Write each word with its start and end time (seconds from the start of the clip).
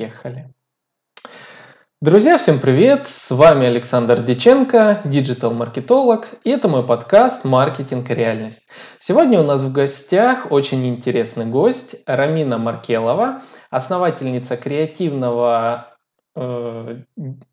Поехали. 0.00 0.48
Друзья, 2.00 2.38
всем 2.38 2.58
привет! 2.58 3.06
С 3.06 3.30
вами 3.30 3.66
Александр 3.66 4.22
Диченко, 4.22 5.02
диджитал-маркетолог, 5.04 6.26
и 6.42 6.48
это 6.48 6.68
мой 6.68 6.86
подкаст 6.86 7.44
«Маркетинг 7.44 8.10
и 8.10 8.14
реальность». 8.14 8.66
Сегодня 8.98 9.38
у 9.40 9.42
нас 9.42 9.60
в 9.60 9.72
гостях 9.72 10.50
очень 10.50 10.88
интересный 10.88 11.44
гость 11.44 11.96
Рамина 12.06 12.56
Маркелова, 12.56 13.42
основательница 13.68 14.56
креативного 14.56 15.94
э, 16.34 17.02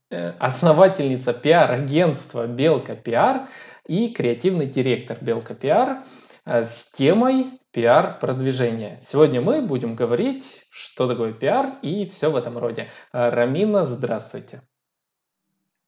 э 0.10 0.32
основательница 0.40 1.34
пиар-агентства 1.34 2.48
«Белка 2.48 2.96
Пиар» 2.96 3.50
и 3.86 4.08
креативный 4.08 4.68
директор 4.68 5.18
«Белка 5.20 5.54
Пиар» 5.54 6.04
э, 6.46 6.64
с 6.64 6.94
темой 6.94 7.57
пиар 7.72 8.20
продвижения. 8.20 9.00
Сегодня 9.04 9.42
мы 9.42 9.62
будем 9.62 9.96
говорить, 9.96 10.66
что 10.70 11.08
такое 11.08 11.34
пиар 11.34 11.80
и 11.82 12.10
все 12.10 12.30
в 12.32 12.36
этом 12.36 12.58
роде. 12.58 12.90
А, 13.12 13.30
Рамина, 13.30 13.86
здравствуйте. 13.86 14.62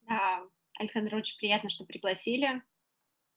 Да, 0.08 0.41
Александр, 0.80 1.16
очень 1.16 1.38
приятно, 1.38 1.70
что 1.70 1.86
пригласили. 1.86 2.62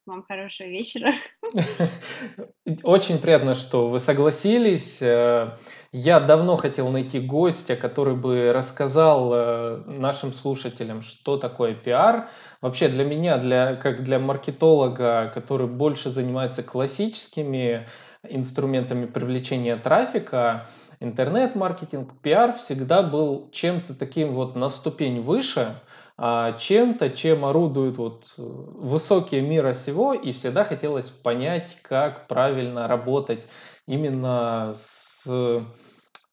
Вам 0.05 0.25
хорошего 0.25 0.67
вечера. 0.67 1.13
Очень 2.83 3.19
приятно, 3.21 3.55
что 3.55 3.89
вы 3.89 4.01
согласились. 4.01 5.01
Э, 5.01 5.57
я 5.93 6.19
давно 6.19 6.57
хотел 6.57 6.89
найти 6.89 7.21
гостя, 7.21 7.77
который 7.77 8.17
бы 8.17 8.53
рассказал 8.53 9.33
э, 9.33 9.77
нашим 9.87 10.33
слушателям, 10.33 11.03
что 11.03 11.37
такое 11.37 11.75
пиар. 11.75 12.31
Вообще 12.61 12.89
для 12.89 13.05
меня, 13.05 13.39
для, 13.39 13.77
как 13.77 14.03
для 14.03 14.19
маркетолога, 14.19 15.31
который 15.33 15.69
больше 15.69 16.11
занимается 16.11 16.65
классическими 16.65 17.87
инструментами 18.29 19.07
привлечения 19.07 19.77
трафика, 19.77 20.69
интернет-маркетинг, 21.01 22.13
пиар 22.23 22.55
всегда 22.55 23.03
был 23.03 23.51
чем-то 23.53 23.95
таким 23.95 24.35
вот 24.35 24.57
на 24.57 24.71
ступень 24.71 25.21
выше, 25.21 25.81
а 26.17 26.53
чем-то, 26.53 27.11
чем 27.11 27.45
орудуют 27.45 27.97
вот 27.99 28.27
э, 28.39 28.43
высокие 28.43 29.41
мира 29.41 29.75
сего, 29.75 30.15
и 30.15 30.33
всегда 30.33 30.65
хотелось 30.65 31.09
понять, 31.09 31.77
как 31.83 32.29
правильно 32.29 32.87
работать 32.87 33.45
именно 33.87 34.75
с 34.77 35.63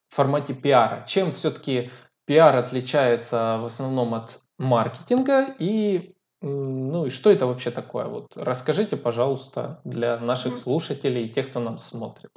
формате 0.09 0.53
пиара. 0.53 1.05
Чем 1.07 1.31
все-таки 1.31 1.91
пиар 2.25 2.55
отличается 2.57 3.57
в 3.61 3.65
основном 3.65 4.13
от 4.13 4.39
маркетинга 4.57 5.55
и 5.57 6.15
ну 6.41 7.05
и 7.05 7.09
что 7.09 7.31
это 7.31 7.45
вообще 7.45 7.71
такое? 7.71 8.05
Вот 8.05 8.35
расскажите, 8.35 8.95
пожалуйста, 8.97 9.81
для 9.83 10.17
наших 10.19 10.57
слушателей 10.57 11.25
и 11.25 11.29
тех, 11.29 11.49
кто 11.49 11.59
нам 11.59 11.77
смотрит. 11.77 12.31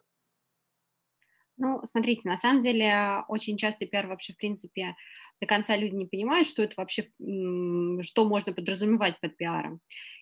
Ну, 1.59 1.81
смотрите, 1.85 2.23
на 2.25 2.39
самом 2.39 2.63
деле 2.63 3.23
очень 3.29 3.57
часто 3.57 3.87
пиар 3.87 4.09
вообще, 4.09 4.33
в 4.33 4.37
принципе, 4.37 4.97
до 5.41 5.47
конца 5.47 5.77
люди 5.77 5.95
не 5.95 6.07
понимают, 6.07 6.49
что 6.49 6.63
это 6.63 6.75
вообще, 6.77 7.03
что 7.03 8.29
можно 8.29 8.53
подразумевать 8.53 9.21
под 9.21 9.37
пиаром. 9.37 9.81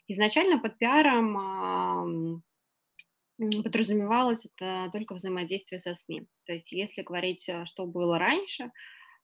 Изначально 0.08 0.58
под 0.58 0.76
пиаром 0.76 2.42
подразумевалось 3.64 4.46
это 4.46 4.90
только 4.92 5.14
взаимодействие 5.14 5.80
со 5.80 5.94
СМИ. 5.94 6.26
То 6.44 6.52
есть 6.52 6.72
если 6.72 7.02
говорить, 7.02 7.48
э, 7.48 7.64
что 7.64 7.86
было 7.86 8.18
раньше, 8.18 8.70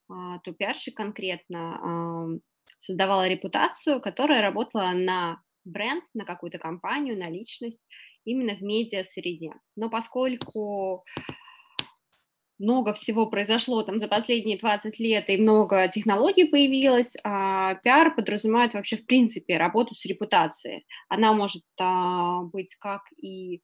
а, 0.09 0.39
то 0.39 0.53
пиарщик 0.53 0.97
конкретно 0.97 2.39
создавала 2.79 3.29
репутацию, 3.29 4.01
которая 4.01 4.43
работала 4.43 4.93
на 4.93 5.41
бренд, 5.65 6.05
на 6.15 6.25
какую-то 6.25 6.59
компанию, 6.59 7.19
на 7.19 7.29
личность, 7.29 7.81
именно 8.25 8.55
в 8.55 8.63
медиа-среде. 8.63 9.53
Но 9.77 9.91
поскольку 9.91 11.05
много 12.59 12.95
всего 12.95 13.27
произошло 13.27 13.83
там 13.83 14.01
за 14.01 14.09
последние 14.09 14.59
20 14.59 14.99
лет, 14.99 15.29
и 15.29 15.37
много 15.37 15.89
технологий 15.89 16.47
появилось, 16.47 17.15
а, 17.23 17.75
пиар 17.77 18.15
подразумевает 18.15 18.75
вообще 18.75 18.97
в 18.97 19.07
принципе 19.07 19.59
работу 19.59 19.95
с 19.95 20.05
репутацией. 20.07 20.87
Она 21.09 21.33
может 21.35 21.65
а, 21.81 22.43
быть 22.45 22.75
как 22.77 23.03
и 23.23 23.63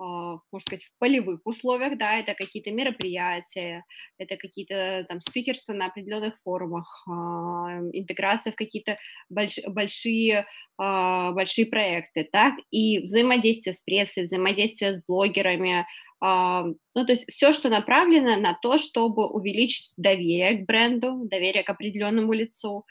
можно 0.00 0.60
сказать, 0.60 0.84
в 0.84 0.98
полевых 0.98 1.40
условиях, 1.44 1.98
да, 1.98 2.18
это 2.18 2.34
какие-то 2.34 2.70
мероприятия, 2.70 3.84
это 4.18 4.36
какие-то 4.36 5.04
там 5.08 5.20
спикерства 5.20 5.74
на 5.74 5.86
определенных 5.86 6.38
форумах, 6.42 7.04
а, 7.06 7.80
интеграция 7.92 8.52
в 8.52 8.56
какие-то 8.56 8.98
больш, 9.28 9.58
большие, 9.68 10.46
а, 10.78 11.32
большие 11.32 11.66
проекты, 11.66 12.28
так, 12.30 12.54
и 12.70 13.00
взаимодействие 13.00 13.74
с 13.74 13.80
прессой, 13.80 14.24
взаимодействие 14.24 14.94
с 14.94 15.02
блогерами, 15.06 15.86
ну, 16.22 16.76
то 16.94 17.12
есть 17.12 17.24
все, 17.30 17.50
что 17.50 17.70
направлено 17.70 18.36
на 18.36 18.52
то, 18.52 18.76
чтобы 18.76 19.26
увеличить 19.26 19.90
доверие 19.96 20.58
к 20.58 20.66
бренду, 20.66 21.22
доверие 21.24 21.62
к 21.62 21.70
определенному 21.70 22.34
лицу 22.34 22.84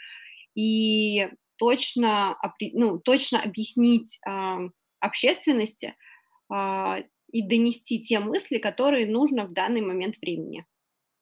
и 0.56 1.30
точно, 1.58 2.40
ну, 2.74 2.98
точно 2.98 3.40
объяснить 3.40 4.20
общественности, 5.00 5.94
а, 5.96 6.09
и 6.52 7.48
донести 7.48 8.02
те 8.02 8.20
мысли, 8.20 8.58
которые 8.58 9.08
нужно 9.08 9.46
в 9.46 9.54
данный 9.54 9.82
момент 9.82 10.16
времени. 10.22 10.66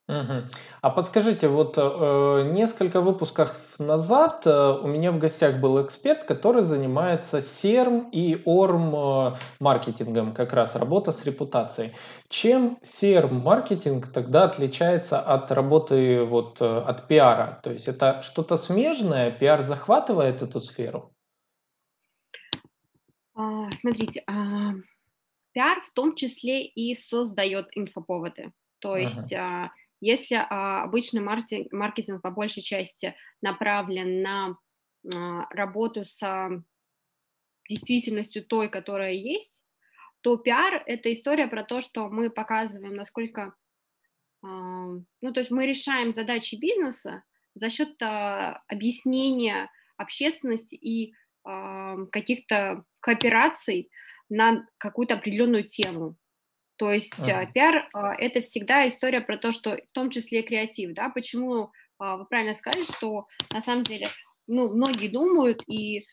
Угу. 0.10 0.44
А 0.82 0.90
подскажите, 0.90 1.50
вот 1.50 1.78
э, 1.78 2.52
несколько 2.54 3.02
выпусков 3.02 3.60
назад 3.78 4.48
э, 4.48 4.80
у 4.82 4.88
меня 4.88 5.12
в 5.12 5.20
гостях 5.20 5.60
был 5.60 5.86
эксперт, 5.86 6.24
который 6.24 6.64
занимается 6.64 7.40
SERM 7.40 8.10
и 8.12 8.36
ORM 8.36 9.36
э, 9.36 9.38
маркетингом, 9.60 10.34
как 10.34 10.54
раз 10.54 10.78
работа 10.78 11.12
с 11.12 11.26
репутацией. 11.26 11.92
Чем 12.30 12.78
SERM 12.84 13.34
маркетинг 13.34 14.08
тогда 14.08 14.46
отличается 14.46 15.20
от 15.20 15.52
работы 15.52 16.24
вот 16.24 16.62
э, 16.62 16.66
от 16.66 17.10
пиара? 17.10 17.60
То 17.62 17.74
есть 17.74 17.90
это 17.90 18.22
что-то 18.22 18.56
смежное, 18.56 19.30
пиар 19.30 19.62
захватывает 19.62 20.42
эту 20.42 20.62
сферу? 20.62 21.12
А, 23.36 23.70
смотрите, 23.72 24.24
а, 24.26 24.72
пиар 25.58 25.82
в 25.82 25.90
том 25.92 26.14
числе 26.14 26.68
и 26.68 26.94
создает 26.94 27.68
инфоповоды. 27.72 28.54
То 28.78 28.96
есть, 28.96 29.34
uh-huh. 29.34 29.70
если 30.02 30.36
а, 30.36 30.84
обычный 30.84 31.22
маркетинг, 31.22 32.22
по 32.22 32.30
большей 32.30 32.62
части 32.62 33.16
направлен 33.42 34.22
на 34.22 34.56
а, 35.16 35.48
работу 35.50 36.06
с 36.06 36.22
действительностью 37.68 38.46
той, 38.46 38.70
которая 38.70 39.14
есть, 39.14 39.56
то 40.22 40.38
пиар– 40.38 40.84
это 40.86 41.12
история 41.12 41.48
про 41.48 41.64
то, 41.64 41.82
что 41.82 42.08
мы 42.08 42.30
показываем, 42.30 42.94
насколько… 42.94 43.56
Ну, 44.44 45.34
то 45.34 45.40
есть 45.40 45.50
мы 45.50 45.66
решаем 45.66 46.12
задачи 46.12 46.56
бизнеса 46.56 47.24
за 47.56 47.72
счет 47.72 48.00
объяснения 48.00 49.72
общественности 49.98 50.76
и 50.76 51.14
каких-то 51.44 52.84
коопераций, 53.00 53.90
на 54.30 54.66
какую-то 54.78 55.16
определенную 55.16 55.64
тему. 55.64 56.18
То 56.78 56.92
есть 56.92 57.14
ага. 57.20 57.46
пиар 57.48 57.90
а, 57.94 58.14
это 58.16 58.42
всегда 58.42 58.88
история 58.88 59.22
про 59.22 59.38
то, 59.38 59.52
что 59.52 59.78
в 59.84 59.92
том 59.92 60.10
числе 60.10 60.44
креатив, 60.44 60.94
да, 60.94 61.10
почему 61.10 61.72
а, 61.98 62.18
вы 62.18 62.26
правильно 62.26 62.54
сказали, 62.54 62.84
что 62.84 63.26
на 63.52 63.62
самом 63.62 63.84
деле, 63.84 64.08
ну, 64.46 64.74
многие 64.74 65.08
думают, 65.08 65.64
и 65.68 66.06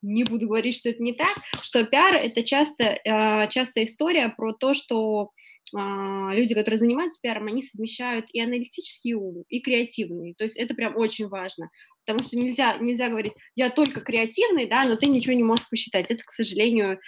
не 0.00 0.24
буду 0.24 0.46
говорить, 0.46 0.76
что 0.76 0.88
это 0.88 1.02
не 1.02 1.12
так, 1.12 1.36
что 1.62 1.84
пиар 1.84 2.14
это 2.14 2.42
часто, 2.44 2.98
а, 3.06 3.46
часто 3.48 3.84
история 3.84 4.30
про 4.30 4.54
то, 4.54 4.72
что 4.72 5.30
люди, 5.72 6.54
которые 6.54 6.78
занимаются 6.78 7.18
пиаром, 7.20 7.48
они 7.48 7.60
совмещают 7.60 8.26
и 8.32 8.40
аналитический 8.40 9.14
ум, 9.14 9.42
и 9.48 9.60
креативный, 9.60 10.34
то 10.38 10.44
есть 10.44 10.56
это 10.56 10.74
прям 10.74 10.96
очень 10.96 11.26
важно, 11.26 11.70
потому 12.06 12.22
что 12.22 12.36
нельзя, 12.36 12.76
нельзя 12.76 13.08
говорить, 13.08 13.32
я 13.56 13.68
только 13.68 14.00
креативный, 14.00 14.66
да, 14.66 14.84
но 14.84 14.94
ты 14.94 15.06
ничего 15.06 15.34
не 15.34 15.42
можешь 15.42 15.68
посчитать, 15.68 16.08
это, 16.08 16.22
к 16.24 16.30
сожалению, 16.30 17.00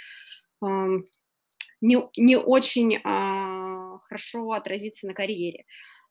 не, 0.60 1.98
не 2.16 2.36
очень 2.36 2.98
а, 3.04 3.98
хорошо 4.00 4.50
отразится 4.50 5.06
на 5.06 5.14
карьере. 5.14 5.64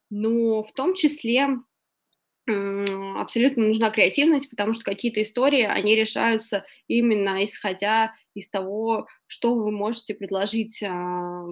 Но 0.09 0.63
в 0.63 0.72
том 0.72 0.94
числе 0.94 1.50
абсолютно 2.47 3.66
нужна 3.68 3.89
креативность, 3.89 4.50
потому 4.50 4.72
что 4.72 4.86
какие-то 4.86 5.22
истории, 5.22 5.63
они 5.63 5.95
решаются 5.95 6.66
именно 6.88 7.44
исходя 7.44 8.13
из 8.36 8.50
того, 8.50 9.07
что 9.25 9.56
вы 9.56 9.72
можете 9.72 10.13
предложить, 10.16 10.81
а, 10.81 11.45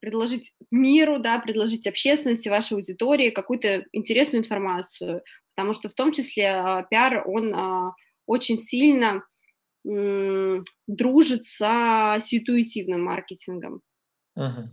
предложить 0.00 0.52
миру, 0.70 1.18
да, 1.18 1.38
предложить 1.38 1.86
общественности, 1.86 2.50
вашей 2.50 2.74
аудитории 2.74 3.30
какую-то 3.30 3.86
интересную 3.92 4.40
информацию, 4.42 5.22
потому 5.54 5.72
что 5.72 5.88
в 5.88 5.94
том 5.94 6.12
числе 6.12 6.48
а, 6.48 6.82
пиар, 6.82 7.26
он 7.26 7.54
очень 8.26 8.58
сильно 8.58 9.22
дружит 9.84 11.44
с 11.44 12.18
ситуативным 12.20 13.04
маркетингом. 13.04 13.80
Угу. 14.36 14.70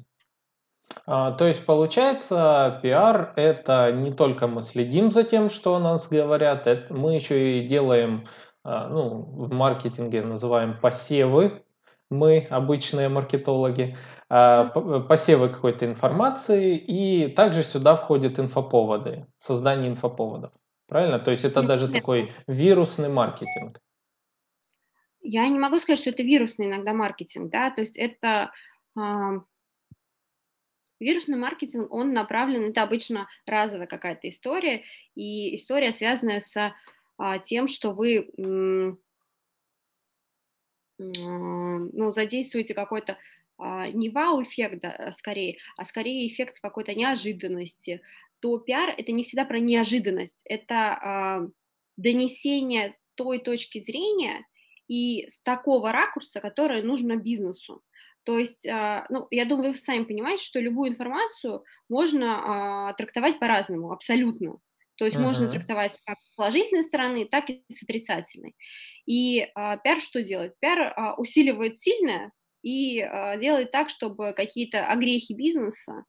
А, 1.07 1.31
то 1.31 1.47
есть 1.47 1.65
получается, 1.65 2.79
пиар 2.81 3.33
это 3.35 3.91
не 3.91 4.11
только 4.11 4.47
мы 4.47 4.61
следим 4.61 5.11
за 5.11 5.23
тем, 5.23 5.49
что 5.49 5.75
о 5.75 5.79
нас 5.79 6.09
говорят, 6.09 6.67
это 6.67 6.93
мы 6.93 7.15
еще 7.15 7.59
и 7.59 7.67
делаем, 7.67 8.27
а, 8.63 8.87
ну, 8.87 9.21
в 9.21 9.51
маркетинге 9.51 10.21
называем 10.21 10.79
посевы 10.79 11.63
мы, 12.09 12.45
обычные 12.49 13.07
маркетологи, 13.07 13.97
а, 14.29 14.65
посевы 15.07 15.49
какой-то 15.49 15.85
информации, 15.85 16.75
и 16.75 17.29
также 17.29 17.63
сюда 17.63 17.95
входят 17.95 18.37
инфоповоды, 18.37 19.25
создание 19.37 19.89
инфоповодов. 19.89 20.51
Правильно? 20.87 21.19
То 21.19 21.31
есть 21.31 21.45
это 21.45 21.63
даже 21.63 21.87
такой 21.87 22.33
вирусный 22.47 23.07
маркетинг. 23.07 23.79
Я 25.21 25.47
не 25.47 25.59
могу 25.59 25.79
сказать, 25.79 25.99
что 25.99 26.09
это 26.09 26.23
вирусный 26.23 26.65
иногда 26.65 26.93
маркетинг, 26.93 27.51
да, 27.51 27.69
то 27.71 27.81
есть 27.81 27.95
это 27.95 28.51
вирусный 31.01 31.37
маркетинг, 31.37 31.91
он 31.91 32.13
направлен, 32.13 32.69
это 32.69 32.83
обычно 32.83 33.27
разовая 33.45 33.87
какая-то 33.87 34.29
история, 34.29 34.83
и 35.15 35.55
история, 35.55 35.91
связанная 35.91 36.39
с 36.39 36.55
э, 36.55 36.71
тем, 37.43 37.67
что 37.67 37.91
вы 37.91 38.29
э, 38.37 38.93
ну, 40.97 42.13
задействуете 42.13 42.73
какой-то 42.75 43.17
э, 43.57 43.91
не 43.93 44.09
вау-эффект, 44.09 44.79
да, 44.81 45.11
скорее, 45.17 45.57
а 45.75 45.85
скорее 45.85 46.29
эффект 46.29 46.59
какой-то 46.61 46.93
неожиданности, 46.93 48.01
то 48.39 48.59
пиар– 48.59 48.93
это 48.97 49.11
не 49.11 49.23
всегда 49.23 49.45
про 49.45 49.59
неожиданность, 49.59 50.39
это 50.45 50.99
э, 51.03 51.49
донесение 51.97 52.95
той 53.15 53.39
точки 53.39 53.83
зрения, 53.83 54.45
и 54.91 55.25
с 55.29 55.39
такого 55.43 55.93
ракурса, 55.93 56.41
которое 56.41 56.83
нужно 56.83 57.15
бизнесу. 57.15 57.81
То 58.23 58.37
есть, 58.37 58.67
а, 58.67 59.05
ну, 59.09 59.25
я 59.31 59.45
думаю, 59.45 59.71
вы 59.71 59.77
сами 59.77 60.03
понимаете, 60.03 60.43
что 60.43 60.59
любую 60.59 60.91
информацию 60.91 61.63
можно 61.87 62.89
а, 62.89 62.93
трактовать 62.95 63.39
по-разному, 63.39 63.93
абсолютно. 63.93 64.57
То 64.95 65.05
есть 65.05 65.15
uh-huh. 65.15 65.21
можно 65.21 65.49
трактовать 65.49 65.97
как 66.05 66.17
с 66.19 66.35
положительной 66.35 66.83
стороны, 66.83 67.25
так 67.25 67.49
и 67.49 67.63
с 67.69 67.83
отрицательной. 67.83 68.53
И 69.05 69.47
а, 69.55 69.77
пиар 69.77 70.01
что 70.01 70.21
делает? 70.21 70.59
Пиар 70.59 70.93
а, 70.93 71.15
усиливает 71.15 71.79
сильное 71.79 72.33
и 72.61 72.99
а, 72.99 73.37
делает 73.37 73.71
так, 73.71 73.89
чтобы 73.89 74.33
какие-то 74.33 74.85
огрехи 74.87 75.33
бизнеса 75.33 76.03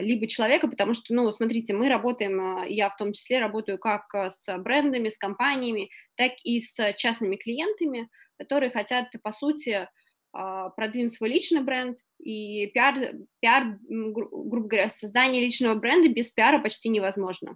либо 0.00 0.26
человека, 0.26 0.68
потому 0.68 0.94
что, 0.94 1.12
ну, 1.14 1.30
смотрите, 1.32 1.74
мы 1.74 1.88
работаем, 1.88 2.40
а, 2.40 2.64
я 2.64 2.88
в 2.88 2.96
том 2.96 3.12
числе 3.12 3.40
работаю 3.40 3.78
как 3.78 4.02
а, 4.14 4.30
с 4.30 4.40
брендами, 4.58 5.10
с 5.10 5.18
компаниями, 5.18 5.90
так 6.16 6.32
и 6.44 6.60
с 6.60 6.74
частными 6.94 7.36
клиентами, 7.36 8.08
которые 8.38 8.70
хотят, 8.70 9.08
по 9.22 9.32
сути, 9.32 9.88
продвинуть 10.32 11.14
свой 11.14 11.28
личный 11.28 11.62
бренд, 11.62 11.96
и 12.18 12.66
пиар, 12.74 12.94
пиар, 13.40 13.78
грубо 13.88 14.66
говоря, 14.66 14.90
создание 14.90 15.40
личного 15.40 15.76
бренда 15.76 16.08
без 16.08 16.32
пиара 16.32 16.58
почти 16.58 16.88
невозможно. 16.88 17.54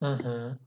Угу. 0.00 0.58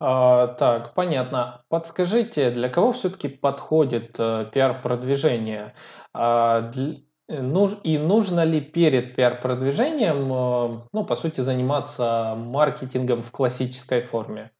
А, 0.00 0.46
так, 0.54 0.94
понятно. 0.94 1.64
Подскажите, 1.68 2.50
для 2.52 2.70
кого 2.70 2.92
все-таки 2.92 3.28
подходит 3.28 4.14
э, 4.18 4.50
пиар-продвижение? 4.50 5.74
А, 6.14 6.62
для, 6.62 6.94
Э, 6.94 7.11
и 7.32 7.98
нужно 7.98 8.44
ли 8.44 8.60
перед 8.60 9.16
пиар-продвижением, 9.16 10.32
э, 10.32 10.88
ну, 10.92 11.04
по 11.04 11.16
сути, 11.16 11.40
заниматься 11.40 12.34
маркетингом 12.36 13.22
в 13.22 13.30
классической 13.30 14.02
форме? 14.02 14.50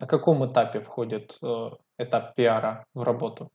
На 0.00 0.06
каком 0.06 0.44
этапе 0.44 0.80
входит 0.80 1.38
э, 1.42 1.70
этап 1.98 2.34
пиара 2.34 2.84
в 2.94 3.02
работу? 3.02 3.50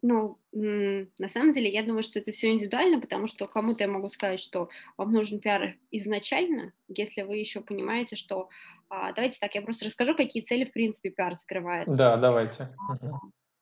Ну, 0.00 0.38
на 0.52 1.28
самом 1.28 1.52
деле, 1.52 1.68
я 1.68 1.82
думаю, 1.82 2.02
что 2.02 2.18
это 2.20 2.30
все 2.30 2.52
индивидуально, 2.52 3.00
потому 3.00 3.26
что 3.26 3.48
кому-то 3.48 3.82
я 3.82 3.90
могу 3.90 4.10
сказать, 4.10 4.40
что 4.40 4.68
вам 4.96 5.12
нужен 5.12 5.40
пиар 5.40 5.76
изначально, 5.90 6.72
если 6.88 7.22
вы 7.22 7.36
еще 7.36 7.60
понимаете, 7.60 8.16
что... 8.16 8.48
А, 8.88 9.12
давайте 9.12 9.38
так, 9.38 9.54
я 9.54 9.62
просто 9.62 9.86
расскажу, 9.86 10.14
какие 10.14 10.42
цели, 10.42 10.64
в 10.64 10.72
принципе, 10.72 11.10
пиар 11.10 11.36
закрывает. 11.36 11.88
Да, 11.88 12.16
давайте. 12.16 12.68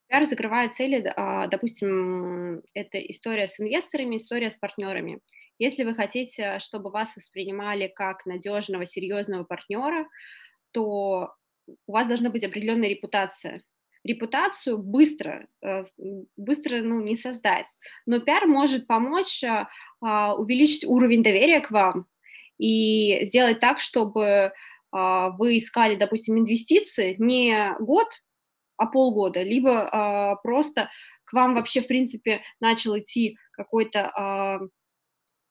Пиар 0.09 0.25
закрывает 0.27 0.77
цели, 0.77 1.13
а, 1.17 1.49
допустим, 1.49 2.63
это 2.75 2.99
история 2.99 3.49
с 3.49 3.59
инвесторами, 3.61 4.17
история 4.17 4.51
с 4.51 4.57
партнерами. 4.57 5.21
Если 5.59 5.85
вы 5.85 5.95
хотите, 5.95 6.59
чтобы 6.61 6.91
вас 6.91 7.17
воспринимали 7.17 7.89
как 7.89 8.25
надежного, 8.25 8.87
серьезного 8.87 9.45
партнера, 9.45 10.07
то 10.71 11.35
у 11.87 11.93
вас 11.93 12.07
должна 12.07 12.31
быть 12.31 12.45
определенная 12.45 12.89
репутация. 12.89 13.63
Репутацию 14.05 14.79
быстро, 14.79 15.49
э, 15.63 15.83
быстро 16.37 16.77
ну, 16.83 17.01
не 17.01 17.17
создать, 17.17 17.67
но 18.05 18.21
пиар 18.21 18.47
может 18.47 18.87
помочь 18.87 19.43
а, 19.43 19.69
а, 20.01 20.37
увеличить 20.37 20.85
уровень 20.85 21.25
доверия 21.25 21.61
к 21.61 21.73
вам 21.73 22.07
и 22.59 23.25
сделать 23.25 23.59
так, 23.59 23.81
чтобы 23.81 24.53
вы 24.93 25.59
искали, 25.59 25.95
допустим, 25.95 26.39
инвестиции 26.39 27.17
не 27.19 27.75
год, 27.81 28.07
а 28.77 28.87
полгода, 28.87 29.43
либо 29.43 29.89
а, 29.91 30.37
просто 30.37 30.91
к 31.25 31.33
вам 31.33 31.55
вообще, 31.55 31.81
в 31.81 31.87
принципе, 31.87 32.43
начал 32.61 32.99
идти 32.99 33.37
какой-то 33.53 34.11
а, 34.15 34.61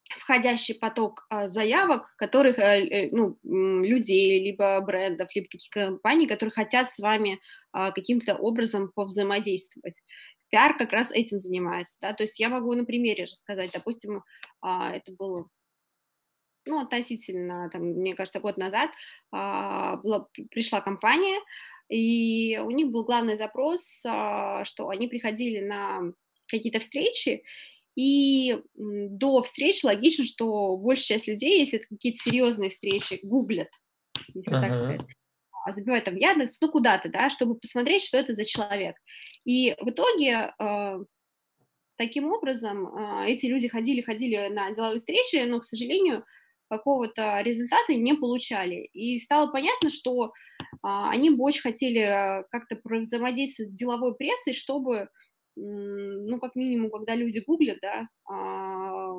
входящий 0.08 0.74
поток 0.74 1.26
а, 1.28 1.48
заявок, 1.48 2.14
которых, 2.16 2.58
а, 2.58 2.76
ну, 3.10 3.38
людей, 3.42 4.40
либо 4.42 4.80
брендов, 4.80 5.28
либо 5.34 5.48
каких-то 5.48 5.86
компаний, 5.86 6.26
которые 6.26 6.52
хотят 6.52 6.90
с 6.90 6.98
вами 6.98 7.40
а, 7.72 7.92
каким-то 7.92 8.36
образом 8.36 8.90
повзаимодействовать. 8.94 9.94
Пиар 10.48 10.78
как 10.78 10.92
раз 10.92 11.10
этим 11.10 11.40
занимается, 11.40 11.98
да, 12.00 12.12
то 12.12 12.22
есть 12.22 12.38
я 12.38 12.48
могу 12.48 12.72
на 12.74 12.84
примере 12.84 13.24
рассказать, 13.24 13.72
допустим, 13.72 14.22
а, 14.60 14.94
это 14.94 15.12
было 15.12 15.48
ну, 16.66 16.80
относительно, 16.80 17.70
там, 17.70 17.82
мне 17.82 18.14
кажется, 18.14 18.40
год 18.40 18.56
назад 18.56 18.90
а, 19.30 19.96
была, 19.96 20.26
пришла 20.50 20.80
компания, 20.80 21.38
и 21.88 22.58
у 22.62 22.70
них 22.70 22.88
был 22.88 23.04
главный 23.04 23.36
запрос, 23.36 23.82
а, 24.04 24.64
что 24.64 24.88
они 24.88 25.08
приходили 25.08 25.60
на 25.60 26.12
какие-то 26.48 26.80
встречи, 26.80 27.42
и 27.96 28.58
до 28.74 29.42
встреч 29.42 29.82
логично, 29.82 30.24
что 30.24 30.76
большая 30.76 31.18
часть 31.18 31.28
людей, 31.28 31.60
если 31.60 31.78
это 31.78 31.88
какие-то 31.88 32.18
серьезные 32.22 32.68
встречи, 32.68 33.20
гуглят, 33.22 33.70
если 34.34 34.54
uh-huh. 34.54 34.60
так 34.60 34.76
сказать, 34.76 35.00
а, 35.66 35.72
забивают 35.72 36.04
там 36.04 36.16
Яндекс, 36.16 36.58
ну 36.60 36.70
куда-то, 36.70 37.08
да, 37.08 37.30
чтобы 37.30 37.58
посмотреть, 37.58 38.04
что 38.04 38.18
это 38.18 38.34
за 38.34 38.44
человек. 38.44 38.96
И 39.44 39.74
в 39.80 39.88
итоге 39.88 40.52
э, 40.58 40.98
таким 41.96 42.30
образом 42.30 42.86
э, 42.86 43.30
эти 43.30 43.46
люди 43.46 43.66
ходили, 43.66 44.00
ходили 44.00 44.48
на 44.48 44.70
деловые 44.72 44.98
встречи, 44.98 45.42
но, 45.44 45.60
к 45.60 45.64
сожалению, 45.64 46.24
какого-то 46.68 47.40
результата 47.42 47.94
не 47.94 48.14
получали. 48.14 48.88
И 48.92 49.18
стало 49.18 49.50
понятно, 49.50 49.90
что 49.90 50.32
а, 50.82 51.10
они 51.10 51.30
бы 51.30 51.44
очень 51.44 51.62
хотели 51.62 52.00
а, 52.00 52.44
как-то 52.50 52.78
взаимодействовать 52.84 53.72
с 53.72 53.74
деловой 53.74 54.14
прессой, 54.14 54.52
чтобы, 54.52 55.08
ну, 55.56 56.38
как 56.40 56.54
минимум, 56.54 56.90
когда 56.90 57.14
люди 57.14 57.42
гуглят, 57.46 57.78
да, 57.80 58.08
а, 58.28 59.14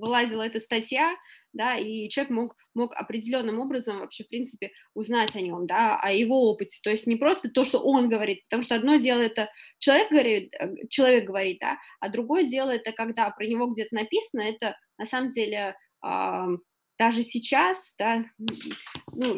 вылазила 0.00 0.42
эта 0.42 0.58
статья, 0.58 1.14
да, 1.52 1.76
и 1.76 2.08
человек 2.08 2.30
мог, 2.30 2.56
мог 2.74 2.94
определенным 2.94 3.60
образом 3.60 3.98
вообще, 3.98 4.24
в 4.24 4.28
принципе, 4.28 4.70
узнать 4.94 5.34
о 5.36 5.40
нем, 5.40 5.66
да, 5.66 5.98
о 6.00 6.10
его 6.10 6.50
опыте, 6.50 6.78
то 6.82 6.90
есть 6.90 7.06
не 7.06 7.16
просто 7.16 7.50
то, 7.50 7.64
что 7.64 7.80
он 7.80 8.08
говорит, 8.08 8.42
потому 8.48 8.62
что 8.62 8.74
одно 8.74 8.96
дело 8.96 9.20
это 9.20 9.50
человек 9.78 10.10
говорит, 10.10 10.54
э, 10.54 10.86
человек 10.88 11.24
говорит, 11.24 11.58
да, 11.60 11.78
а 12.00 12.08
другое 12.08 12.44
дело 12.44 12.70
это 12.70 12.92
когда 12.92 13.30
про 13.30 13.46
него 13.46 13.66
где-то 13.68 13.94
написано, 13.94 14.42
это 14.42 14.76
на 14.98 15.06
самом 15.06 15.30
деле 15.30 15.74
даже 16.02 17.22
сейчас, 17.22 17.94
да, 17.98 18.24
ну, 19.12 19.36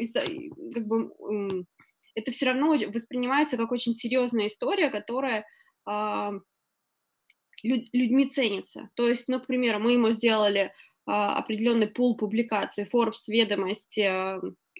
как 0.74 0.86
бы 0.86 1.66
это 2.14 2.30
все 2.30 2.46
равно 2.46 2.72
воспринимается 2.72 3.56
как 3.56 3.72
очень 3.72 3.94
серьезная 3.94 4.48
история, 4.48 4.90
которая 4.90 5.46
людьми 7.62 8.28
ценится. 8.28 8.90
То 8.94 9.08
есть, 9.08 9.28
ну, 9.28 9.40
к 9.40 9.46
примеру, 9.46 9.78
мы 9.78 9.92
ему 9.92 10.10
сделали 10.10 10.72
а, 11.06 11.36
определенный 11.36 11.88
пул 11.88 12.16
публикаций, 12.16 12.84
Forbes, 12.84 13.28
Ведомости, 13.28 14.00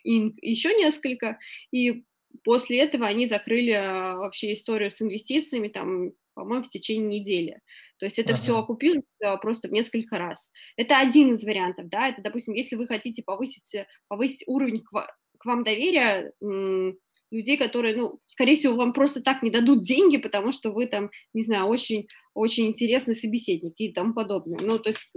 Inc., 0.06 0.34
еще 0.40 0.74
несколько, 0.74 1.38
и 1.70 2.04
после 2.44 2.80
этого 2.80 3.06
они 3.06 3.26
закрыли 3.26 3.72
а, 3.72 4.16
вообще 4.16 4.52
историю 4.52 4.90
с 4.90 5.02
инвестициями, 5.02 5.68
там, 5.68 6.12
по-моему, 6.34 6.64
в 6.64 6.70
течение 6.70 7.20
недели. 7.20 7.60
То 7.98 8.06
есть 8.06 8.18
это 8.18 8.34
ага. 8.34 8.42
все 8.42 8.58
окупилось 8.58 9.04
а, 9.22 9.36
просто 9.36 9.68
в 9.68 9.72
несколько 9.72 10.18
раз. 10.18 10.50
Это 10.76 10.98
один 10.98 11.34
из 11.34 11.44
вариантов, 11.44 11.88
да, 11.88 12.08
это, 12.08 12.22
допустим, 12.22 12.54
если 12.54 12.76
вы 12.76 12.86
хотите 12.86 13.22
повысить, 13.22 13.74
э, 13.74 13.86
повысить 14.08 14.44
уровень 14.46 14.80
к, 14.80 14.90
к 14.90 15.44
вам 15.44 15.64
доверия 15.64 16.32
людей, 17.30 17.56
которые, 17.56 17.96
ну, 17.96 18.20
скорее 18.26 18.56
всего, 18.56 18.74
вам 18.74 18.92
просто 18.92 19.22
так 19.22 19.42
не 19.42 19.50
дадут 19.50 19.82
деньги, 19.82 20.18
потому 20.18 20.52
что 20.52 20.70
вы 20.70 20.86
там, 20.86 21.10
не 21.32 21.42
знаю, 21.42 21.66
очень, 21.66 22.06
очень 22.34 22.66
интересный 22.66 23.14
собеседник 23.14 23.72
и 23.78 23.92
тому 23.92 24.12
подобное. 24.12 24.58
Ну, 24.60 24.78
то 24.78 24.90
есть 24.90 25.10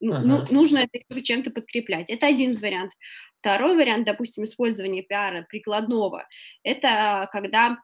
ну, 0.00 0.14
ага. 0.14 0.24
ну, 0.26 0.44
нужно 0.50 0.86
это 0.90 1.22
чем-то 1.22 1.50
подкреплять. 1.50 2.10
Это 2.10 2.26
один 2.26 2.52
из 2.52 2.62
вариантов. 2.62 2.94
Второй 3.40 3.76
вариант, 3.76 4.06
допустим, 4.06 4.44
использования 4.44 5.02
пиара 5.02 5.46
прикладного, 5.48 6.26
это 6.62 7.28
когда 7.32 7.78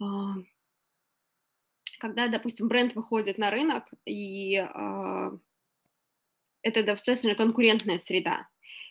а, 0.00 0.34
когда, 2.04 2.28
допустим, 2.28 2.68
бренд 2.68 2.94
выходит 2.94 3.38
на 3.38 3.50
рынок, 3.50 3.84
и 4.04 4.56
э, 4.56 5.30
это 6.60 6.84
достаточно 6.84 7.34
конкурентная 7.34 7.96
среда, 7.96 8.46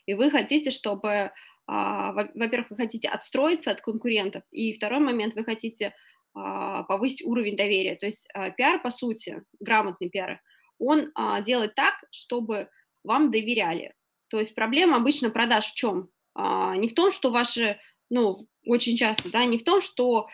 и 0.07 0.15
вы 0.15 0.31
хотите, 0.31 0.71
чтобы, 0.71 1.07
э, 1.07 1.31
во-первых, 1.67 2.71
вы 2.71 2.75
хотите 2.75 3.09
отстроиться 3.09 3.69
от 3.69 3.81
конкурентов, 3.81 4.41
и 4.49 4.73
второй 4.73 4.99
момент, 4.99 5.35
вы 5.35 5.43
хотите 5.43 5.93
а, 6.35 6.81
повысить 6.83 7.23
уровень 7.23 7.55
доверия. 7.55 7.95
То 7.95 8.07
есть 8.07 8.27
а, 8.33 8.49
пиар, 8.49 8.81
по 8.81 8.89
сути, 8.89 9.43
грамотный 9.59 10.09
пиар, 10.09 10.41
он 10.79 11.11
а, 11.13 11.41
делает 11.41 11.75
так, 11.75 11.93
чтобы 12.09 12.67
вам 13.03 13.29
доверяли. 13.29 13.93
То 14.29 14.39
есть 14.39 14.55
проблема 14.55 14.97
обычно 14.97 15.29
продаж 15.29 15.65
в 15.65 15.75
чем? 15.75 16.09
Не 16.35 16.87
в 16.87 16.95
том, 16.95 17.11
что 17.11 17.29
ваши, 17.29 17.79
ну, 18.09 18.47
очень 18.65 18.97
часто, 18.97 19.31
да, 19.31 19.45
не 19.45 19.59
в 19.59 19.63
том, 19.63 19.81
что 19.81 20.27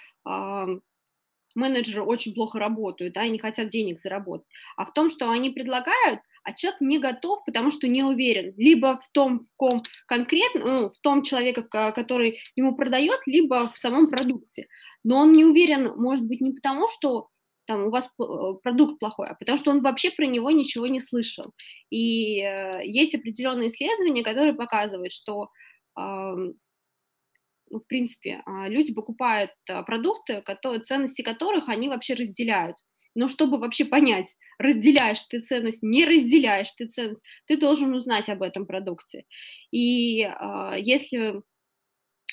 менеджеры 1.60 2.04
очень 2.04 2.34
плохо 2.34 2.60
работают, 2.60 3.14
да, 3.14 3.26
и 3.26 3.30
не 3.30 3.40
хотят 3.40 3.70
денег 3.70 4.00
заработать, 4.00 4.48
а 4.78 4.86
в 4.86 4.94
том, 4.94 5.10
что 5.10 5.30
они 5.30 5.50
предлагают, 5.50 6.20
а 6.44 6.54
человек 6.54 6.82
не 6.82 7.00
готов, 7.00 7.44
потому 7.46 7.70
что 7.72 7.88
не 7.88 8.04
уверен, 8.04 8.54
либо 8.58 8.98
в 8.98 9.12
том, 9.12 9.40
в 9.40 9.56
ком 9.56 9.82
конкретно, 10.08 10.66
ну, 10.66 10.90
в 10.90 10.98
том 11.00 11.22
человеке, 11.22 11.64
который 11.64 12.40
ему 12.56 12.76
продает, 12.76 13.20
либо 13.26 13.70
в 13.70 13.78
самом 13.78 14.10
продукте. 14.10 14.68
Но 15.04 15.18
он 15.18 15.34
не 15.34 15.46
уверен, 15.46 15.94
может 15.96 16.26
быть, 16.26 16.42
не 16.42 16.52
потому, 16.52 16.88
что 16.88 17.28
там 17.66 17.86
у 17.86 17.90
вас 17.92 18.10
э, 18.20 18.24
продукт 18.64 19.00
плохой, 19.00 19.28
а 19.28 19.36
потому 19.36 19.58
что 19.58 19.70
он 19.70 19.82
вообще 19.82 20.10
про 20.10 20.26
него 20.26 20.50
ничего 20.50 20.88
не 20.88 21.00
слышал. 21.00 21.54
И 21.92 22.42
э, 22.42 22.82
есть 22.84 23.14
определенные 23.14 23.70
исследования, 23.70 24.24
которые 24.24 24.54
показывают, 24.54 25.12
что 25.12 25.50
ну, 27.70 27.80
в 27.80 27.88
принципе, 27.88 28.42
а, 28.46 28.68
люди 28.68 28.94
покупают 28.94 29.52
а, 29.70 29.84
продукты, 29.84 30.42
которые, 30.42 30.82
ценности 30.82 31.22
которых 31.22 31.70
они 31.70 31.90
вообще 31.90 32.14
разделяют. 32.14 32.76
Но 33.16 33.28
чтобы 33.28 33.58
вообще 33.58 33.86
понять, 33.86 34.36
разделяешь 34.60 35.22
ты 35.24 35.42
ценность, 35.42 35.82
не 35.82 36.06
разделяешь 36.06 36.72
ты 36.74 36.88
ценность, 36.88 37.26
ты 37.48 37.58
должен 37.58 37.94
узнать 37.94 38.30
об 38.30 38.44
этом 38.44 38.66
продукте. 38.66 39.24
И 39.72 40.22
э, 40.22 40.72
если, 40.78 41.42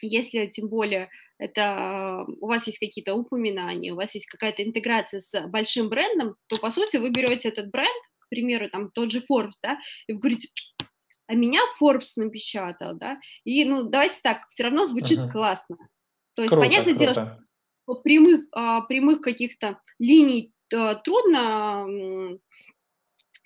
если 0.02 0.46
тем 0.46 0.68
более 0.68 1.08
это 1.38 2.24
у 2.40 2.46
вас 2.46 2.66
есть 2.66 2.78
какие-то 2.78 3.14
упоминания, 3.14 3.92
у 3.92 3.96
вас 3.96 4.14
есть 4.14 4.26
какая-то 4.26 4.62
интеграция 4.62 5.20
с 5.20 5.46
большим 5.48 5.88
брендом, 5.88 6.36
то 6.46 6.58
по 6.58 6.70
сути 6.70 6.98
вы 6.98 7.10
берете 7.10 7.48
этот 7.48 7.70
бренд, 7.70 8.02
к 8.18 8.28
примеру, 8.28 8.68
там 8.68 8.90
тот 8.90 9.10
же 9.10 9.22
Forbes, 9.30 9.58
да, 9.62 9.78
и 10.06 10.12
вы 10.12 10.18
говорите, 10.18 10.48
а 11.26 11.34
меня 11.34 11.60
Forbes 11.80 12.12
напечатал, 12.16 12.94
да, 12.94 13.18
и, 13.44 13.64
ну, 13.64 13.84
давайте 13.84 14.20
так, 14.22 14.48
все 14.48 14.64
равно 14.64 14.84
звучит 14.84 15.18
uh-huh. 15.18 15.30
классно. 15.30 15.76
То 16.34 16.42
есть, 16.42 16.52
круто, 16.52 16.68
понятное 16.68 16.94
круто. 16.94 17.14
дело, 17.14 17.38
что 17.84 18.02
прямых, 18.02 18.46
а, 18.52 18.82
прямых 18.82 19.20
каких-то 19.20 19.80
линий 19.98 20.52
а, 20.74 20.94
трудно 20.96 22.38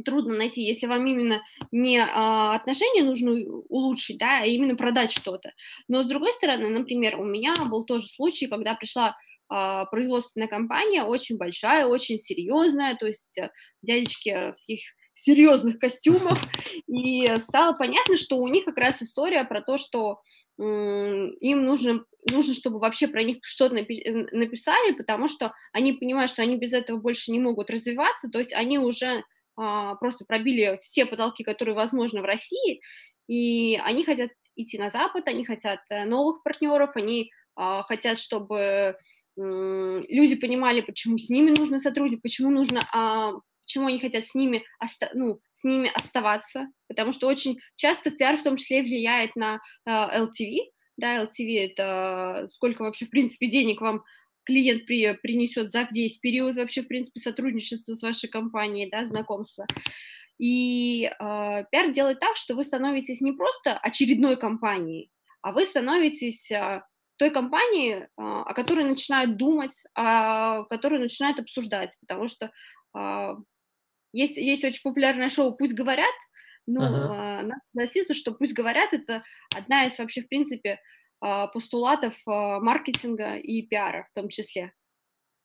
трудно 0.05 0.35
найти, 0.35 0.63
если 0.63 0.87
вам 0.87 1.07
именно 1.07 1.43
не 1.71 1.99
а, 1.99 2.55
отношения 2.55 3.03
нужно 3.03 3.33
улучшить, 3.69 4.19
да, 4.19 4.41
а 4.41 4.47
именно 4.47 4.75
продать 4.77 5.13
что-то. 5.13 5.53
Но 5.89 6.03
с 6.03 6.07
другой 6.07 6.33
стороны, 6.33 6.69
например, 6.69 7.21
у 7.21 7.25
меня 7.25 7.55
был 7.67 7.85
тоже 7.85 8.07
случай, 8.07 8.47
когда 8.47 8.75
пришла 8.75 9.17
а, 9.49 9.85
производственная 9.87 10.49
компания, 10.49 11.05
очень 11.05 11.37
большая, 11.37 11.87
очень 11.87 12.19
серьезная, 12.19 12.97
то 12.97 13.07
есть 13.07 13.37
э, 13.39 13.51
дядечки 13.83 14.31
в 14.31 14.55
таких 14.55 14.81
серьезных 15.21 15.79
костюмах, 15.79 16.39
и 16.87 17.29
стало 17.39 17.75
понятно, 17.75 18.17
что 18.17 18.37
у 18.37 18.49
них 18.49 18.65
как 18.65 18.79
раз 18.79 19.03
история 19.03 19.45
про 19.45 19.61
то, 19.61 19.77
что 19.77 20.21
им 20.59 21.65
нужно, 21.65 22.05
нужно, 22.31 22.55
чтобы 22.55 22.79
вообще 22.79 23.09
про 23.09 23.23
них 23.23 23.39
что-то 23.43 23.77
напи- 23.77 24.29
написали, 24.33 24.93
потому 24.93 25.27
что 25.27 25.55
они 25.73 25.95
понимают, 25.95 26.31
что 26.31 26.43
они 26.43 26.57
без 26.57 26.73
этого 26.73 26.99
больше 26.99 27.33
не 27.33 27.41
могут 27.41 27.71
развиваться, 27.71 28.29
то 28.29 28.39
есть 28.39 28.53
они 28.53 28.79
уже 28.79 29.25
а, 29.57 29.95
просто 29.97 30.25
пробили 30.25 30.79
все 30.81 31.07
потолки, 31.07 31.45
которые 31.45 31.75
возможны 31.75 32.21
в 32.21 32.25
России, 32.25 32.81
и 33.27 33.79
они 33.85 34.05
хотят 34.05 34.31
идти 34.57 34.79
на 34.79 34.91
Запад, 34.91 35.29
они 35.29 35.45
хотят 35.45 35.81
э, 35.89 36.05
новых 36.05 36.43
партнеров, 36.43 36.91
они 36.95 37.31
а, 37.57 37.83
хотят, 37.83 38.19
чтобы 38.19 38.97
люди 39.37 40.35
понимали, 40.35 40.83
почему 40.83 41.17
с 41.17 41.31
ними 41.31 41.51
нужно 41.51 41.79
сотрудничать, 41.79 42.23
почему 42.23 42.51
нужно 42.51 42.87
а, 42.93 43.33
почему 43.71 43.87
они 43.87 44.01
хотят 44.01 44.27
с 44.27 44.35
ними, 44.35 44.65
оста- 44.81 45.13
ну, 45.15 45.41
с 45.53 45.63
ними 45.63 45.89
оставаться, 45.95 46.67
потому 46.89 47.13
что 47.13 47.29
очень 47.29 47.61
часто 47.77 48.11
пиар 48.11 48.37
в 48.37 48.43
том 48.43 48.57
числе 48.57 48.83
влияет 48.83 49.37
на 49.37 49.61
э, 49.87 49.91
LTV, 49.91 50.73
да, 50.97 51.23
LTV 51.23 51.71
это 51.71 52.49
сколько 52.53 52.83
вообще, 52.83 53.07
в 53.07 53.11
принципе, 53.11 53.47
денег 53.47 53.81
вам 53.81 54.03
клиент 54.45 54.87
при, 54.87 55.13
принесет 55.23 55.71
за 55.71 55.87
весь 55.93 56.19
период 56.19 56.57
вообще, 56.57 56.83
в 56.83 56.89
принципе, 56.89 57.21
сотрудничества 57.21 57.95
с 57.95 58.03
вашей 58.03 58.29
компанией, 58.29 58.91
да, 58.91 59.07
знакомства. 59.07 59.67
И 60.39 61.05
э, 61.05 61.65
пиар 61.71 61.91
делает 61.93 62.19
так, 62.19 62.35
что 62.35 62.57
вы 62.57 62.65
становитесь 62.65 63.21
не 63.21 63.33
просто 63.33 63.79
очередной 63.79 64.37
компанией, 64.37 65.13
а 65.43 65.53
вы 65.53 65.65
становитесь 65.65 66.51
э, 66.51 66.83
той 67.19 67.31
компанией, 67.31 67.93
э, 67.93 68.07
о 68.17 68.53
которой 68.53 68.85
начинают 68.85 69.37
думать, 69.37 69.85
о 69.95 70.65
которой 70.65 70.99
начинают 70.99 71.39
обсуждать, 71.39 71.97
потому 72.01 72.27
что 72.27 72.51
э, 72.99 73.35
есть, 74.13 74.37
есть 74.37 74.65
очень 74.65 74.83
популярное 74.83 75.29
шоу 75.29 75.53
«Пусть 75.53 75.75
говорят», 75.75 76.15
но 76.67 76.85
uh-huh. 76.85 77.43
надо 77.43 77.61
согласиться, 77.73 78.15
что 78.15 78.33
«Пусть 78.33 78.55
говорят»— 78.55 78.91
это 78.93 79.23
одна 79.55 79.87
из 79.87 79.99
вообще, 79.99 80.23
в 80.23 80.29
принципе, 80.29 80.79
а, 81.21 81.49
постулатов 81.49 82.15
а, 82.27 82.61
маркетинга 82.61 83.37
и 83.37 83.63
пиара 83.63 84.07
в 84.11 84.15
том 84.19 84.29
числе. 84.29 84.73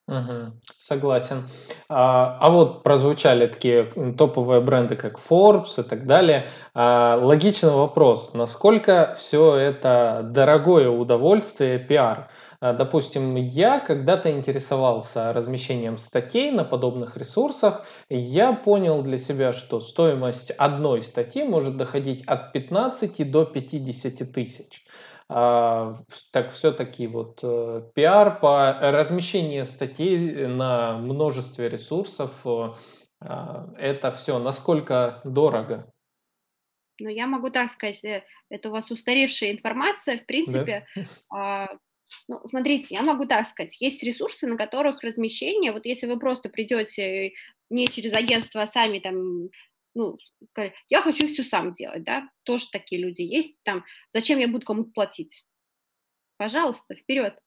Угу, 0.08 0.62
согласен. 0.80 1.50
А, 1.90 2.38
а 2.40 2.52
вот 2.52 2.84
прозвучали 2.84 3.48
такие 3.48 3.86
топовые 4.18 4.62
бренды, 4.62 4.96
как 4.96 5.20
Forbes 5.20 5.80
и 5.80 5.84
так 5.84 6.06
далее. 6.06 6.48
А, 6.76 7.16
логичный 7.16 7.72
вопрос, 7.72 8.34
насколько 8.36 9.16
все 9.18 9.56
это 9.56 10.22
дорогое 10.24 10.90
удовольствие 10.90 11.80
пиар? 11.80 12.30
А, 12.66 12.74
допустим, 12.74 13.36
я 13.36 13.80
когда-то 13.80 14.32
интересовался 14.32 15.32
размещением 15.34 15.98
статей 15.98 16.50
на 16.50 16.64
подобных 16.64 17.16
ресурсах. 17.16 17.86
Я 18.10 18.54
понял 18.54 19.04
для 19.04 19.20
себя, 19.20 19.54
что 19.54 19.80
стоимость 19.80 20.50
одной 20.50 21.04
статьи 21.04 21.44
может 21.44 21.78
доходить 21.78 22.24
от 22.26 22.54
15 22.54 23.30
до 23.30 23.46
50 23.46 24.32
тысяч. 24.34 24.84
А, 25.30 26.00
так 26.32 26.54
все-таки 26.54 27.06
вот 27.06 27.40
э, 27.44 27.84
пиар 27.94 28.40
по 28.40 28.74
размещению 28.80 29.66
статей 29.66 30.48
на 30.48 30.98
множестве 30.98 31.70
ресурсов, 31.70 32.32
э, 32.46 32.70
а, 33.22 33.70
это 33.78 34.12
все 34.12 34.40
насколько 34.40 35.22
дорого? 35.24 35.94
Ну, 37.00 37.10
я 37.10 37.28
могу 37.28 37.52
так 37.52 37.70
сказать, 37.70 38.04
э, 38.06 38.24
это 38.50 38.70
у 38.70 38.72
вас 38.72 38.90
устаревшая 38.90 39.52
информация, 39.52 40.18
в 40.18 40.26
принципе, 40.26 40.88
да? 41.30 41.68
Ну, 42.28 42.40
смотрите, 42.46 42.96
я 42.96 43.02
могу 43.02 43.26
так 43.26 43.48
сказать, 43.48 43.80
есть 43.82 44.04
ресурсы, 44.04 44.48
на 44.48 44.58
которых 44.58 45.04
размещение, 45.04 45.72
вот 45.72 45.86
если 45.86 46.08
вы 46.08 46.20
просто 46.20 46.50
придете 46.50 47.34
не 47.70 47.88
через 47.88 48.14
агентство, 48.14 48.62
а 48.62 48.68
сами 48.68 49.00
там, 49.00 49.50
ну, 49.96 50.18
я 50.90 51.02
хочу 51.02 51.28
все 51.28 51.44
сам 51.44 51.72
делать, 51.72 52.04
да, 52.04 52.30
тоже 52.44 52.66
такие 52.72 53.02
люди 53.02 53.22
есть, 53.22 53.56
там, 53.64 53.84
зачем 54.10 54.40
я 54.40 54.48
буду 54.48 54.66
кому-то 54.66 54.92
платить? 54.92 55.46
Пожалуйста, 56.38 56.96
вперед. 56.96 57.38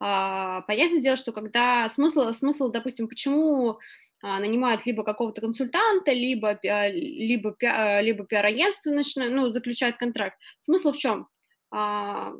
А, 0.00 0.62
понятное 0.62 1.00
дело, 1.00 1.16
что 1.16 1.32
когда 1.32 1.88
смысл, 1.88 2.32
смысл, 2.32 2.70
допустим, 2.70 3.08
почему 3.08 3.78
а, 4.22 4.38
нанимают 4.38 4.86
либо 4.86 5.02
какого-то 5.02 5.40
консультанта, 5.40 6.12
либо, 6.12 6.58
либо, 6.62 7.56
либо 8.00 8.24
пиар-агентство 8.24 8.90
начинают, 8.90 9.34
ну, 9.34 9.50
заключают 9.50 9.96
контракт. 9.96 10.38
Смысл 10.60 10.92
в 10.92 10.98
чем? 10.98 11.28
А, 11.70 12.32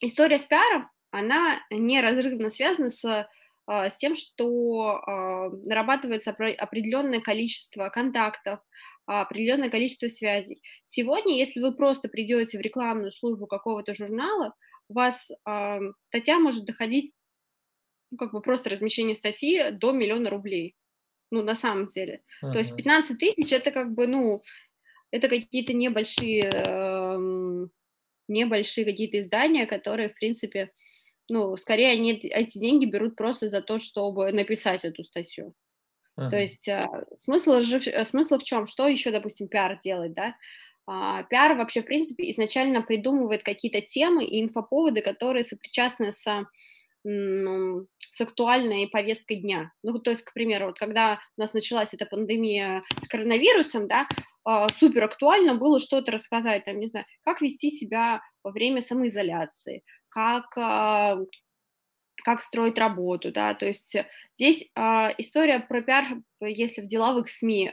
история 0.00 0.38
с 0.38 0.44
пиаром, 0.44 0.90
она 1.10 1.60
неразрывно 1.70 2.50
связана 2.50 2.90
с, 2.90 3.28
а, 3.66 3.90
с 3.90 3.96
тем, 3.96 4.14
что 4.14 5.00
а, 5.06 5.50
нарабатывается 5.64 6.30
определенное 6.30 7.20
количество 7.20 7.88
контактов, 7.88 8.60
определенное 9.06 9.70
количество 9.70 10.08
связей. 10.08 10.62
Сегодня, 10.84 11.36
если 11.36 11.60
вы 11.60 11.74
просто 11.74 12.08
придете 12.08 12.58
в 12.58 12.60
рекламную 12.60 13.12
службу 13.12 13.46
какого-то 13.46 13.94
журнала, 13.94 14.54
у 14.88 14.94
вас 14.94 15.30
а, 15.44 15.78
статья 16.00 16.38
может 16.38 16.64
доходить, 16.64 17.12
ну, 18.10 18.18
как 18.18 18.32
бы 18.32 18.40
просто 18.40 18.70
размещение 18.70 19.14
статьи 19.14 19.70
до 19.70 19.92
миллиона 19.92 20.30
рублей. 20.30 20.74
Ну, 21.30 21.42
на 21.42 21.54
самом 21.54 21.88
деле. 21.88 22.22
Uh-huh. 22.42 22.52
То 22.52 22.58
есть 22.58 22.74
15 22.74 23.18
тысяч 23.18 23.52
это 23.52 23.70
как 23.70 23.92
бы, 23.92 24.06
ну, 24.06 24.42
это 25.10 25.28
какие-то 25.28 25.74
небольшие 25.74 26.44
э, 26.44 27.18
небольшие 28.28 28.84
какие-то 28.84 29.20
издания, 29.20 29.66
которые, 29.66 30.08
в 30.08 30.14
принципе, 30.14 30.70
ну, 31.28 31.56
скорее 31.56 31.92
они 31.92 32.12
эти 32.12 32.58
деньги 32.58 32.86
берут 32.86 33.16
просто 33.16 33.48
за 33.48 33.60
то, 33.60 33.78
чтобы 33.78 34.32
написать 34.32 34.84
эту 34.84 35.04
статью. 35.04 35.54
Uh-huh. 36.18 36.30
То 36.30 36.38
есть 36.38 36.68
а, 36.68 36.88
смысл, 37.14 37.60
же, 37.60 37.78
э, 37.78 38.04
смысл 38.04 38.38
в 38.38 38.42
чем? 38.42 38.66
Что 38.66 38.88
еще, 38.88 39.10
допустим, 39.10 39.48
пиар 39.48 39.78
делает, 39.82 40.14
да? 40.14 40.34
А, 40.86 41.22
пиар 41.24 41.56
вообще, 41.56 41.82
в 41.82 41.84
принципе, 41.84 42.30
изначально 42.30 42.82
придумывает 42.82 43.42
какие-то 43.42 43.80
темы 43.82 44.24
и 44.24 44.40
инфоповоды, 44.40 45.02
которые 45.02 45.44
сопричастны 45.44 46.12
с 46.12 46.46
ну, 47.04 47.86
с 48.10 48.20
актуальной 48.20 48.88
повесткой 48.88 49.36
дня. 49.36 49.72
Ну, 49.82 49.98
то 49.98 50.10
есть, 50.10 50.24
к 50.24 50.32
примеру, 50.32 50.66
вот 50.66 50.78
когда 50.78 51.20
у 51.36 51.40
нас 51.40 51.52
началась 51.52 51.94
эта 51.94 52.06
пандемия 52.06 52.82
с 53.04 53.08
коронавирусом, 53.08 53.86
да, 53.86 54.08
супер 54.78 55.04
актуально 55.04 55.54
было 55.54 55.80
что-то 55.80 56.12
рассказать, 56.12 56.64
там, 56.64 56.78
не 56.78 56.86
знаю, 56.86 57.06
как 57.22 57.40
вести 57.40 57.70
себя 57.70 58.22
во 58.42 58.50
время 58.50 58.80
самоизоляции, 58.80 59.82
как, 60.08 60.56
а, 60.56 61.18
как 62.24 62.40
строить 62.40 62.78
работу, 62.78 63.32
да, 63.32 63.54
то 63.54 63.66
есть 63.66 63.96
здесь 64.36 64.62
э, 64.74 64.80
история 65.18 65.60
про 65.60 65.82
пиар, 65.82 66.04
если 66.40 66.80
в 66.80 66.88
деловых 66.88 67.28
СМИ, 67.28 67.70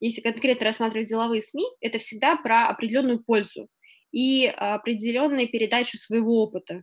если 0.00 0.20
конкретно 0.20 0.66
рассматривать 0.66 1.08
деловые 1.08 1.42
СМИ, 1.42 1.64
это 1.80 1.98
всегда 1.98 2.36
про 2.36 2.66
определенную 2.66 3.22
пользу 3.22 3.68
и 4.12 4.46
определенную 4.46 5.48
передачу 5.48 5.98
своего 5.98 6.42
опыта. 6.42 6.82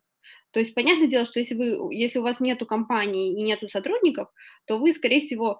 То 0.51 0.60
есть, 0.60 0.74
понятное 0.74 1.07
дело, 1.07 1.25
что 1.25 1.39
если, 1.39 1.55
вы, 1.55 1.93
если 1.93 2.19
у 2.19 2.24
вас 2.24 2.39
нету 2.39 2.65
компании 2.65 3.38
и 3.38 3.41
нету 3.41 3.67
сотрудников, 3.67 4.29
то 4.65 4.77
вы, 4.77 4.93
скорее 4.93 5.19
всего, 5.19 5.60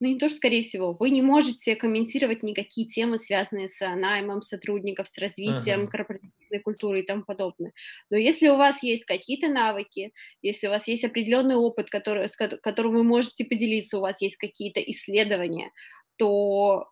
ну 0.00 0.08
не 0.08 0.18
то, 0.18 0.28
что 0.28 0.38
скорее 0.38 0.62
всего, 0.62 0.92
вы 0.92 1.10
не 1.10 1.22
можете 1.22 1.76
комментировать 1.76 2.42
никакие 2.42 2.86
темы, 2.86 3.16
связанные 3.16 3.68
с 3.68 3.80
наймом 3.80 4.42
сотрудников, 4.42 5.08
с 5.08 5.18
развитием 5.18 5.84
uh-huh. 5.84 5.88
корпоративной 5.88 6.60
культуры 6.62 7.00
и 7.00 7.06
тому 7.06 7.22
подобное. 7.22 7.72
Но 8.10 8.16
если 8.16 8.48
у 8.48 8.56
вас 8.56 8.82
есть 8.82 9.04
какие-то 9.04 9.48
навыки, 9.48 10.12
если 10.42 10.66
у 10.66 10.70
вас 10.70 10.88
есть 10.88 11.04
определенный 11.04 11.56
опыт, 11.56 11.90
который, 11.90 12.28
с 12.28 12.36
которым 12.36 12.94
вы 12.94 13.04
можете 13.04 13.44
поделиться, 13.44 13.98
у 13.98 14.02
вас 14.02 14.20
есть 14.20 14.36
какие-то 14.36 14.80
исследования, 14.80 15.70
то 16.16 16.88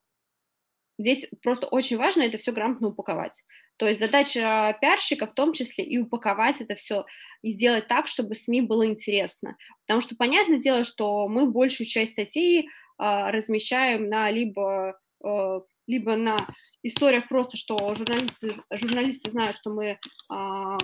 здесь 0.98 1.28
просто 1.42 1.66
очень 1.66 1.96
важно 1.96 2.22
это 2.22 2.38
все 2.38 2.52
грамотно 2.52 2.88
упаковать. 2.88 3.42
То 3.78 3.88
есть 3.88 4.00
задача 4.00 4.76
пиарщика 4.80 5.26
в 5.26 5.34
том 5.34 5.52
числе 5.52 5.84
и 5.84 5.98
упаковать 5.98 6.60
это 6.60 6.76
все, 6.76 7.04
и 7.42 7.50
сделать 7.50 7.88
так, 7.88 8.06
чтобы 8.06 8.34
СМИ 8.34 8.62
было 8.62 8.86
интересно. 8.86 9.56
Потому 9.86 10.00
что 10.00 10.14
понятное 10.14 10.58
дело, 10.58 10.84
что 10.84 11.26
мы 11.26 11.50
большую 11.50 11.86
часть 11.86 12.12
статей 12.12 12.68
размещаем 13.02 14.08
на 14.08 14.30
либо 14.30 14.96
а, 15.24 15.60
либо 15.86 16.16
на 16.16 16.48
историях 16.82 17.28
просто, 17.28 17.56
что 17.56 17.92
журналисты, 17.94 18.52
журналисты 18.72 19.30
знают, 19.30 19.56
что 19.56 19.70
мы, 19.70 19.98
а, 20.30 20.78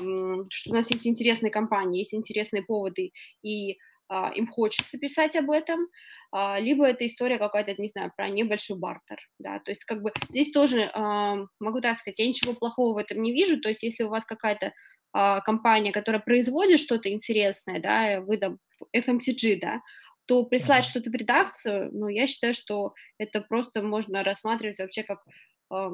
что 0.51 0.71
у 0.71 0.75
нас 0.75 0.91
есть 0.91 1.07
интересные 1.07 1.51
компании, 1.51 2.01
есть 2.01 2.15
интересные 2.15 2.63
поводы, 2.63 3.13
и 3.43 3.79
им 4.37 4.47
хочется 4.47 4.97
писать 4.97 5.37
об 5.37 5.51
этом, 5.51 5.87
либо 6.61 6.87
это 6.87 7.07
история 7.07 7.37
какая-то, 7.37 7.75
не 7.77 7.89
знаю, 7.89 8.11
про 8.17 8.31
небольшой 8.31 8.79
бартер, 8.79 9.19
да, 9.39 9.59
то 9.59 9.71
есть 9.71 9.85
как 9.85 10.01
бы 10.01 10.15
здесь 10.31 10.51
тоже 10.51 10.91
могу 11.61 11.83
так 11.83 11.99
сказать, 11.99 12.19
я 12.19 12.27
ничего 12.27 12.55
плохого 12.55 12.95
в 12.95 12.97
этом 12.97 13.21
не 13.21 13.35
вижу, 13.35 13.61
то 13.61 13.69
есть 13.69 13.83
если 13.83 14.05
у 14.05 14.09
вас 14.09 14.25
какая-то 14.25 14.73
компания, 15.45 15.93
которая 15.93 16.23
производит 16.23 16.81
что-то 16.81 17.13
интересное, 17.13 17.81
да, 17.81 18.23
вы 18.23 18.39
там 18.39 18.57
FMCG, 18.97 19.59
да, 19.61 19.83
то 20.29 20.45
прислать 20.45 20.85
uh-huh. 20.85 20.91
что-то 20.91 21.11
в 21.11 21.15
редакцию, 21.15 21.89
ну, 21.91 22.09
я 22.09 22.27
считаю, 22.27 22.53
что 22.53 22.95
это 23.17 23.41
просто 23.41 23.83
можно 23.83 24.23
рассматривать 24.23 24.79
вообще 24.79 25.03
как, 25.03 25.25
э, 25.73 25.91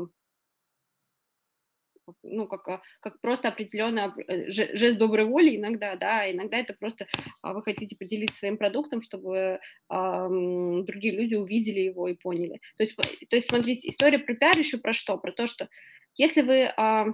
ну, 2.25 2.49
как, 2.49 2.69
а, 2.69 2.83
как 3.01 3.21
просто 3.21 3.49
определенный 3.49 4.11
э, 4.27 4.51
жест 4.51 4.99
доброй 4.99 5.25
воли 5.25 5.57
иногда, 5.57 5.95
да, 5.95 6.29
иногда 6.31 6.59
это 6.59 6.75
просто 6.75 7.07
а, 7.43 7.55
вы 7.55 7.63
хотите 7.63 7.97
поделиться 7.97 8.39
своим 8.39 8.59
продуктом, 8.59 9.01
чтобы 9.01 9.37
э, 9.37 9.59
другие 9.89 11.15
люди 11.15 11.37
увидели 11.37 11.81
его 11.81 12.09
и 12.09 12.15
поняли. 12.15 12.61
То 12.77 12.83
есть, 12.83 12.97
то 12.97 13.37
есть, 13.37 13.47
смотрите, 13.47 13.89
история 13.89 14.19
про 14.19 14.35
пиар 14.35 14.59
еще 14.59 14.79
про 14.79 14.93
что? 14.93 15.17
Про 15.17 15.31
то, 15.31 15.47
что 15.47 15.69
если 16.17 16.43
вы... 16.43 16.73
Э, 16.77 17.05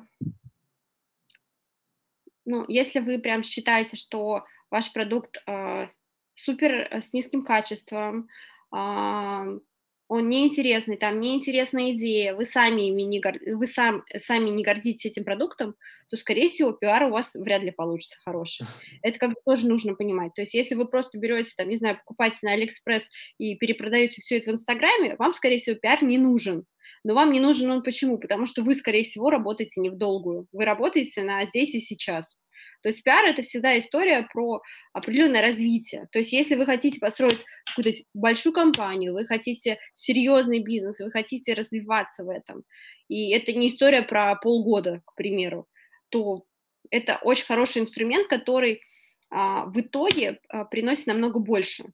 ну, 2.47 2.65
если 2.67 3.01
вы 3.01 3.19
прям 3.19 3.43
считаете, 3.43 3.99
что 3.99 4.45
ваш 4.71 4.91
продукт 4.95 5.43
э, 5.47 5.89
супер 6.35 6.89
э, 6.91 7.01
с 7.01 7.13
низким 7.13 7.43
качеством, 7.43 8.29
он 10.11 10.29
неинтересный, 10.29 10.97
там 10.97 11.21
неинтересная 11.21 11.93
идея, 11.93 12.35
вы 12.35 12.45
сами, 12.45 12.89
ими 12.89 13.03
не, 13.03 13.21
гор... 13.21 13.35
вы 13.47 13.65
сам, 13.69 14.03
сами 14.17 14.51
не 14.51 14.65
гордитесь 14.65 15.07
этим 15.07 15.23
продуктом, 15.23 15.77
то, 16.09 16.17
скорее 16.17 16.49
всего, 16.49 16.73
пиар 16.73 17.05
у 17.05 17.11
вас 17.11 17.37
вряд 17.37 17.63
ли 17.63 17.71
получится 17.71 18.19
хороший. 18.25 18.67
Это 19.03 19.21
как 19.21 19.31
бы 19.31 19.37
тоже 19.47 19.69
нужно 19.69 19.95
понимать. 19.95 20.35
То 20.35 20.43
есть, 20.43 20.53
если 20.53 20.75
вы 20.75 20.89
просто 20.89 21.17
берете, 21.17 21.53
там, 21.57 21.69
не 21.69 21.77
знаю, 21.77 21.99
покупаете 21.99 22.39
на 22.43 22.55
Алиэкспресс 22.55 23.09
и 23.39 23.55
перепродаете 23.55 24.21
все 24.21 24.39
это 24.39 24.51
в 24.51 24.55
Инстаграме, 24.55 25.15
вам, 25.17 25.33
скорее 25.33 25.59
всего, 25.59 25.77
пиар 25.77 26.03
не 26.03 26.19
нужен. 26.19 26.65
Но 27.05 27.15
вам 27.15 27.31
не 27.31 27.39
нужен 27.39 27.71
он 27.71 27.85
почему? 27.85 28.19
Потому 28.19 28.47
что 28.47 28.63
вы, 28.63 28.75
скорее 28.75 29.05
всего, 29.05 29.31
работаете 29.31 29.81
не 29.81 29.91
в 29.91 29.97
долгую. 29.97 30.49
Вы 30.51 30.65
работаете 30.65 31.23
на 31.23 31.45
здесь 31.47 31.73
и 31.77 31.81
сейчас. 31.81 32.41
То 32.83 32.89
есть 32.89 33.03
пиар— 33.03 33.25
это 33.27 33.43
всегда 33.43 33.79
история 33.79 34.27
про 34.33 34.63
определенное 34.93 35.43
развитие. 35.43 36.09
То 36.13 36.19
есть 36.19 36.33
если 36.33 36.55
вы 36.55 36.67
хотите 36.67 36.99
построить 36.99 37.45
какую-то 37.67 37.99
большую 38.15 38.53
компанию, 38.53 39.13
вы 39.13 39.27
хотите 39.27 39.79
серьезный 39.95 40.61
бизнес, 40.61 41.01
вы 41.01 41.11
хотите 41.11 41.55
развиваться 41.55 42.25
в 42.25 42.31
этом, 42.31 42.65
и 43.09 43.31
это 43.31 43.53
не 43.53 43.69
история 43.69 44.03
про 44.03 44.37
полгода, 44.37 45.03
к 45.05 45.15
примеру, 45.15 45.67
то 46.11 46.45
это 46.91 47.19
очень 47.23 47.47
хороший 47.47 47.83
инструмент, 47.83 48.29
который 48.29 48.81
а, 49.31 49.67
в 49.67 49.81
итоге 49.81 50.41
а, 50.49 50.65
приносит 50.65 51.07
намного 51.07 51.39
больше. 51.39 51.85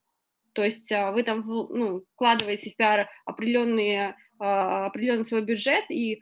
То 0.53 0.63
есть 0.63 0.91
а, 0.91 1.11
вы 1.11 1.23
там 1.23 1.43
ну, 1.45 2.03
вкладываете 2.15 2.71
в 2.71 2.75
пиар 2.75 3.07
определенные, 3.25 4.15
а, 4.39 4.87
определенный 4.87 5.25
свой 5.25 5.43
бюджет, 5.43 5.85
и 5.89 6.19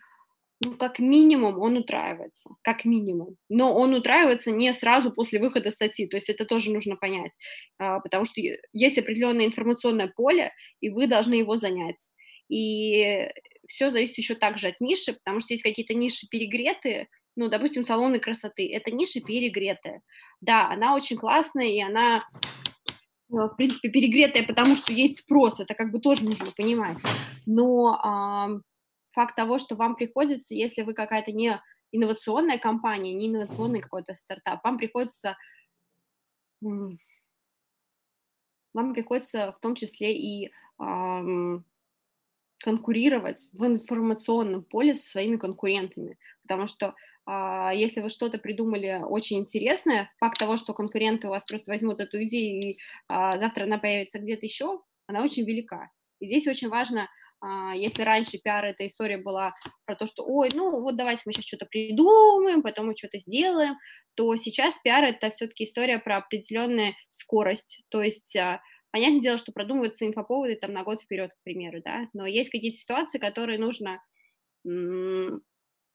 ну, 0.62 0.78
как 0.78 1.00
минимум 1.00 1.60
он 1.60 1.78
утраивается, 1.78 2.50
как 2.62 2.86
минимум. 2.86 3.36
Но 3.50 3.76
он 3.76 3.94
утраивается 3.94 4.52
не 4.52 4.72
сразу 4.74 5.12
после 5.12 5.40
выхода 5.40 5.72
статьи, 5.72 6.08
то 6.08 6.18
есть 6.18 6.30
это 6.30 6.46
тоже 6.46 6.72
нужно 6.72 6.96
понять, 6.96 7.32
а, 7.78 8.00
потому 8.00 8.26
что 8.26 8.42
есть 8.74 8.98
определенное 8.98 9.46
информационное 9.46 10.12
поле, 10.16 10.54
и 10.80 10.90
вы 10.90 11.08
должны 11.08 11.36
его 11.36 11.58
занять. 11.58 12.10
И 12.50 13.28
все 13.68 13.92
зависит 13.92 14.18
еще 14.18 14.36
также 14.36 14.68
от 14.68 14.80
ниши, 14.80 15.14
потому 15.14 15.40
что 15.40 15.54
есть 15.54 15.64
какие-то 15.64 15.94
ниши 15.94 16.28
перегретые, 16.30 17.08
ну, 17.36 17.50
допустим, 17.50 17.84
салоны 17.84 18.20
красоты, 18.20 18.72
это 18.72 18.92
ниша 18.92 19.20
перегретая. 19.20 20.02
Да, 20.42 20.70
она 20.70 20.96
очень 20.96 21.18
классная, 21.18 21.68
и 21.68 21.82
она 21.82 22.26
в 23.28 23.56
принципе, 23.58 23.90
перегретая, 23.90 24.46
потому 24.46 24.76
что 24.76 24.94
есть 24.94 25.20
спрос, 25.20 25.60
это 25.60 25.74
как 25.74 25.92
бы 25.92 26.00
тоже 26.00 26.24
нужно 26.24 26.52
понимать. 26.56 26.98
Но 27.46 28.62
факт 29.16 29.36
того, 29.36 29.58
что 29.58 29.76
вам 29.76 29.96
приходится, 29.96 30.54
если 30.54 30.84
вы 30.84 30.94
какая-то 30.94 31.32
не 31.32 31.60
инновационная 31.92 32.60
компания, 32.60 33.14
не 33.14 33.30
инновационный 33.30 33.82
какой-то 33.82 34.14
стартап, 34.14 34.64
вам 34.64 34.78
приходится 34.78 35.38
вам 38.74 38.94
приходится 38.94 39.54
в 39.54 39.60
том 39.60 39.76
числе 39.76 40.14
и 40.14 40.52
эм, 40.80 41.66
конкурировать 42.60 43.50
в 43.54 43.66
информационном 43.66 44.64
поле 44.64 44.94
со 44.94 45.10
своими 45.10 45.38
конкурентами, 45.38 46.18
потому 46.42 46.66
что 46.66 46.96
э, 47.28 47.70
если 47.74 48.02
вы 48.02 48.10
что-то 48.10 48.38
придумали 48.38 49.02
очень 49.02 49.40
интересное, 49.40 50.12
факт 50.20 50.38
того, 50.40 50.58
что 50.58 50.74
конкуренты 50.74 51.28
у 51.28 51.30
вас 51.30 51.44
просто 51.44 51.72
возьмут 51.72 52.00
эту 52.00 52.24
идею 52.24 52.62
и 52.62 52.74
э, 52.74 52.78
завтра 53.08 53.64
она 53.64 53.78
появится 53.78 54.20
где-то 54.20 54.46
еще, 54.46 54.82
она 55.08 55.24
очень 55.24 55.46
велика. 55.46 55.92
И 56.20 56.28
здесь 56.28 56.48
очень 56.48 56.70
важно 56.70 57.08
если 57.76 58.04
раньше 58.04 58.38
пиар 58.38 58.66
эта 58.66 58.86
история 58.86 59.18
была 59.18 59.54
про 59.86 59.96
то, 59.96 60.06
что, 60.06 60.24
ой, 60.26 60.50
ну 60.54 60.82
вот 60.82 60.96
давайте 60.96 61.24
мы 61.26 61.34
сейчас 61.34 61.46
что-то 61.46 61.66
придумаем, 61.66 62.62
потом 62.62 62.88
мы 62.88 62.96
что-то 62.96 63.20
сделаем, 63.20 63.76
то 64.16 64.36
сейчас 64.36 64.80
пиар 64.84 65.04
это 65.04 65.30
все-таки 65.30 65.66
история 65.66 66.00
про 66.00 66.18
определенную 66.18 66.94
скорость, 67.10 67.84
то 67.90 68.02
есть 68.02 68.36
а, 68.36 68.62
понятное 68.92 69.22
дело, 69.22 69.38
что 69.38 69.52
продумываются 69.52 70.06
инфоповоды 70.06 70.56
там 70.56 70.74
на 70.74 70.84
год 70.84 71.02
вперед, 71.02 71.32
к 71.32 71.44
примеру, 71.44 71.82
да, 71.84 72.08
но 72.14 72.26
есть 72.26 72.50
какие-то 72.50 72.78
ситуации, 72.78 73.20
которые 73.20 73.60
нужно 73.60 74.00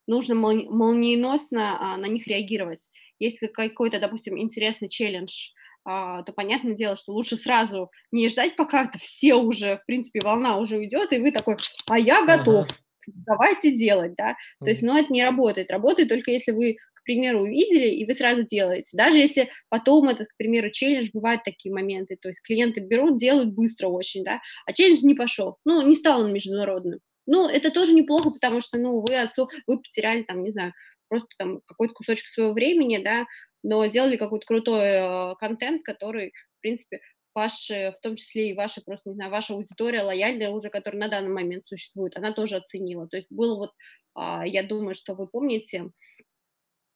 нужно 0.07 0.35
молниеносно 0.35 1.79
а, 1.81 1.97
на 1.97 2.07
них 2.07 2.27
реагировать. 2.27 2.91
Если 3.19 3.47
какой-то, 3.47 4.01
допустим, 4.01 4.39
интересный 4.39 4.89
челлендж, 4.89 5.51
а, 5.51 5.60
то 5.85 6.33
понятное 6.35 6.75
дело, 6.75 6.97
что 6.97 7.13
лучше 7.13 7.37
сразу 7.37 7.91
не 8.13 8.29
ждать, 8.29 8.57
пока 8.57 8.85
это 8.85 8.99
все 8.99 9.35
уже, 9.35 9.77
в 9.77 9.87
принципе, 9.87 10.21
волна 10.21 10.59
уже 10.59 10.77
уйдет, 10.77 11.13
и 11.13 11.19
вы 11.19 11.33
такой, 11.33 11.57
а 11.87 11.99
я 11.99 12.25
готов, 12.25 12.67
ага. 12.67 12.75
давайте 13.07 13.77
делать, 13.77 14.15
да. 14.17 14.37
То 14.61 14.69
есть, 14.69 14.83
ну, 14.83 14.97
это 14.97 15.13
не 15.13 15.25
работает. 15.25 15.71
Работает 15.71 16.09
только 16.09 16.31
если 16.31 16.53
вы, 16.53 16.77
к 16.93 17.03
примеру, 17.05 17.43
увидели, 17.43 17.89
и 17.89 18.05
вы 18.05 18.13
сразу 18.13 18.43
делаете. 18.43 18.91
Даже 18.93 19.19
если 19.19 19.51
потом 19.69 20.09
этот, 20.09 20.29
к 20.29 20.37
примеру, 20.37 20.71
челлендж, 20.71 21.09
бывают 21.13 21.45
такие 21.45 21.75
моменты, 21.75 22.19
то 22.21 22.29
есть 22.29 22.43
клиенты 22.43 22.81
берут, 22.81 23.17
делают 23.17 23.55
быстро 23.55 23.89
очень, 23.89 24.23
да, 24.23 24.41
а 24.67 24.73
челлендж 24.73 25.01
не 25.03 25.15
пошел, 25.15 25.57
ну, 25.65 25.83
не 25.83 25.95
стал 25.95 26.23
он 26.23 26.33
международным. 26.33 27.01
Ну, 27.27 27.49
это 27.49 27.71
тоже 27.71 27.93
неплохо, 27.93 28.31
потому 28.31 28.61
что, 28.61 28.77
ну, 28.79 29.01
вы, 29.01 29.19
осо... 29.19 29.47
вы 29.67 29.81
потеряли, 29.81 30.23
там, 30.23 30.43
не 30.43 30.51
знаю, 30.51 30.73
просто 31.09 31.29
там 31.39 31.61
какой-то 31.67 31.95
кусочек 31.95 32.27
своего 32.27 32.53
времени, 32.53 32.99
да, 32.99 33.27
но 33.63 33.85
делали 33.87 34.17
какой-то 34.17 34.47
крутой 34.47 34.89
э, 34.89 35.35
контент, 35.37 35.83
который, 35.85 36.33
в 36.59 36.61
принципе, 36.61 37.01
ваши, 37.35 37.93
в 37.97 38.01
том 38.01 38.17
числе 38.17 38.51
и 38.51 38.55
ваша, 38.55 38.81
просто, 38.83 39.11
не 39.11 39.15
знаю, 39.15 39.31
ваша 39.31 39.55
аудитория 39.55 40.03
лояльная 40.03 40.51
уже, 40.51 40.71
которая 40.71 41.01
на 41.01 41.09
данный 41.09 41.31
момент 41.31 41.67
существует, 41.67 42.17
она 42.17 42.33
тоже 42.33 42.57
оценила. 42.57 43.09
То 43.09 43.17
есть 43.17 43.31
был 43.31 43.57
вот, 43.57 43.73
а, 44.15 44.47
я 44.47 44.63
думаю, 44.63 44.95
что 44.95 45.15
вы 45.15 45.27
помните, 45.27 45.91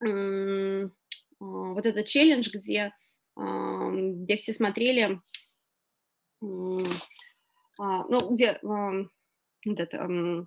а, 0.03 0.07
вот 1.39 1.87
этот 1.87 2.07
челлендж, 2.07 2.51
где, 2.53 2.93
а, 3.37 3.91
где 3.91 4.37
все 4.37 4.53
смотрели, 4.53 5.21
ну, 6.41 8.35
где 8.35 8.59
вот 8.63 9.81
это, 9.81 10.47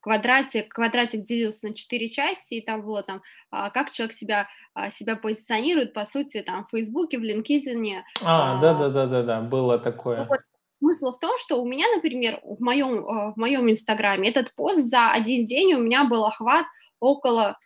квадратик, 0.00 0.72
квадратик 0.72 1.24
делился 1.24 1.66
на 1.66 1.74
четыре 1.74 2.08
части, 2.08 2.54
и 2.54 2.60
там 2.60 2.82
было 2.82 3.02
там, 3.02 3.20
как 3.50 3.90
человек 3.90 4.14
себя, 4.14 4.48
себя 4.90 5.16
позиционирует, 5.16 5.92
по 5.92 6.04
сути, 6.04 6.42
там, 6.42 6.66
в 6.66 6.70
Фейсбуке, 6.70 7.18
в 7.18 7.22
LinkedIn. 7.22 8.02
А, 8.22 8.60
да-да-да-да-да, 8.60 9.40
было 9.40 9.78
такое. 9.78 10.18
Ну, 10.18 10.26
вот, 10.28 10.40
смысл 10.78 11.12
в 11.12 11.18
том, 11.18 11.36
что 11.38 11.60
у 11.62 11.66
меня, 11.66 11.86
например, 11.94 12.40
в 12.42 12.60
моем, 12.60 13.02
в 13.02 13.34
моем 13.36 13.70
Инстаграме 13.70 14.28
этот 14.28 14.54
пост 14.54 14.80
за 14.84 15.10
один 15.10 15.44
день 15.44 15.74
у 15.74 15.80
меня 15.80 16.04
был 16.04 16.24
охват 16.24 16.66
около 17.00 17.58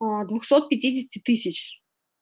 250 0.00 1.22
тысяч 1.22 1.78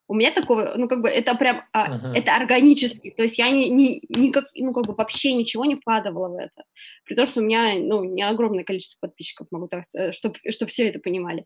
у 0.08 0.14
меня 0.14 0.30
такого, 0.30 0.74
ну, 0.76 0.88
как 0.88 1.02
бы, 1.02 1.08
это 1.08 1.34
прям, 1.36 1.64
uh-huh. 1.74 2.12
это 2.14 2.36
органически, 2.36 3.10
то 3.10 3.24
есть 3.24 3.38
я 3.38 3.50
не, 3.50 3.68
не, 3.68 4.02
никак, 4.08 4.44
ну, 4.54 4.72
как 4.72 4.86
бы, 4.86 4.94
вообще 4.94 5.32
ничего 5.32 5.64
не 5.64 5.74
вкладывала 5.74 6.28
в 6.28 6.36
это, 6.36 6.64
при 7.04 7.14
том, 7.14 7.26
что 7.26 7.40
у 7.40 7.42
меня, 7.42 7.74
ну, 7.76 8.04
не 8.04 8.22
огромное 8.22 8.64
количество 8.64 8.98
подписчиков, 9.06 9.48
могу 9.50 9.66
так 9.66 9.84
сказать, 9.84 10.14
чтобы, 10.14 10.36
чтобы 10.50 10.70
все 10.70 10.88
это 10.88 11.00
понимали. 11.00 11.44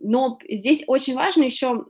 А, 0.00 0.06
но 0.06 0.38
здесь 0.48 0.82
очень 0.86 1.14
важно 1.14 1.44
еще, 1.44 1.84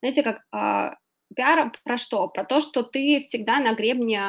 знаете, 0.00 0.22
как, 0.22 0.42
а, 0.52 0.96
пиар 1.34 1.72
про 1.84 1.96
что? 1.96 2.28
Про 2.28 2.44
то, 2.44 2.60
что 2.60 2.82
ты 2.82 3.20
всегда 3.20 3.60
на 3.60 3.74
гребне, 3.74 4.20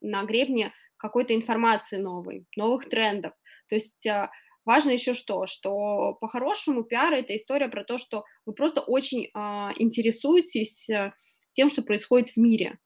на 0.00 0.24
гребне 0.24 0.72
какой-то 0.96 1.34
информации 1.34 1.98
новой, 1.98 2.46
новых 2.56 2.88
трендов, 2.88 3.32
то 3.68 3.74
есть 3.74 4.06
а, 4.06 4.30
Важно 4.68 4.90
еще 4.90 5.14
что, 5.14 5.46
что 5.46 6.18
по-хорошему 6.20 6.84
пиар 6.84 7.14
это 7.14 7.34
история 7.34 7.68
про 7.68 7.84
то, 7.84 7.96
что 7.96 8.24
вы 8.44 8.52
просто 8.52 8.82
очень 8.82 9.30
а, 9.32 9.72
интересуетесь 9.76 10.90
э, 10.90 11.14
тем, 11.52 11.70
что 11.70 11.80
происходит 11.80 12.28
в 12.28 12.36
мире. 12.36 12.78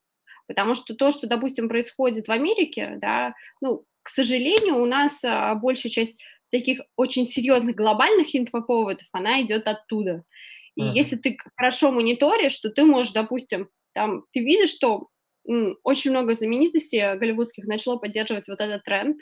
Потому 0.46 0.77
что 0.77 0.94
то, 0.94 1.11
что, 1.11 1.27
допустим, 1.27 1.68
происходит 1.68 2.29
в 2.29 2.31
Америке, 2.31 2.98
да, 3.01 3.35
ну, 3.61 3.85
к 4.05 4.11
сожалению, 4.11 4.81
у 4.81 4.87
нас 4.87 5.25
а, 5.25 5.57
большая 5.57 5.90
часть 5.90 6.22
таких 6.53 6.81
очень 6.97 7.27
серьезных 7.27 7.75
глобальных 7.75 8.37
инфоповодов, 8.37 9.07
она 9.12 9.41
идет 9.43 9.67
оттуда. 9.67 10.23
И 10.77 10.83
uh-huh. 10.83 10.93
если 10.95 11.17
ты 11.17 11.37
хорошо 11.57 11.91
мониторишь, 11.91 12.59
то 12.61 12.71
ты 12.71 12.85
можешь, 12.85 13.12
допустим, 13.12 13.69
там, 13.95 14.25
ты 14.33 14.41
видишь, 14.41 14.71
что 14.71 15.09
м, 15.49 15.77
очень 15.83 16.12
много 16.12 16.35
знаменитостей 16.35 17.17
голливудских 17.17 17.65
начало 17.65 17.97
поддерживать 17.97 18.49
вот 18.49 18.61
этот 18.61 18.85
тренд, 18.85 19.21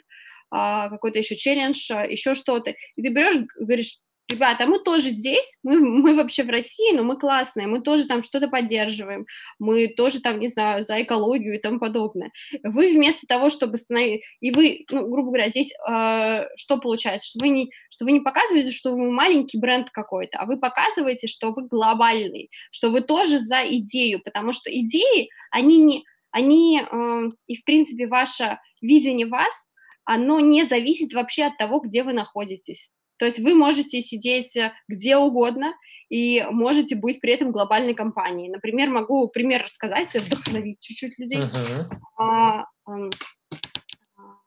а, 0.51 0.89
какой-то 0.89 1.17
еще 1.19 1.35
челлендж, 1.35 1.91
а, 1.91 2.05
еще 2.05 2.35
что-то. 2.35 2.71
И 2.95 3.01
ты 3.01 3.11
берешь, 3.11 3.37
говоришь, 3.57 3.99
ребята, 4.31 4.65
мы 4.65 4.79
тоже 4.79 5.09
здесь, 5.11 5.57
мы, 5.63 5.79
мы 5.79 6.15
вообще 6.15 6.43
в 6.43 6.49
России, 6.49 6.95
но 6.95 7.03
мы 7.03 7.17
классные, 7.17 7.67
мы 7.67 7.81
тоже 7.81 8.05
там 8.05 8.23
что-то 8.23 8.47
поддерживаем, 8.47 9.25
мы 9.59 9.87
тоже 9.87 10.21
там, 10.21 10.39
не 10.39 10.47
знаю, 10.47 10.83
за 10.83 11.01
экологию 11.03 11.55
и 11.55 11.59
тому 11.59 11.79
подобное. 11.79 12.31
Вы 12.63 12.93
вместо 12.93 13.27
того, 13.27 13.49
чтобы 13.49 13.77
становиться... 13.77 14.25
И 14.39 14.51
вы, 14.51 14.85
ну, 14.89 15.07
грубо 15.07 15.29
говоря, 15.29 15.49
здесь 15.49 15.71
э, 15.71 16.47
что 16.55 16.77
получается? 16.77 17.27
Что 17.27 17.39
вы, 17.39 17.49
не, 17.49 17.71
что 17.89 18.05
вы 18.05 18.11
не 18.11 18.21
показываете, 18.21 18.71
что 18.71 18.91
вы 18.91 19.11
маленький 19.11 19.59
бренд 19.59 19.89
какой-то, 19.91 20.39
а 20.39 20.45
вы 20.45 20.57
показываете, 20.57 21.27
что 21.27 21.51
вы 21.51 21.67
глобальный, 21.67 22.49
что 22.71 22.89
вы 22.89 23.01
тоже 23.01 23.39
за 23.39 23.63
идею, 23.65 24.21
потому 24.23 24.53
что 24.53 24.71
идеи, 24.71 25.29
они 25.51 25.77
не... 25.77 26.03
Они, 26.33 26.81
э, 26.81 27.21
и, 27.47 27.57
в 27.57 27.65
принципе, 27.65 28.07
ваше 28.07 28.57
видение 28.81 29.27
вас 29.27 29.65
оно 30.05 30.39
не 30.39 30.65
зависит 30.65 31.13
вообще 31.13 31.45
от 31.45 31.57
того, 31.57 31.79
где 31.79 32.03
вы 32.03 32.13
находитесь. 32.13 32.89
То 33.21 33.27
есть 33.27 33.37
вы 33.37 33.53
можете 33.53 34.01
сидеть 34.01 34.55
э, 34.57 34.73
где 34.87 35.15
угодно 35.15 35.75
и 36.09 36.43
можете 36.49 36.95
быть 36.95 37.21
при 37.21 37.33
этом 37.33 37.51
глобальной 37.51 37.93
компанией. 37.93 38.49
Например, 38.49 38.89
могу 38.89 39.27
пример 39.27 39.61
рассказать, 39.61 40.11
вдохновить 40.15 40.79
чуть-чуть 40.79 41.19
людей. 41.19 41.39
Uh-huh. 41.39 41.85
А, 42.17 42.65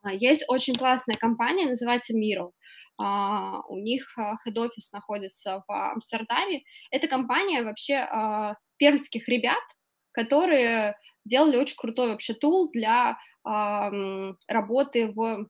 а, 0.02 0.12
есть 0.12 0.42
очень 0.48 0.74
классная 0.74 1.14
компания, 1.14 1.66
называется 1.66 2.14
Miro. 2.14 2.50
А, 2.98 3.60
у 3.68 3.78
них 3.78 4.12
хед-офис 4.44 4.90
находится 4.90 5.62
в 5.68 5.92
Амстердаме. 5.92 6.64
Это 6.90 7.06
компания 7.06 7.62
вообще 7.62 7.98
а, 7.98 8.56
пермских 8.76 9.28
ребят, 9.28 9.62
которые 10.10 10.96
делали 11.24 11.58
очень 11.58 11.76
крутой 11.76 12.08
вообще 12.08 12.34
тул 12.34 12.72
для 12.72 13.16
работы 14.48 15.12
в 15.12 15.46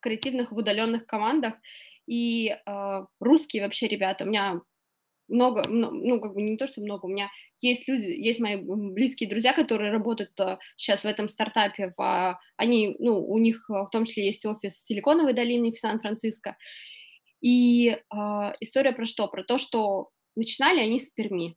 креативных, 0.00 0.52
в 0.52 0.56
удаленных 0.56 1.06
командах, 1.06 1.54
и 2.08 2.50
э, 2.50 3.04
русские 3.20 3.62
вообще 3.62 3.86
ребята, 3.86 4.24
у 4.24 4.28
меня 4.28 4.60
много, 5.28 5.68
ну, 5.68 6.20
как 6.20 6.34
бы 6.34 6.40
не 6.40 6.56
то, 6.56 6.66
что 6.66 6.80
много, 6.80 7.04
у 7.04 7.08
меня 7.08 7.28
есть 7.60 7.86
люди, 7.86 8.06
есть 8.06 8.40
мои 8.40 8.56
близкие 8.56 9.28
друзья, 9.28 9.52
которые 9.52 9.92
работают 9.92 10.32
сейчас 10.76 11.02
в 11.02 11.06
этом 11.06 11.28
стартапе, 11.28 11.92
в, 11.98 12.40
они, 12.56 12.96
ну, 12.98 13.22
у 13.22 13.38
них 13.38 13.68
uh, 13.70 13.84
в 13.84 13.90
том 13.90 14.04
числе 14.04 14.26
есть 14.26 14.46
офис 14.46 14.82
Силиконовой 14.84 15.34
долине 15.34 15.72
в 15.72 15.78
Сан-Франциско, 15.78 16.56
и 17.42 17.90
uh, 18.12 18.54
история 18.60 18.92
про 18.92 19.04
что? 19.04 19.28
Про 19.28 19.44
то, 19.44 19.58
что 19.58 20.08
начинали 20.34 20.80
они 20.80 20.98
с 20.98 21.10
Перми, 21.10 21.56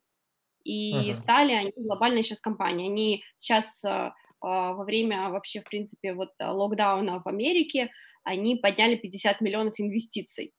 и 0.64 0.92
uh-huh. 0.92 1.14
стали 1.14 1.52
они 1.52 1.72
глобальной 1.74 2.22
сейчас 2.22 2.40
компанией, 2.40 2.90
они 2.90 3.24
сейчас 3.38 3.82
uh, 3.84 4.10
во 4.42 4.84
время 4.84 5.30
вообще, 5.30 5.60
в 5.60 5.64
принципе, 5.64 6.14
вот 6.14 6.30
локдауна 6.38 7.22
в 7.24 7.28
Америке, 7.28 7.90
они 8.24 8.56
подняли 8.56 8.96
50 8.96 9.40
миллионов 9.40 9.74
инвестиций. 9.78 10.52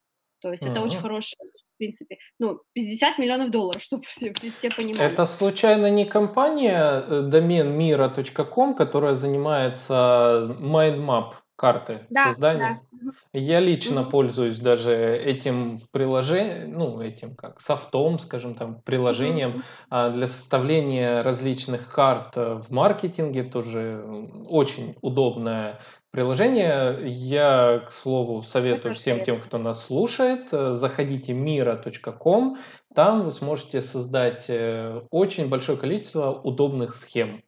То 0.43 0.51
есть 0.51 0.63
это 0.63 0.81
очень 0.81 0.99
хорошее, 0.99 1.37
в 1.49 1.77
принципе, 1.77 2.17
ну, 2.37 2.59
50 2.73 3.17
миллионов 3.17 3.49
долларов, 3.49 3.81
чтобы 3.83 4.03
все, 4.05 4.33
все 4.33 4.69
понимали. 4.69 5.09
Это 5.09 5.25
случайно 5.25 5.89
не 5.89 6.05
компания 6.05 7.01
э, 7.07 7.21
домен 7.21 7.71
мира.ком, 7.77 8.75
которая 8.75 9.15
занимается 9.15 10.57
mindmap 10.59 11.35
карты 11.55 12.05
да, 12.09 12.25
создания? 12.25 12.81
Да. 12.91 13.11
Я 13.31 13.61
лично 13.61 13.99
mm-hmm. 13.99 14.09
пользуюсь 14.09 14.57
даже 14.59 14.93
этим 14.93 15.79
приложением, 15.91 16.77
ну, 16.77 17.01
этим 17.01 17.35
как 17.35 17.61
софтом, 17.61 18.19
скажем 18.19 18.55
там, 18.55 18.81
приложением 18.81 19.63
mm-hmm. 19.89 20.13
для 20.13 20.27
составления 20.27 21.23
различных 21.23 21.89
карт 21.89 22.35
э, 22.35 22.61
в 22.67 22.69
маркетинге, 22.69 23.43
тоже 23.43 24.03
очень 24.49 24.97
удобное 25.01 25.79
приложение. 26.13 26.99
Я, 27.09 27.79
к 27.87 27.91
слову, 27.91 28.43
советую 28.43 28.93
всем 28.93 29.23
тем, 29.23 29.41
кто 29.41 29.57
нас 29.57 29.85
слушает, 29.85 30.53
э, 30.53 30.75
заходите 30.75 31.33
mira.com, 31.33 32.59
там 32.93 33.23
вы 33.23 33.31
сможете 33.31 33.81
создать 33.81 34.45
э, 34.47 35.01
очень 35.09 35.49
большое 35.49 35.77
количество 35.77 36.31
удобных 36.31 36.93
схем. 36.93 37.43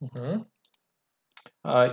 Угу. 0.00 0.46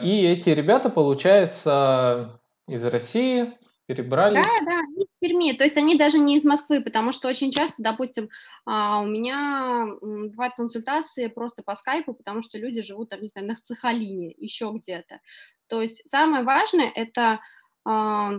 И 0.02 0.26
эти 0.26 0.50
ребята, 0.50 0.89
получается, 0.89 2.41
из 2.67 2.84
России 2.84 3.54
перебрали. 3.89 4.36
Да, 4.36 4.43
да, 4.65 4.80
они 4.80 5.04
из 5.04 5.08
Перми, 5.19 5.54
то 5.54 5.63
есть 5.63 5.75
они 5.75 5.95
даже 5.95 6.19
не 6.19 6.38
из 6.38 6.45
Москвы, 6.45 6.80
потому 6.80 7.12
что 7.12 7.28
очень 7.28 7.52
часто, 7.52 7.82
допустим, 7.82 8.30
а, 8.65 9.02
у 9.02 9.08
меня 9.08 9.88
бывают 10.02 10.54
консультации 10.56 11.25
просто 11.25 11.63
по 11.63 11.75
скайпу, 11.75 12.13
потому 12.13 12.43
что 12.43 12.60
люди 12.60 12.84
живут 12.84 13.10
там, 13.10 13.21
не 13.21 13.30
знаю, 13.30 13.47
на 13.47 13.56
Цехалине, 13.56 14.36
еще 14.38 14.71
где-то. 14.71 15.21
То 15.67 15.82
есть 15.82 16.08
самое 16.08 16.43
важное 16.43 16.91
это 16.93 17.39
а, 17.84 18.34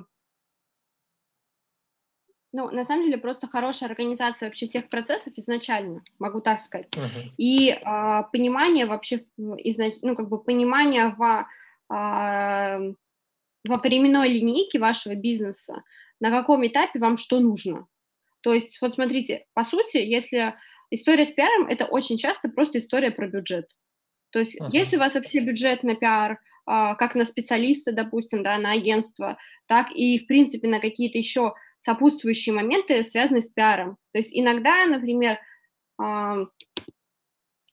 ну, 2.52 2.70
на 2.70 2.84
самом 2.84 3.04
деле, 3.04 3.18
просто 3.18 3.48
хорошая 3.48 3.88
организация 3.88 4.46
вообще 4.46 4.66
всех 4.66 4.88
процессов 4.88 5.32
изначально, 5.36 6.02
могу 6.20 6.40
так 6.40 6.60
сказать. 6.60 6.88
Uh-huh. 6.90 7.30
И 7.38 7.76
а, 7.84 8.22
понимание 8.24 8.86
вообще, 8.86 9.24
изнач... 9.36 9.94
ну, 10.02 10.14
как 10.14 10.28
бы 10.28 10.42
понимание 10.42 11.14
в 11.16 11.48
во 13.66 13.78
временной 13.78 14.28
линейке 14.28 14.78
вашего 14.78 15.14
бизнеса, 15.14 15.82
на 16.20 16.30
каком 16.30 16.66
этапе 16.66 16.98
вам 16.98 17.16
что 17.16 17.40
нужно. 17.40 17.86
То 18.42 18.54
есть, 18.54 18.78
вот 18.80 18.94
смотрите, 18.94 19.44
по 19.54 19.64
сути, 19.64 19.98
если 19.98 20.54
история 20.90 21.26
с 21.26 21.30
пиаром, 21.30 21.66
это 21.66 21.86
очень 21.86 22.16
часто 22.16 22.48
просто 22.48 22.78
история 22.78 23.10
про 23.10 23.28
бюджет. 23.28 23.66
То 24.30 24.38
есть, 24.38 24.60
uh-huh. 24.60 24.68
если 24.72 24.96
у 24.96 25.00
вас 25.00 25.14
вообще 25.14 25.40
бюджет 25.40 25.82
на 25.82 25.94
пиар, 25.94 26.38
а, 26.66 26.94
как 26.94 27.14
на 27.14 27.24
специалиста, 27.24 27.92
допустим, 27.92 28.42
да, 28.42 28.56
на 28.58 28.72
агентство, 28.72 29.38
так 29.66 29.90
и, 29.92 30.18
в 30.18 30.26
принципе, 30.26 30.68
на 30.68 30.80
какие-то 30.80 31.18
еще 31.18 31.54
сопутствующие 31.80 32.54
моменты, 32.54 33.02
связанные 33.02 33.40
с 33.40 33.50
пиаром. 33.50 33.96
То 34.12 34.18
есть 34.18 34.30
иногда, 34.32 34.86
например, 34.86 35.38
а, 35.98 36.46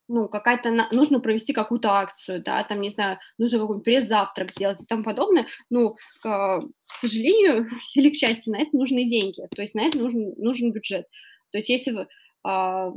ну, 0.07 0.29
какая-то, 0.29 0.71
нужно 0.91 1.19
провести 1.19 1.53
какую-то 1.53 1.91
акцию, 1.91 2.41
да, 2.41 2.63
там, 2.63 2.81
не 2.81 2.89
знаю, 2.89 3.19
нужно 3.37 3.59
какой-нибудь 3.59 3.83
пресс-завтрак 3.83 4.51
сделать 4.51 4.81
и 4.81 4.85
тому 4.85 5.03
подобное, 5.03 5.47
ну, 5.69 5.95
к, 6.21 6.61
к 6.85 6.93
сожалению 6.99 7.69
или 7.95 8.09
к 8.09 8.15
счастью, 8.15 8.53
на 8.53 8.61
это 8.61 8.75
нужны 8.75 9.05
деньги, 9.05 9.41
то 9.53 9.61
есть 9.61 9.75
на 9.75 9.81
это 9.81 9.97
нужен, 9.97 10.33
нужен 10.37 10.71
бюджет. 10.71 11.05
То 11.51 11.57
есть 11.57 11.69
если, 11.69 12.07
э, 12.47 12.91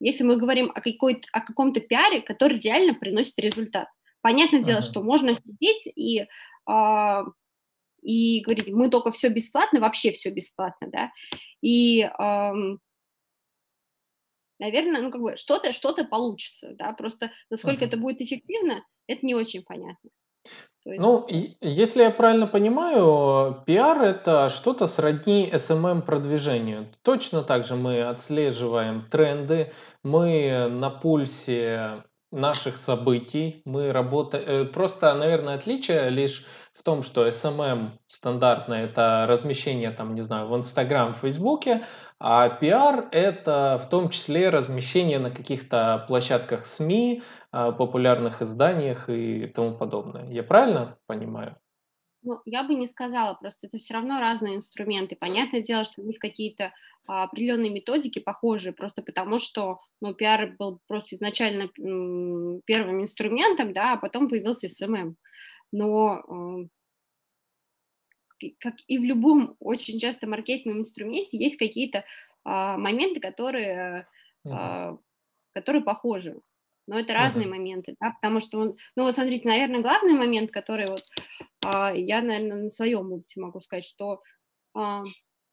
если 0.00 0.24
мы 0.24 0.36
говорим 0.36 0.70
о, 0.74 0.80
какой 0.80 1.20
о 1.32 1.40
каком-то 1.40 1.80
пиаре, 1.80 2.20
который 2.20 2.60
реально 2.60 2.94
приносит 2.94 3.38
результат, 3.38 3.88
понятное 4.20 4.60
uh-huh. 4.60 4.64
дело, 4.64 4.82
что 4.82 5.02
можно 5.02 5.34
сидеть 5.34 5.88
и, 5.94 6.26
э, 6.68 7.22
и 8.02 8.40
говорить, 8.42 8.70
мы 8.70 8.90
только 8.90 9.10
все 9.10 9.28
бесплатно, 9.28 9.80
вообще 9.80 10.12
все 10.12 10.30
бесплатно, 10.30 10.88
да, 10.90 11.10
и 11.62 12.02
э, 12.02 12.52
наверное, 14.58 15.02
ну, 15.02 15.10
как 15.10 15.20
бы 15.20 15.36
что-то 15.36 15.72
что 15.72 15.94
получится, 16.04 16.74
да, 16.78 16.92
просто 16.92 17.30
насколько 17.50 17.84
uh-huh. 17.84 17.88
это 17.88 17.96
будет 17.96 18.20
эффективно, 18.20 18.84
это 19.06 19.24
не 19.26 19.34
очень 19.34 19.62
понятно. 19.62 20.10
есть... 20.86 21.00
Ну, 21.00 21.26
если 21.28 22.02
я 22.02 22.10
правильно 22.10 22.46
понимаю, 22.46 23.62
пиар 23.66 24.02
это 24.02 24.50
что-то 24.50 24.86
сродни 24.86 25.48
SMM-продвижению. 25.52 26.88
Точно 27.02 27.42
так 27.42 27.66
же 27.66 27.74
мы 27.74 28.02
отслеживаем 28.02 29.08
тренды, 29.10 29.72
мы 30.02 30.68
на 30.68 30.90
пульсе 30.90 32.04
наших 32.30 32.76
событий, 32.76 33.62
мы 33.64 33.92
работаем... 33.92 34.48
Э, 34.48 34.64
просто, 34.64 35.14
наверное, 35.14 35.54
отличие 35.54 36.10
лишь 36.10 36.46
в 36.74 36.82
том, 36.82 37.02
что 37.02 37.26
SMM 37.26 37.92
стандартное 38.08 38.84
это 38.84 39.26
размещение 39.28 39.90
там, 39.90 40.14
не 40.14 40.22
знаю, 40.22 40.48
в 40.48 40.56
Инстаграм, 40.56 41.14
в 41.14 41.18
Фейсбуке, 41.18 41.82
а 42.18 42.48
пиар 42.48 43.08
это 43.12 43.80
в 43.84 43.88
том 43.88 44.10
числе 44.10 44.48
размещение 44.48 45.18
на 45.18 45.30
каких-то 45.30 46.04
площадках 46.08 46.66
СМИ, 46.66 47.22
а, 47.52 47.72
популярных 47.72 48.42
изданиях 48.42 49.08
и 49.08 49.46
тому 49.46 49.76
подобное. 49.76 50.30
Я 50.30 50.42
правильно 50.42 50.98
понимаю? 51.06 51.56
Ну, 52.22 52.40
я 52.46 52.64
бы 52.64 52.74
не 52.74 52.86
сказала, 52.86 53.34
просто 53.34 53.66
это 53.66 53.76
все 53.78 53.94
равно 53.94 54.18
разные 54.18 54.56
инструменты. 54.56 55.14
Понятное 55.14 55.60
дело, 55.60 55.84
что 55.84 56.00
есть 56.00 56.18
какие-то 56.18 56.72
а, 57.06 57.24
определенные 57.24 57.70
методики 57.70 58.18
похожие, 58.18 58.72
просто 58.72 59.02
потому 59.02 59.38
что 59.38 59.80
ну, 60.00 60.14
пиар 60.14 60.54
был 60.58 60.80
просто 60.88 61.16
изначально 61.16 61.68
м, 61.78 62.62
первым 62.64 63.02
инструментом, 63.02 63.74
да, 63.74 63.92
а 63.92 63.96
потом 63.98 64.30
появился 64.30 64.68
SMM. 64.68 65.16
Но 65.70 66.16
э, 66.18 66.68
как 68.58 68.74
и 68.86 68.98
в 68.98 69.04
любом 69.04 69.56
очень 69.60 69.98
часто 69.98 70.26
маркетинговом 70.26 70.80
инструменте 70.80 71.38
есть 71.38 71.56
какие-то 71.56 72.04
а, 72.44 72.76
моменты, 72.76 73.20
которые, 73.20 74.06
а, 74.46 74.96
которые 75.52 75.82
похожи. 75.82 76.40
Но 76.86 76.98
это 76.98 77.14
разные 77.14 77.46
uh-huh. 77.46 77.50
моменты, 77.50 77.96
да, 77.98 78.10
потому 78.10 78.40
что 78.40 78.58
он, 78.58 78.74
ну 78.94 79.04
вот 79.04 79.14
смотрите, 79.14 79.48
наверное, 79.48 79.80
главный 79.80 80.12
момент, 80.12 80.50
который 80.50 80.86
вот 80.86 81.02
а, 81.64 81.94
я, 81.94 82.20
наверное, 82.20 82.64
на 82.64 82.70
своем 82.70 83.10
опыте 83.10 83.40
могу 83.40 83.60
сказать, 83.60 83.84
что 83.84 84.20
а, 84.74 85.02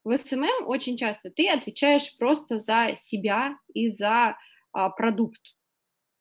в 0.04 0.18
SMM 0.18 0.66
очень 0.66 0.96
часто 0.96 1.30
ты 1.30 1.48
отвечаешь 1.48 2.16
просто 2.18 2.58
за 2.58 2.94
себя 2.96 3.56
и 3.72 3.90
за 3.90 4.36
а, 4.72 4.90
продукт. 4.90 5.40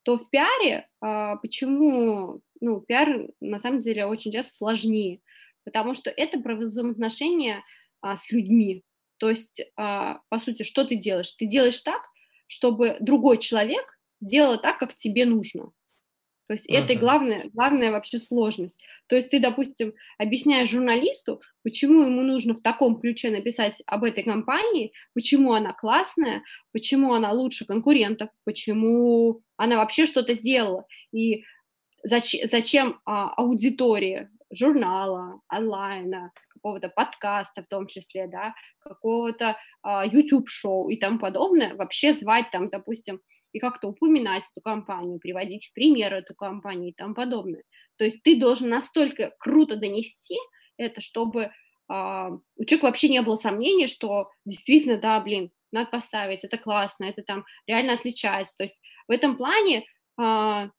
То 0.03 0.17
в 0.17 0.29
пиаре, 0.29 0.88
а, 1.01 1.36
почему, 1.38 2.41
ну, 2.60 2.81
пиар 2.81 3.27
на 3.39 3.60
самом 3.60 3.79
деле 3.79 4.05
очень 4.05 4.31
часто 4.31 4.55
сложнее, 4.55 5.19
потому 5.63 5.93
что 5.93 6.10
это 6.10 6.39
про 6.39 6.56
взаимоотношения 6.56 7.63
а, 8.02 8.15
с 8.15 8.32
людьми. 8.32 8.84
То 9.17 9.30
есть, 9.30 9.62
а, 9.76 10.19
по 10.30 10.39
сути, 10.39 10.63
что 10.63 10.84
ты 10.84 10.95
делаешь? 10.95 11.32
Ты 11.32 11.45
делаешь 11.45 11.82
так, 11.82 12.02
чтобы 12.47 12.97
другой 13.00 13.38
человек 13.38 14.00
сделала 14.19 14.58
так, 14.58 14.78
как 14.78 14.95
тебе 14.95 15.26
нужно. 15.26 15.71
То 16.47 16.56
есть 16.56 16.69
uh-huh. 16.69 16.80
это 16.80 16.95
главная, 16.95 17.50
главная 17.54 17.91
вообще 17.91 18.19
сложность. 18.19 18.84
То 19.08 19.15
есть 19.15 19.30
ты, 19.30 19.39
допустим, 19.39 19.93
объясняешь 20.17 20.69
журналисту, 20.69 21.41
почему 21.63 22.04
ему 22.04 22.24
нужно 22.24 22.56
в 22.56 22.62
таком 22.62 23.00
ключе 23.00 23.30
написать 23.30 23.82
об 23.86 24.04
этой 24.04 24.24
компании, 24.24 24.91
почему 25.13 25.54
она 25.54 25.71
классная, 25.71 26.43
почему 26.74 27.13
она 27.13 27.32
лучше 27.32 27.65
конкурентов, 27.65 28.30
почему 28.43 29.43
она 29.56 29.78
вообще 29.78 30.06
что-то 30.06 30.34
сделала, 30.34 30.86
и 31.13 31.45
зачем, 32.04 32.50
зачем 32.50 33.00
а, 33.06 33.30
аудитории 33.36 34.28
журнала, 34.51 35.41
онлайна, 35.47 36.31
какого-то 36.49 36.89
подкаста 36.89 37.63
в 37.63 37.67
том 37.67 37.87
числе, 37.87 38.27
да, 38.27 38.53
какого-то 38.79 39.57
а, 39.81 40.05
YouTube-шоу 40.05 40.89
и 40.89 40.97
тому 40.97 41.19
подобное, 41.19 41.75
вообще 41.75 42.13
звать 42.13 42.51
там, 42.51 42.69
допустим, 42.69 43.21
и 43.51 43.59
как-то 43.59 43.87
упоминать 43.87 44.43
эту 44.51 44.61
компанию, 44.61 45.19
приводить 45.19 45.65
в 45.65 45.73
пример 45.73 46.13
эту 46.13 46.35
компанию 46.35 46.89
и 46.89 46.93
тому 46.93 47.13
подобное. 47.13 47.63
То 47.97 48.05
есть 48.05 48.21
ты 48.23 48.39
должен 48.39 48.69
настолько 48.69 49.33
круто 49.39 49.77
донести 49.77 50.37
это, 50.77 51.01
чтобы 51.01 51.51
а, 51.87 52.29
у 52.55 52.65
человека 52.65 52.85
вообще 52.85 53.09
не 53.09 53.21
было 53.21 53.35
сомнений, 53.35 53.87
что 53.87 54.29
действительно, 54.45 54.97
да, 54.97 55.19
блин, 55.19 55.51
надо 55.71 55.89
поставить, 55.89 56.43
это 56.43 56.57
классно, 56.57 57.05
это 57.05 57.23
там 57.23 57.45
реально 57.67 57.93
отличается. 57.93 58.55
То 58.57 58.63
есть 58.63 58.75
в 59.07 59.11
этом 59.11 59.37
плане 59.37 59.85
а, 60.17 60.69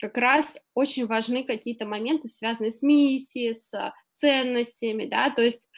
как 0.00 0.16
раз 0.16 0.58
очень 0.74 1.06
важны 1.06 1.44
какие-то 1.44 1.86
моменты, 1.86 2.28
связанные 2.28 2.72
с 2.72 2.82
миссией, 2.82 3.54
с 3.54 3.72
ценностями, 4.12 5.06
да, 5.06 5.30
то 5.30 5.42
есть, 5.42 5.68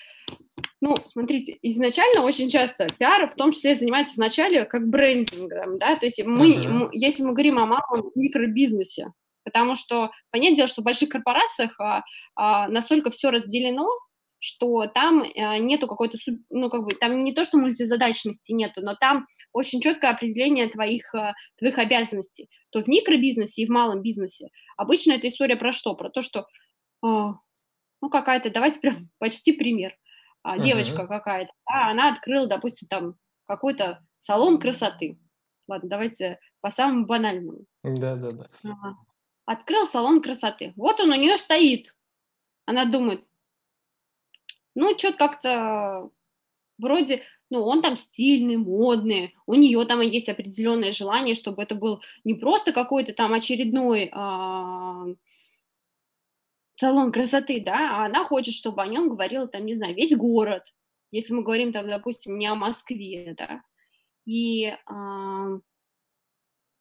ну, 0.81 0.97
смотрите, 1.13 1.59
изначально 1.63 2.23
очень 2.23 2.49
часто 2.49 2.87
пиар 2.99 3.29
в 3.29 3.35
том 3.35 3.53
числе 3.53 3.75
занимается 3.75 4.15
вначале 4.17 4.65
как 4.65 4.89
брендингом, 4.89 5.79
да, 5.79 5.97
то 5.97 6.07
есть 6.07 6.25
мы, 6.25 6.53
uh-huh. 6.53 6.89
если 6.93 7.23
мы 7.23 7.33
говорим 7.33 7.59
о 7.59 7.67
малом 7.67 8.11
микробизнесе, 8.15 9.13
потому 9.45 9.75
что, 9.75 10.11
понятное 10.31 10.57
дело, 10.57 10.69
что 10.69 10.83
в 10.83 10.85
больших 10.85 11.09
корпорациях 11.09 11.79
а, 11.81 12.03
а, 12.37 12.69
настолько 12.69 13.11
все 13.11 13.31
разделено, 13.31 13.89
что 14.43 14.89
там 14.89 15.23
э, 15.23 15.59
нету 15.59 15.87
какой-то, 15.87 16.19
ну, 16.51 16.69
как 16.69 16.85
бы, 16.85 16.95
там 16.97 17.21
не 17.21 17.33
то, 17.33 17.45
что 17.45 17.59
мультизадачности 17.59 18.51
нету, 18.51 18.81
но 18.83 18.97
там 18.97 19.29
очень 19.53 19.81
четкое 19.81 20.11
определение 20.11 20.67
твоих, 20.67 21.15
э, 21.15 21.33
твоих 21.57 21.79
обязанностей. 21.79 22.51
То 22.71 22.83
в 22.83 22.89
микробизнесе 22.89 23.63
и 23.63 23.67
в 23.67 23.71
малом 23.71 24.03
бизнесе 24.03 24.49
обычно 24.77 25.13
эта 25.13 25.29
история 25.29 25.55
про 25.55 25.71
что? 25.71 25.95
Про 25.95 26.11
то, 26.11 26.23
что, 26.23 26.49
а, 27.03 27.35
ну, 28.01 28.11
какая-то, 28.11 28.51
давайте 28.51 28.81
прям 28.81 28.97
почти 29.21 29.53
пример. 29.53 29.97
Uh-huh. 30.45 30.61
Девочка 30.61 31.07
какая-то, 31.07 31.53
да, 31.69 31.91
она 31.91 32.13
открыла, 32.13 32.49
допустим, 32.49 32.89
там 32.89 33.15
какой-то 33.45 34.05
салон 34.19 34.59
красоты. 34.59 35.21
Ладно, 35.69 35.89
давайте 35.89 36.41
по 36.61 36.71
самому 36.71 37.07
банальному. 37.07 37.61
Да-да-да. 37.85 38.49
Открыл 39.47 39.87
салон 39.87 40.21
красоты. 40.21 40.73
Вот 40.75 40.99
он 40.99 41.11
у 41.11 41.15
нее 41.15 41.39
стоит. 41.39 41.95
Она 42.67 42.87
думает, 42.87 43.25
ну, 44.75 44.97
что-то 44.99 45.19
как-то 45.19 46.11
вроде, 46.79 47.23
ну, 47.51 47.63
он 47.65 47.83
там 47.83 47.99
стильный, 47.99 48.57
модный, 48.57 49.35
у 49.47 49.55
нее 49.55 49.85
там 49.85 50.01
есть 50.01 50.29
определенное 50.29 50.93
желание, 50.93 51.35
чтобы 51.35 51.63
это 51.63 51.75
был 51.75 52.03
не 52.25 52.35
просто 52.35 52.73
какой-то 52.73 53.13
там 53.13 53.33
очередной 53.35 54.11
а, 54.13 55.05
салон 56.77 57.13
красоты, 57.13 57.61
да, 57.61 58.03
а 58.03 58.07
она 58.07 58.25
хочет, 58.25 58.55
чтобы 58.55 58.83
о 58.83 58.87
нем 58.87 59.09
говорил, 59.09 59.49
там, 59.49 59.67
не 59.67 59.77
знаю, 59.77 59.95
весь 59.95 60.17
город, 60.17 60.75
если 61.11 61.35
мы 61.35 61.43
говорим 61.43 61.73
там, 61.73 61.87
допустим, 61.87 62.39
не 62.39 62.47
о 62.47 62.55
Москве, 62.55 63.35
да, 63.37 63.63
и 64.25 64.75
а, 64.87 65.59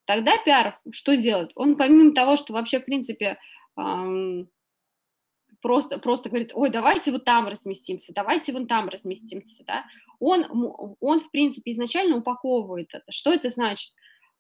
тогда 0.05 0.37
пиар 0.43 0.79
что 0.91 1.15
делает? 1.15 1.51
Он 1.55 1.75
помимо 1.75 2.13
того, 2.13 2.35
что 2.35 2.53
вообще, 2.53 2.79
в 2.79 2.85
принципе, 2.85 3.37
а, 3.75 4.05
просто, 5.61 5.99
просто 5.99 6.29
говорит, 6.29 6.51
ой, 6.53 6.69
давайте 6.69 7.11
вот 7.11 7.25
там 7.25 7.47
разместимся, 7.47 8.13
давайте 8.13 8.53
вон 8.53 8.67
там 8.67 8.89
разместимся, 8.89 9.63
да, 9.65 9.85
он, 10.19 10.45
он, 10.99 11.19
в 11.19 11.31
принципе, 11.31 11.71
изначально 11.71 12.17
упаковывает 12.17 12.93
это. 12.93 13.11
Что 13.11 13.31
это 13.33 13.49
значит? 13.49 13.91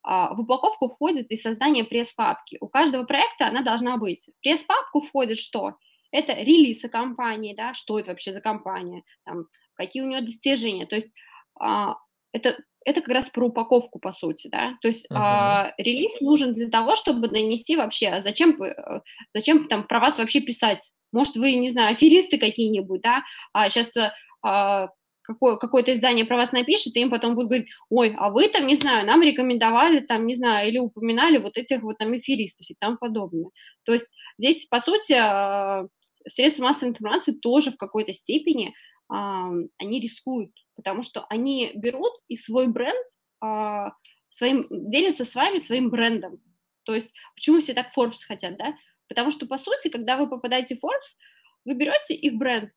А, 0.03 0.33
в 0.33 0.41
упаковку 0.41 0.89
входит 0.89 1.31
и 1.31 1.37
создание 1.37 1.83
пресс-папки. 1.83 2.57
У 2.59 2.67
каждого 2.67 3.03
проекта 3.03 3.47
она 3.47 3.61
должна 3.61 3.97
быть. 3.97 4.27
В 4.27 4.41
пресс-папку 4.41 5.01
входит 5.01 5.37
что? 5.37 5.75
Это 6.11 6.33
релизы 6.33 6.89
компании, 6.89 7.55
да, 7.55 7.73
что 7.73 7.99
это 7.99 8.09
вообще 8.09 8.33
за 8.33 8.41
компания, 8.41 9.03
там, 9.25 9.45
какие 9.75 10.03
у 10.03 10.07
нее 10.07 10.21
достижения. 10.21 10.85
То 10.85 10.95
есть 10.95 11.07
а, 11.59 11.95
это, 12.33 12.57
это 12.83 13.01
как 13.01 13.13
раз 13.13 13.29
про 13.29 13.45
упаковку, 13.45 13.99
по 13.99 14.11
сути, 14.11 14.47
да. 14.47 14.77
То 14.81 14.87
есть 14.87 15.09
uh-huh. 15.11 15.71
релиз 15.77 16.19
нужен 16.21 16.53
для 16.53 16.69
того, 16.69 16.95
чтобы 16.95 17.27
донести 17.27 17.75
вообще, 17.75 18.21
зачем, 18.21 18.61
э, 18.61 19.01
зачем 19.33 19.67
там 19.67 19.85
про 19.85 19.99
вас 19.99 20.17
вообще 20.17 20.41
писать, 20.41 20.91
может, 21.11 21.35
вы, 21.35 21.53
не 21.53 21.69
знаю, 21.69 21.93
аферисты 21.93 22.37
какие-нибудь, 22.37 23.01
да, 23.01 23.23
а 23.53 23.69
сейчас 23.69 23.95
а, 24.43 24.89
какое, 25.21 25.57
какое-то 25.57 25.93
издание 25.93 26.25
про 26.25 26.37
вас 26.37 26.51
напишет, 26.51 26.95
и 26.95 27.01
им 27.01 27.09
потом 27.09 27.35
будут 27.35 27.49
говорить, 27.49 27.69
ой, 27.89 28.13
а 28.17 28.29
вы 28.29 28.47
там, 28.47 28.67
не 28.67 28.75
знаю, 28.75 29.05
нам 29.05 29.21
рекомендовали 29.21 29.99
там, 29.99 30.25
не 30.25 30.35
знаю, 30.35 30.67
или 30.67 30.77
упоминали 30.77 31.37
вот 31.37 31.57
этих 31.57 31.81
вот 31.81 31.97
там 31.97 32.13
аферистов 32.13 32.69
и 32.69 32.75
тому 32.79 32.97
подобное. 32.97 33.49
То 33.83 33.93
есть 33.93 34.07
здесь, 34.37 34.65
по 34.67 34.79
сути, 34.79 35.13
а, 35.13 35.85
средства 36.27 36.63
массовой 36.63 36.89
информации 36.89 37.33
тоже 37.33 37.71
в 37.71 37.77
какой-то 37.77 38.13
степени 38.13 38.73
а, 39.09 39.49
они 39.77 39.99
рискуют, 39.99 40.51
потому 40.75 41.03
что 41.03 41.25
они 41.29 41.71
берут 41.75 42.13
и 42.27 42.35
свой 42.35 42.67
бренд 42.67 43.05
а, 43.41 43.91
своим, 44.29 44.67
делятся 44.69 45.25
с 45.25 45.35
вами 45.35 45.59
своим 45.59 45.89
брендом. 45.89 46.41
То 46.83 46.95
есть 46.95 47.11
почему 47.35 47.59
все 47.59 47.73
так 47.73 47.91
Forbes 47.95 48.25
хотят, 48.25 48.57
да? 48.57 48.73
Потому 49.11 49.29
что, 49.29 49.45
по 49.45 49.57
сути, 49.57 49.89
когда 49.89 50.15
вы 50.15 50.29
попадаете 50.29 50.77
в 50.77 50.85
Forbes, 50.85 51.17
вы 51.65 51.73
берете 51.73 52.13
их 52.13 52.35
бренд 52.35 52.71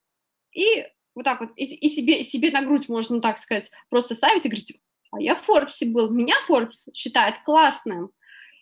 и 0.53 0.85
вот 1.15 1.25
так 1.25 1.41
вот, 1.41 1.51
и, 1.55 1.65
и 1.65 1.89
себе, 1.89 2.25
себе 2.25 2.51
на 2.51 2.63
грудь, 2.63 2.89
можно 2.89 3.21
так 3.21 3.39
сказать, 3.39 3.71
просто 3.89 4.15
ставите 4.15 4.49
и 4.49 4.51
говорите, 4.51 4.75
а 5.13 5.21
я 5.21 5.37
в 5.37 5.49
Forbes 5.49 5.87
был, 5.87 6.11
меня 6.11 6.35
Forbes 6.51 6.93
считает 6.93 7.39
классным. 7.45 8.11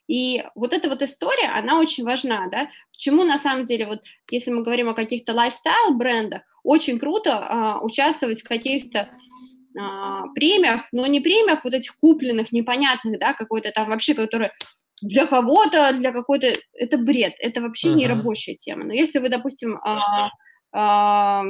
И 0.07 0.45
вот 0.55 0.75
эта 0.75 0.91
вот 0.91 1.01
история, 1.01 1.47
она 1.47 1.79
очень 1.79 2.05
важна, 2.05 2.47
да, 2.53 2.69
почему 2.93 3.25
на 3.25 3.39
самом 3.39 3.65
деле, 3.65 3.87
вот 3.87 4.03
если 4.31 4.51
мы 4.51 4.63
говорим 4.63 4.91
о 4.91 4.95
каких-то 4.95 5.33
лайфстайл-брендах, 5.33 6.43
очень 6.63 6.99
круто 6.99 7.39
а, 7.39 7.81
участвовать 7.81 8.43
в 8.43 8.49
каких-то 8.49 9.09
а, 9.81 10.27
премиях, 10.35 10.83
но 10.93 11.07
не 11.07 11.21
премиях 11.21 11.65
вот 11.65 11.73
этих 11.73 11.97
купленных, 11.97 12.53
непонятных, 12.53 13.19
да, 13.19 13.33
какой-то 13.33 13.73
там 13.73 13.89
вообще, 13.89 14.13
которые 14.13 14.53
для 15.03 15.27
кого-то, 15.27 15.93
для 15.93 16.12
какой-то, 16.12 16.53
это 16.75 16.97
бред, 16.97 17.35
это 17.38 17.61
вообще 17.61 17.91
uh-huh. 17.91 17.97
не 17.97 18.07
рабочая 18.07 18.55
тема. 18.55 18.85
Но 18.85 18.93
если 18.93 19.19
вы, 19.19 19.29
допустим, 19.29 19.77
а, 19.83 20.31
а, 20.73 21.45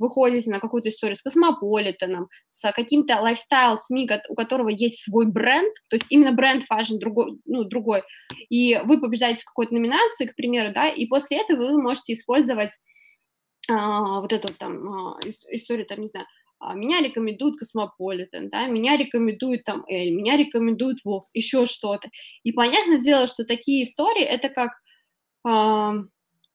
выходите 0.00 0.50
на 0.50 0.58
какую-то 0.58 0.88
историю 0.88 1.14
с 1.14 1.22
космополитеном, 1.22 2.28
с 2.48 2.72
каким-то 2.72 3.20
лайфстайл 3.20 3.76
СМИ, 3.78 4.10
у 4.30 4.34
которого 4.34 4.70
есть 4.70 5.04
свой 5.04 5.26
бренд, 5.26 5.72
то 5.88 5.96
есть 5.96 6.06
именно 6.08 6.32
бренд 6.32 6.64
fashion 6.64 6.98
другой, 6.98 7.38
ну, 7.44 7.64
другой, 7.64 8.02
и 8.48 8.80
вы 8.84 9.00
побеждаете 9.00 9.42
в 9.42 9.44
какой-то 9.44 9.74
номинации, 9.74 10.26
к 10.26 10.34
примеру, 10.34 10.72
да, 10.74 10.88
и 10.88 11.06
после 11.06 11.38
этого 11.38 11.72
вы 11.72 11.82
можете 11.82 12.14
использовать 12.14 12.70
а, 13.70 14.20
вот 14.20 14.32
эту 14.32 14.52
там 14.54 14.88
а, 14.88 15.18
историю, 15.50 15.86
там, 15.86 16.00
не 16.00 16.08
знаю, 16.08 16.26
меня 16.74 17.00
рекомендует 17.00 17.56
Космополитен, 17.58 18.50
да, 18.50 18.66
меня 18.66 18.96
рекомендует 18.96 19.64
там 19.64 19.84
Elle, 19.88 20.12
меня 20.12 20.36
рекомендует 20.36 20.98
Vogue, 21.04 21.24
еще 21.32 21.66
что-то. 21.66 22.08
И 22.42 22.52
понятное 22.52 22.98
дело, 22.98 23.26
что 23.26 23.44
такие 23.44 23.84
истории, 23.84 24.22
это 24.22 24.48
как 24.50 24.72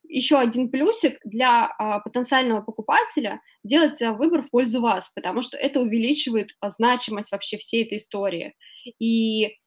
еще 0.09 0.37
один 0.37 0.69
плюсик 0.69 1.19
для 1.23 1.65
а, 1.67 1.99
потенциального 1.99 2.61
покупателя 2.61 3.41
делать 3.63 4.01
а, 4.01 4.13
выбор 4.13 4.43
в 4.43 4.49
пользу 4.49 4.81
вас, 4.81 5.11
потому 5.15 5.41
что 5.41 5.57
это 5.57 5.79
увеличивает 5.79 6.51
а, 6.59 6.69
значимость 6.69 7.31
вообще 7.31 7.57
всей 7.57 7.85
этой 7.85 7.97
истории. 7.97 8.53
И 8.99 9.57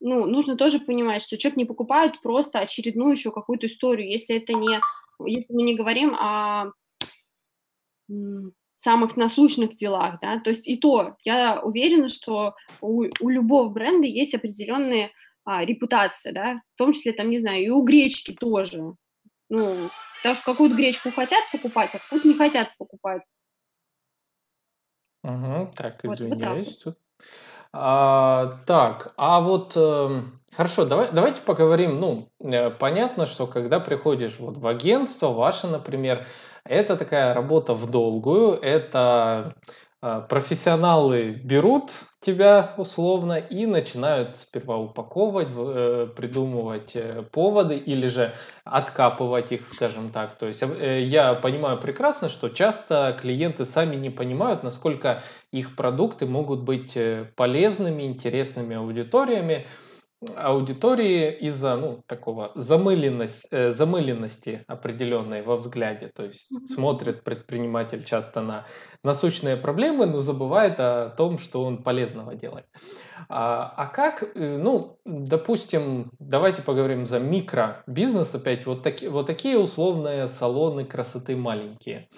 ну, 0.00 0.26
нужно 0.26 0.56
тоже 0.56 0.80
понимать, 0.80 1.22
что 1.22 1.38
человек 1.38 1.56
не 1.56 1.64
покупает 1.64 2.20
просто 2.22 2.60
очередную 2.60 3.12
еще 3.12 3.30
какую-то 3.30 3.66
историю, 3.66 4.10
если 4.10 4.36
это 4.36 4.52
не, 4.52 4.80
если 5.26 5.52
мы 5.52 5.62
не 5.62 5.76
говорим 5.76 6.14
о 6.14 6.72
самых 8.82 9.16
насущных 9.16 9.76
делах, 9.76 10.18
да, 10.20 10.40
то 10.40 10.50
есть 10.50 10.66
и 10.66 10.76
то, 10.76 11.16
я 11.24 11.60
уверена, 11.62 12.08
что 12.08 12.54
у, 12.80 13.04
у 13.20 13.28
любого 13.28 13.68
бренда 13.68 14.06
есть 14.08 14.34
определенные 14.34 15.10
а, 15.44 15.64
репутация, 15.64 16.32
да, 16.32 16.60
в 16.74 16.78
том 16.78 16.92
числе, 16.92 17.12
там, 17.12 17.30
не 17.30 17.38
знаю, 17.38 17.62
и 17.62 17.68
у 17.68 17.82
гречки 17.82 18.32
тоже, 18.32 18.94
ну, 19.48 19.76
потому 20.16 20.34
что 20.34 20.44
какую-то 20.44 20.74
гречку 20.74 21.10
хотят 21.12 21.44
покупать, 21.52 21.94
а 21.94 21.98
какую-то 21.98 22.26
не 22.26 22.34
хотят 22.34 22.70
покупать. 22.76 23.22
Угу, 25.22 25.70
так, 25.76 26.00
Вот, 26.02 26.20
вот 26.20 26.40
так 26.40 26.58
тут. 26.82 26.98
А, 27.72 28.58
так, 28.66 29.14
а 29.16 29.40
вот 29.40 29.72
э, 29.76 30.22
хорошо, 30.52 30.84
давай, 30.84 31.10
давайте 31.12 31.40
поговорим. 31.40 32.00
Ну, 32.00 32.28
э, 32.40 32.70
понятно, 32.70 33.26
что 33.26 33.46
когда 33.46 33.78
приходишь 33.80 34.38
вот 34.40 34.58
в 34.58 34.66
агентство, 34.66 35.28
ваше, 35.28 35.68
например, 35.68 36.26
это 36.64 36.96
такая 36.96 37.34
работа 37.34 37.74
в 37.74 37.90
долгую, 37.90 38.52
это 38.54 39.50
а, 40.04 40.20
профессионалы 40.20 41.30
берут 41.30 41.92
тебя 42.20 42.74
условно 42.76 43.34
и 43.38 43.66
начинают 43.66 44.36
сперва 44.36 44.76
упаковывать, 44.76 45.48
э, 45.56 46.08
придумывать 46.16 46.90
э, 46.94 47.22
поводы 47.30 47.76
или 47.76 48.08
же 48.08 48.32
откапывать 48.64 49.52
их, 49.52 49.66
скажем 49.68 50.10
так. 50.10 50.34
То 50.36 50.46
есть 50.46 50.60
э, 50.62 51.02
я 51.02 51.34
понимаю 51.34 51.78
прекрасно, 51.78 52.28
что 52.28 52.48
часто 52.48 53.16
клиенты 53.20 53.64
сами 53.64 53.94
не 53.94 54.10
понимают, 54.10 54.64
насколько 54.64 55.22
их 55.52 55.76
продукты 55.76 56.26
могут 56.26 56.62
быть 56.62 56.96
полезными, 57.36 58.02
интересными 58.02 58.74
аудиториями, 58.74 59.66
аудитории 60.36 61.32
из-за 61.32 61.76
ну, 61.76 62.02
такого 62.06 62.52
замыленность, 62.54 63.46
э, 63.50 63.72
замыленности 63.72 64.64
определенной 64.66 65.42
во 65.42 65.56
взгляде. 65.56 66.08
То 66.08 66.24
есть 66.24 66.50
mm-hmm. 66.52 66.66
смотрит 66.66 67.24
предприниматель 67.24 68.04
часто 68.04 68.40
на 68.40 68.66
насущные 69.02 69.56
проблемы, 69.56 70.06
но 70.06 70.20
забывает 70.20 70.76
о 70.78 71.10
том, 71.10 71.38
что 71.38 71.64
он 71.64 71.82
полезного 71.82 72.34
делает. 72.34 72.66
А, 73.28 73.72
а 73.76 73.86
как, 73.86 74.22
э, 74.22 74.58
ну, 74.58 74.98
допустим, 75.04 76.10
давайте 76.18 76.62
поговорим 76.62 77.06
за 77.06 77.18
микробизнес 77.18 78.34
опять, 78.34 78.66
вот, 78.66 78.82
таки, 78.82 79.08
вот 79.08 79.26
такие 79.26 79.58
условные 79.58 80.28
салоны 80.28 80.84
красоты 80.84 81.36
маленькие. 81.36 82.08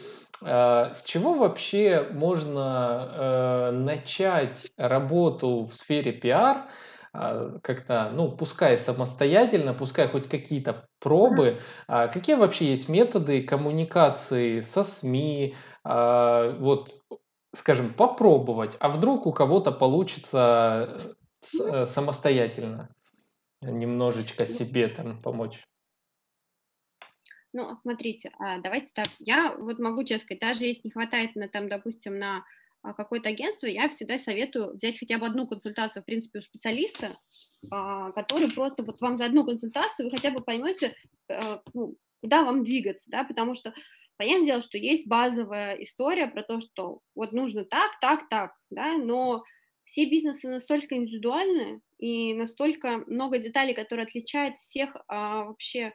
А, 0.43 0.93
с 0.95 1.05
чего 1.05 1.35
вообще 1.35 2.07
можно 2.13 3.09
э, 3.13 3.71
начать 3.73 4.73
работу 4.77 5.67
в 5.67 5.75
сфере 5.75 6.13
пиар– 6.13 6.67
как-то, 7.15 8.11
ну, 8.13 8.33
пускай 8.37 8.77
самостоятельно, 8.77 9.73
пускай 9.73 10.09
хоть 10.09 10.29
какие-то 10.29 10.89
пробы, 10.99 11.61
а 11.87 12.09
какие 12.09 12.35
вообще 12.35 12.71
есть 12.71 12.89
методы 12.89 13.43
коммуникации 13.43 14.61
со 14.61 14.83
СМИ, 14.83 15.55
а, 15.85 16.51
вот, 16.59 16.91
скажем, 17.55 17.95
попробовать, 17.95 18.77
а 18.81 18.89
вдруг 18.89 19.27
у 19.27 19.33
кого-то 19.33 19.71
получится 19.71 21.15
э, 21.61 21.87
самостоятельно 21.87 22.93
немножечко 23.63 24.45
себе 24.47 24.89
там 24.89 25.23
помочь? 25.23 25.63
Ну, 27.53 27.77
смотрите, 27.77 28.33
давайте 28.65 28.91
так, 28.93 29.07
я 29.21 29.55
вот 29.57 29.79
могу 29.79 30.03
честно 30.03 30.25
сказать, 30.25 30.41
даже 30.41 30.65
если 30.65 30.89
не 30.89 30.91
хватает 30.91 31.37
на 31.37 31.47
там, 31.47 31.69
допустим, 31.69 32.19
на 32.19 32.39
а, 32.39 32.43
какое-то 32.93 33.31
агентство, 33.31 33.67
я 33.67 33.89
всегда 33.89 34.19
советую 34.19 34.75
взять 34.75 34.99
хотя 34.99 35.19
бы 35.19 35.27
одну 35.27 35.47
консультацию, 35.47 36.03
в 36.03 36.07
принципе, 36.07 36.41
у 36.41 36.43
специалиста, 36.43 37.17
а, 37.71 38.13
который 38.13 38.51
просто 38.51 38.83
вот 38.83 39.01
вам 39.01 39.17
за 39.17 39.27
одну 39.27 39.45
консультацию 39.45 40.07
вы 40.07 40.17
хотя 40.17 40.31
бы 40.31 40.43
поймете, 40.43 40.95
э, 41.29 41.59
ну, 41.73 41.97
куда 42.21 42.45
вам 42.45 42.63
двигаться, 42.63 43.11
да, 43.11 43.25
потому 43.25 43.55
что 43.55 43.75
понятное 44.17 44.47
дело, 44.47 44.63
что 44.63 44.79
есть 44.79 45.07
базовая 45.07 45.75
история 45.77 46.27
про 46.27 46.43
то, 46.43 46.61
что 46.61 47.01
вот 47.15 47.33
нужно 47.33 47.65
так, 47.65 47.99
так, 48.01 48.29
так, 48.29 48.53
да, 48.71 48.99
но 48.99 49.45
все 49.85 50.09
бизнесы 50.09 50.49
настолько 50.49 50.95
индивидуальны 50.97 51.81
и 51.99 52.35
настолько 52.35 53.05
много 53.07 53.39
деталей, 53.39 53.75
которые 53.75 54.05
отличают 54.07 54.57
всех 54.57 54.97
а, 55.09 55.45
вообще 55.45 55.93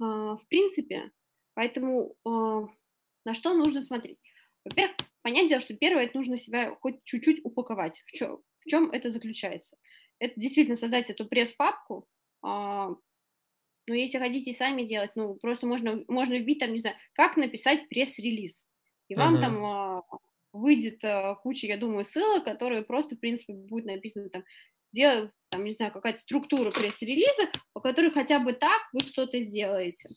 а, 0.00 0.36
в 0.36 0.46
принципе, 0.48 1.10
поэтому 1.54 2.16
а, 2.24 2.66
на 3.24 3.34
что 3.34 3.54
нужно 3.54 3.82
смотреть? 3.82 4.18
Во-первых, 4.64 4.96
понять 5.22 5.48
дело, 5.48 5.60
что 5.60 5.74
первое, 5.74 6.04
это 6.04 6.16
нужно 6.16 6.36
себя 6.36 6.76
хоть 6.80 7.02
чуть-чуть 7.04 7.40
упаковать. 7.44 8.00
В 8.06 8.12
чем, 8.12 8.42
в 8.60 8.68
чем 8.68 8.90
это 8.90 9.10
заключается? 9.10 9.76
Это 10.18 10.38
действительно 10.38 10.76
создать 10.76 11.10
эту 11.10 11.26
пресс-папку, 11.26 12.06
а, 12.42 12.90
ну, 13.88 13.94
если 13.94 14.18
хотите 14.18 14.52
сами 14.52 14.84
делать, 14.84 15.10
ну, 15.16 15.34
просто 15.34 15.66
можно, 15.66 16.04
можно 16.06 16.34
вбить 16.34 16.60
там, 16.60 16.72
не 16.72 16.78
знаю, 16.78 16.96
как 17.14 17.36
написать 17.36 17.88
пресс-релиз. 17.88 18.64
И 19.08 19.14
вам 19.16 19.36
uh-huh. 19.36 19.40
там 19.40 19.64
а, 19.64 20.02
выйдет 20.52 21.02
а, 21.04 21.34
куча, 21.36 21.66
я 21.66 21.76
думаю, 21.76 22.04
ссылок, 22.04 22.44
которые 22.44 22.82
просто, 22.82 23.16
в 23.16 23.18
принципе, 23.18 23.54
будет 23.54 23.86
написано 23.86 24.28
там, 24.30 24.44
делать, 24.92 25.30
там, 25.50 25.64
не 25.64 25.72
знаю, 25.72 25.92
какая-то 25.92 26.20
структура 26.20 26.70
пресс-релиза, 26.70 27.50
по 27.72 27.80
которой 27.80 28.12
хотя 28.12 28.38
бы 28.38 28.52
так 28.52 28.80
вы 28.92 29.00
что-то 29.00 29.40
сделаете. 29.40 30.08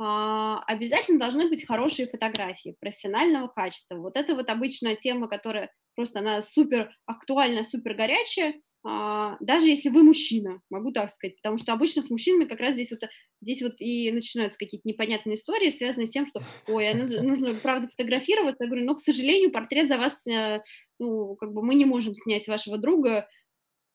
А, 0.00 0.62
обязательно 0.68 1.18
должны 1.18 1.48
быть 1.48 1.66
хорошие 1.66 2.08
фотографии 2.08 2.76
профессионального 2.80 3.48
качества. 3.48 3.96
Вот 3.96 4.16
это 4.16 4.36
вот 4.36 4.48
обычная 4.48 4.94
тема, 4.94 5.28
которая 5.28 5.72
просто 5.96 6.20
она 6.20 6.40
супер 6.40 6.94
актуальна, 7.04 7.64
супер 7.64 7.94
горячая, 7.94 8.54
а, 8.84 9.36
даже 9.40 9.66
если 9.66 9.88
вы 9.88 10.04
мужчина, 10.04 10.60
могу 10.70 10.92
так 10.92 11.10
сказать, 11.10 11.34
потому 11.42 11.58
что 11.58 11.72
обычно 11.72 12.02
с 12.02 12.10
мужчинами 12.10 12.44
как 12.44 12.60
раз 12.60 12.74
здесь 12.74 12.92
вот, 12.92 13.00
здесь 13.42 13.60
вот 13.60 13.74
и 13.80 14.12
начинаются 14.12 14.56
какие-то 14.56 14.86
непонятные 14.88 15.34
истории, 15.34 15.70
связанные 15.70 16.06
с 16.06 16.12
тем, 16.12 16.26
что, 16.26 16.44
ой, 16.68 16.88
а 16.88 16.94
нужно, 16.94 17.54
правда, 17.54 17.88
фотографироваться. 17.88 18.64
Я 18.64 18.70
говорю, 18.70 18.86
ну, 18.86 18.94
к 18.94 19.00
сожалению, 19.00 19.50
портрет 19.50 19.88
за 19.88 19.98
вас, 19.98 20.24
э, 20.28 20.60
ну, 21.00 21.34
как 21.34 21.52
бы 21.52 21.64
мы 21.64 21.74
не 21.74 21.86
можем 21.86 22.14
снять 22.14 22.46
вашего 22.46 22.78
друга 22.78 23.28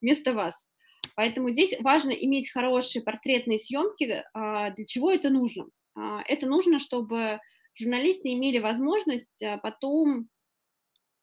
вместо 0.01 0.33
вас. 0.33 0.67
Поэтому 1.15 1.51
здесь 1.51 1.79
важно 1.79 2.11
иметь 2.11 2.51
хорошие 2.51 3.03
портретные 3.03 3.59
съемки. 3.59 4.23
Для 4.33 4.85
чего 4.85 5.11
это 5.11 5.29
нужно? 5.29 5.65
А, 5.95 6.21
это 6.27 6.47
нужно, 6.47 6.79
чтобы 6.79 7.39
журналисты 7.75 8.34
имели 8.34 8.60
возможность 8.60 9.41
а, 9.43 9.58
потом 9.58 10.29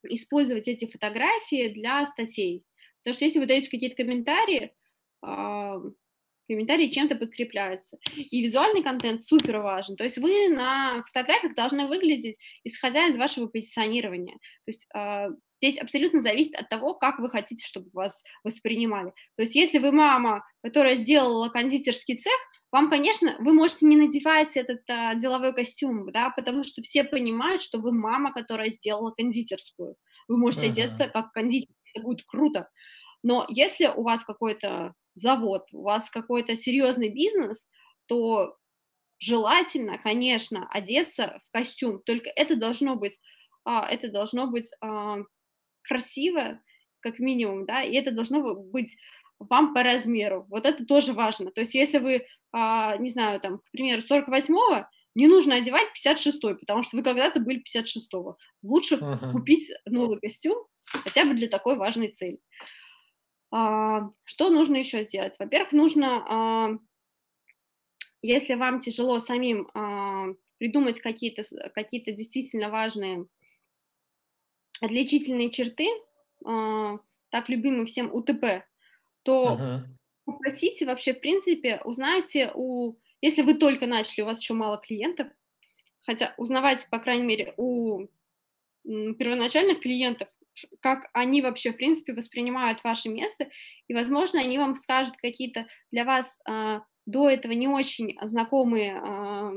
использовать 0.05 0.69
эти 0.69 0.87
фотографии 0.87 1.69
для 1.69 2.05
статей. 2.07 2.65
Потому 3.03 3.15
что 3.15 3.25
если 3.25 3.39
вы 3.39 3.47
даете 3.47 3.71
какие-то 3.71 3.97
комментарии, 3.97 4.73
а, 5.23 5.79
комментарии 6.47 6.89
чем-то 6.89 7.15
подкрепляются. 7.15 7.99
И 8.17 8.43
визуальный 8.43 8.83
контент 8.83 9.23
супер 9.23 9.59
важен. 9.59 9.97
То 9.97 10.03
есть 10.03 10.19
вы 10.19 10.49
на 10.49 11.05
фотографиях 11.07 11.55
должны 11.55 11.87
выглядеть, 11.87 12.39
исходя 12.65 13.07
из 13.07 13.17
вашего 13.17 13.47
позиционирования. 13.47 14.37
То 14.65 14.73
есть 14.73 14.89
здесь 15.63 15.79
абсолютно 15.79 16.21
зависит 16.21 16.57
от 16.57 16.69
того, 16.69 16.95
как 16.95 17.21
вы 17.21 17.31
хотите, 17.31 17.65
чтобы 17.65 17.89
вас 17.93 18.25
воспринимали. 18.43 19.13
То 19.37 19.43
есть 19.43 19.55
если 19.55 19.79
вы 19.79 19.93
мама, 19.93 20.45
которая 20.61 20.97
сделала 20.97 21.51
кондитерский 21.51 22.17
цех, 22.17 22.35
вам, 22.73 22.89
конечно, 22.89 23.37
вы 23.41 23.53
можете 23.53 23.87
не 23.87 23.97
надевать 23.97 24.57
этот 24.57 24.89
а, 24.89 25.15
деловой 25.15 25.53
костюм, 25.53 26.11
да, 26.13 26.31
потому 26.31 26.63
что 26.63 26.83
все 26.83 27.03
понимают, 27.03 27.63
что 27.63 27.79
вы 27.79 27.93
мама, 27.93 28.33
которая 28.33 28.71
сделала 28.71 29.11
кондитерскую. 29.11 29.97
Вы 30.29 30.37
можете 30.37 30.67
uh-huh. 30.67 30.71
одеться 30.71 31.09
как 31.09 31.33
кондитер, 31.33 31.75
это 31.93 32.05
будет 32.05 32.25
круто. 32.25 32.69
Но 33.23 33.45
если 33.49 33.87
у 33.87 34.03
вас 34.03 34.25
какой-то 34.25 34.95
завод, 35.15 35.67
у 35.73 35.83
вас 35.83 36.11
какой-то 36.11 36.57
серьезный 36.57 37.11
бизнес, 37.11 37.69
то 38.07 38.57
желательно, 39.19 39.99
конечно, 39.99 40.69
одеться 40.71 41.41
в 41.45 41.53
костюм. 41.53 42.01
Только 42.05 42.31
это 42.37 42.57
должно 42.57 42.97
быть, 42.97 43.19
а, 43.65 43.89
это 43.91 44.11
должно 44.11 44.47
быть 44.47 44.71
а, 44.81 45.19
красиво, 45.83 46.61
как 47.01 47.19
минимум, 47.19 47.67
да, 47.67 47.83
и 47.83 47.95
это 47.95 48.13
должно 48.13 48.55
быть 48.55 48.97
вам 49.41 49.75
по 49.75 49.83
размеру. 49.83 50.47
Вот 50.49 50.67
это 50.67 50.85
тоже 50.85 51.13
важно. 51.13 51.51
То 51.51 51.63
есть 51.63 51.75
если 51.75 51.99
вы, 51.99 52.27
а, 52.53 52.97
не 52.99 53.11
знаю, 53.11 53.41
там, 53.41 53.59
к 53.59 53.71
примеру, 53.73 54.03
48-го, 54.03 54.87
не 55.15 55.27
нужно 55.27 55.57
одевать 55.57 55.89
56-й, 55.97 56.57
потому 56.57 56.83
что 56.83 56.97
вы 56.97 57.03
когда-то 57.03 57.41
были 57.41 57.63
56-го. 57.63 58.37
Лучше 58.63 58.97
uh-huh. 58.97 59.33
купить 59.33 59.69
новый 59.87 60.21
костюм 60.21 60.67
хотя 60.85 61.25
бы 61.25 61.35
для 61.35 61.49
такой 61.49 61.77
важной 61.77 62.13
цели. 62.13 62.39
А, 63.51 64.11
что 64.25 64.51
нужно 64.51 64.77
еще 64.77 65.03
сделать? 65.03 65.35
Во-первых, 65.39 65.73
нужно, 65.73 66.25
а, 66.29 66.71
если 68.23 68.55
вам 68.55 68.81
тяжело 68.81 69.19
самим 69.19 69.69
а, 69.75 70.27
придумать 70.59 71.01
какие-то 71.01 71.43
какие 71.71 72.03
действительно 72.13 72.69
важные 72.69 73.27
отличительные 74.83 75.51
черты, 75.51 75.89
так 76.43 77.49
любимый 77.49 77.85
всем 77.85 78.11
УТП, 78.13 78.65
то 79.23 79.59
uh-huh. 79.61 79.81
попросите 80.25 80.87
вообще, 80.87 81.15
в 81.15 81.21
принципе, 81.21 81.81
узнайте 81.85 82.51
у... 82.55 82.97
Если 83.21 83.43
вы 83.43 83.55
только 83.55 83.87
начали, 83.87 84.23
у 84.23 84.27
вас 84.27 84.41
еще 84.41 84.55
мало 84.55 84.79
клиентов, 84.79 85.29
хотя 86.01 86.35
узнавайте, 86.39 86.87
по 86.91 86.99
крайней 86.99 87.27
мере, 87.27 87.55
у 87.57 88.07
первоначальных 88.85 89.81
клиентов, 89.81 90.29
как 90.81 91.11
они 91.13 91.43
вообще, 91.43 91.73
в 91.73 91.77
принципе, 91.77 92.13
воспринимают 92.13 92.83
ваше 92.83 93.09
место, 93.09 93.49
и, 93.89 93.95
возможно, 93.95 94.41
они 94.41 94.59
вам 94.59 94.75
скажут 94.75 95.17
какие-то 95.17 95.67
для 95.91 96.05
вас 96.05 96.39
а, 96.49 96.83
до 97.07 97.29
этого 97.29 97.53
не 97.53 97.69
очень 97.69 98.17
знакомые 98.23 98.97
а, 98.97 99.53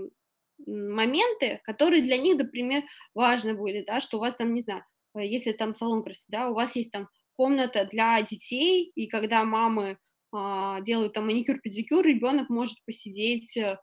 моменты, 0.66 1.62
которые 1.64 2.02
для 2.02 2.18
них, 2.18 2.38
например, 2.38 2.84
важны 3.14 3.54
были, 3.54 3.84
да, 3.86 4.00
что 4.00 4.18
у 4.18 4.20
вас 4.20 4.36
там, 4.36 4.54
не 4.54 4.62
знаю, 4.62 4.84
если 5.16 5.52
там 5.52 5.76
салон 5.76 6.04
красоты, 6.04 6.26
да, 6.30 6.50
у 6.50 6.54
вас 6.54 6.76
есть 6.76 6.92
там 6.92 7.10
комната 7.36 7.86
для 7.92 8.22
детей, 8.22 8.92
и 8.96 9.08
когда 9.08 9.44
мамы 9.44 9.98
а, 10.32 10.82
делают 10.82 11.14
там 11.14 11.28
маникюр-педикюр, 11.28 12.06
ребенок 12.06 12.50
может 12.50 12.78
посидеть 12.86 13.56
э, 13.56 13.78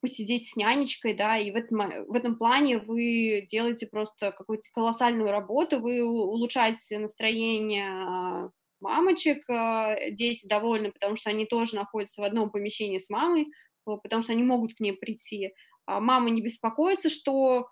посидеть 0.00 0.48
с 0.48 0.56
нянечкой, 0.56 1.14
да, 1.14 1.36
и 1.38 1.50
в 1.50 1.56
этом, 1.56 1.78
в 2.06 2.14
этом 2.14 2.36
плане 2.36 2.78
вы 2.78 3.46
делаете 3.50 3.86
просто 3.86 4.32
какую-то 4.32 4.64
колоссальную 4.72 5.30
работу, 5.30 5.80
вы 5.80 6.02
улучшаете 6.02 6.98
настроение 6.98 7.90
а, 7.90 8.50
мамочек, 8.80 9.48
а, 9.50 9.96
дети 10.10 10.46
довольны, 10.46 10.92
потому 10.92 11.16
что 11.16 11.30
они 11.30 11.46
тоже 11.46 11.74
находятся 11.76 12.22
в 12.22 12.24
одном 12.24 12.50
помещении 12.50 12.98
с 12.98 13.10
мамой, 13.10 13.48
потому 13.84 14.22
что 14.22 14.32
они 14.32 14.42
могут 14.42 14.74
к 14.74 14.80
ней 14.80 14.92
прийти. 14.92 15.52
Мама 15.86 16.28
не 16.28 16.42
беспокоится, 16.42 17.08
что 17.08 17.68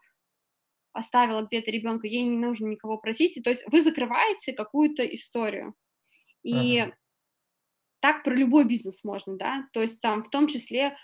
оставила 0.97 1.43
где-то 1.43 1.71
ребенка, 1.71 2.07
ей 2.07 2.25
не 2.25 2.39
нужно 2.39 2.67
никого 2.67 2.99
просить. 2.99 3.43
То 3.43 3.51
есть 3.51 3.65
вы 3.71 3.83
закрываете 3.83 4.53
какую-то 4.53 5.05
историю. 5.05 5.75
И 6.43 6.79
ага. 6.79 6.97
так 8.01 8.23
про 8.23 8.35
любой 8.35 8.65
бизнес 8.65 9.03
можно, 9.03 9.37
да, 9.37 9.69
то 9.73 9.83
есть 9.83 10.01
там 10.01 10.23
в 10.23 10.31
том 10.31 10.47
числе 10.47 10.97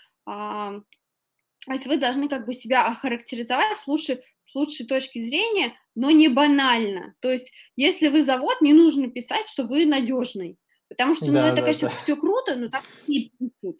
то 1.65 1.73
есть 1.73 1.87
вы 1.87 1.97
должны 1.97 2.27
как 2.27 2.45
бы 2.45 2.53
себя 2.53 2.85
охарактеризовать 2.87 3.77
с 3.77 3.87
лучшей, 3.87 4.21
с 4.45 4.55
лучшей 4.55 4.85
точки 4.85 5.25
зрения, 5.25 5.73
но 5.95 6.11
не 6.11 6.27
банально. 6.27 7.15
То 7.21 7.31
есть 7.31 7.51
если 7.75 8.09
вы 8.09 8.23
завод, 8.23 8.61
не 8.61 8.73
нужно 8.73 9.09
писать, 9.09 9.47
что 9.47 9.63
вы 9.63 9.85
надежный. 9.85 10.57
Потому 10.89 11.15
что, 11.15 11.25
ну, 11.25 11.33
да, 11.33 11.47
это, 11.47 11.57
да, 11.57 11.61
конечно, 11.61 11.89
да. 11.89 11.95
все 11.95 12.15
круто, 12.15 12.55
но 12.55 12.69
так 12.69 12.83
не 13.07 13.31
пишут. 13.39 13.77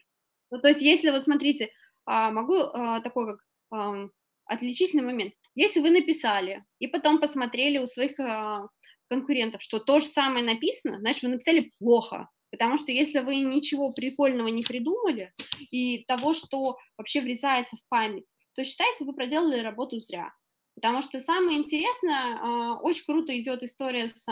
Ну, 0.50 0.60
то 0.60 0.70
есть 0.70 0.82
если 0.82 1.10
вот 1.10 1.24
смотрите, 1.24 1.72
а, 2.06 2.32
могу 2.32 2.56
а, 2.56 3.02
такой 3.02 3.38
как 3.38 4.10
отличительный 4.46 5.04
момент. 5.04 5.34
Если 5.56 5.80
вы 5.80 5.92
написали 5.92 6.64
и 6.80 6.88
потом 6.88 7.20
посмотрели 7.20 7.78
у 7.78 7.86
своих 7.86 8.20
а, 8.20 8.68
конкурентов, 9.08 9.62
что 9.62 9.80
то 9.80 10.00
же 10.00 10.06
самое 10.06 10.44
написано, 10.44 11.00
значит, 11.00 11.24
вы 11.24 11.30
написали 11.30 11.72
плохо. 11.80 12.30
Потому 12.52 12.78
что 12.78 12.92
если 12.92 13.20
вы 13.20 13.38
ничего 13.38 13.92
прикольного 13.92 14.48
не 14.48 14.64
придумали 14.64 15.32
и 15.72 16.04
того, 16.06 16.34
что 16.34 16.78
вообще 16.98 17.22
врезается 17.22 17.76
в 17.76 17.80
память, 17.90 18.28
то 18.56 18.64
считайте, 18.64 19.06
вы 19.06 19.14
проделали 19.14 19.60
работу 19.60 20.00
зря. 20.00 20.32
Потому 20.76 21.02
что 21.02 21.20
самое 21.20 21.58
интересное, 21.58 22.40
а, 22.42 22.80
очень 22.80 23.06
круто 23.06 23.40
идет 23.40 23.64
история 23.64 24.10
с 24.10 24.28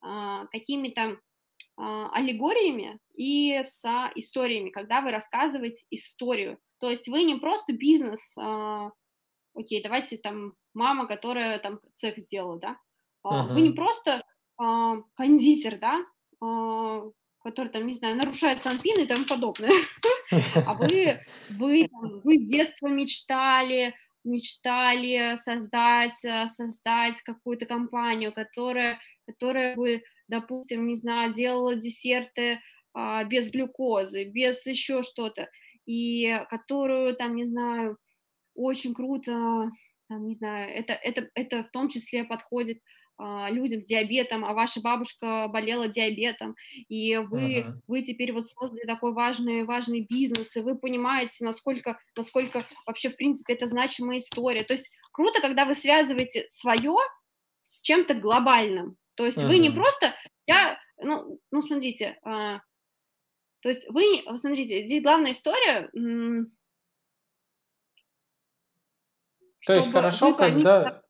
а, 0.00 0.46
какими-то 0.46 1.18
аллегориями 1.76 2.98
и 3.14 3.62
с 3.64 3.82
историями, 4.14 4.68
когда 4.68 5.00
вы 5.00 5.10
рассказываете 5.10 5.84
историю. 5.90 6.58
То 6.78 6.90
есть 6.90 7.08
вы 7.08 7.22
не 7.22 7.36
просто 7.36 7.72
бизнес, 7.72 8.20
окей, 9.54 9.82
давайте 9.82 10.16
там 10.16 10.54
мама, 10.74 11.06
которая 11.06 11.58
там 11.58 11.80
цех 11.92 12.18
сделала, 12.18 12.58
да, 12.58 12.76
uh-huh. 13.24 13.54
вы 13.54 13.60
не 13.60 13.70
просто 13.70 14.22
кондитер, 15.16 15.78
да, 15.78 16.04
который 17.42 17.68
там, 17.68 17.86
не 17.86 17.94
знаю, 17.94 18.16
нарушает 18.16 18.62
санпин 18.62 19.00
и 19.00 19.06
тому 19.06 19.24
подобное. 19.24 19.70
А 20.54 20.72
вы, 20.72 21.20
вы, 21.50 21.88
вы 22.24 22.38
с 22.38 22.46
детства 22.46 22.86
мечтали, 22.86 23.94
мечтали 24.24 25.36
создать, 25.36 26.24
э, 26.24 26.46
создать 26.46 27.20
какую-то 27.20 27.66
компанию, 27.66 28.32
которая, 28.32 28.98
которая 29.26 29.76
бы, 29.76 30.02
допустим, 30.28 30.86
не 30.86 30.94
знаю, 30.94 31.34
делала 31.34 31.74
десерты 31.74 32.60
а, 32.94 33.24
без 33.24 33.50
глюкозы, 33.50 34.24
без 34.24 34.64
еще 34.64 35.02
что-то, 35.02 35.50
и 35.84 36.40
которую, 36.48 37.14
там, 37.14 37.36
не 37.36 37.44
знаю, 37.44 37.98
очень 38.54 38.94
круто, 38.94 39.70
там, 40.08 40.28
не 40.28 40.34
знаю, 40.34 40.70
это, 40.70 40.92
это, 40.92 41.28
это 41.34 41.62
в 41.62 41.70
том 41.70 41.88
числе 41.88 42.24
подходит 42.24 42.78
а, 43.18 43.50
людям 43.50 43.82
с 43.82 43.86
диабетом, 43.86 44.44
а 44.44 44.52
ваша 44.52 44.80
бабушка 44.80 45.48
болела 45.48 45.86
диабетом, 45.88 46.56
и 46.88 47.16
вы, 47.16 47.58
uh-huh. 47.58 47.72
вы 47.86 48.02
теперь 48.02 48.32
вот 48.32 48.48
создали 48.50 48.86
такой 48.86 49.12
важный, 49.12 49.64
важный 49.64 50.00
бизнес, 50.00 50.56
и 50.56 50.60
вы 50.60 50.76
понимаете, 50.76 51.44
насколько, 51.44 52.00
насколько 52.16 52.66
вообще, 52.86 53.10
в 53.10 53.16
принципе, 53.16 53.52
это 53.54 53.66
значимая 53.66 54.18
история. 54.18 54.64
То 54.64 54.74
есть 54.74 54.90
круто, 55.12 55.40
когда 55.40 55.66
вы 55.66 55.74
связываете 55.74 56.46
свое 56.48 56.96
с 57.60 57.82
чем-то 57.82 58.14
глобальным. 58.14 58.96
То 59.14 59.24
есть 59.24 59.38
uh-huh. 59.38 59.46
вы 59.46 59.58
не 59.58 59.70
просто, 59.70 60.14
я, 60.46 60.78
ну, 61.00 61.38
ну 61.52 61.62
смотрите, 61.62 62.18
а, 62.24 62.60
то 63.60 63.68
есть 63.68 63.86
вы, 63.88 64.02
смотрите, 64.38 64.84
здесь 64.84 65.02
главная 65.02 65.32
история, 65.32 65.88
то 69.66 69.74
есть 69.74 69.92
хорошо, 69.92 70.34
когда 70.34 71.02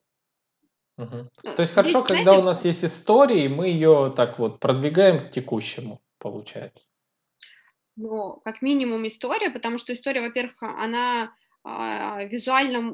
Мгм. 0.97 1.29
То 1.41 1.61
есть 1.61 1.73
хорошо, 1.73 2.01
Здесь, 2.01 2.17
когда 2.17 2.37
у 2.37 2.43
нас 2.43 2.65
есть 2.65 2.85
история, 2.85 3.45
и 3.45 3.47
мы 3.47 3.67
ее 3.67 4.13
так 4.15 4.37
вот 4.37 4.59
продвигаем 4.59 5.27
к 5.27 5.31
текущему, 5.31 6.03
получается. 6.19 6.83
Ну, 7.95 8.41
как 8.43 8.61
минимум 8.61 9.07
история, 9.07 9.49
потому 9.49 9.77
что 9.77 9.93
история, 9.93 10.21
во-первых, 10.21 10.61
она 10.61 11.33
а, 11.63 12.23
визуально, 12.25 12.93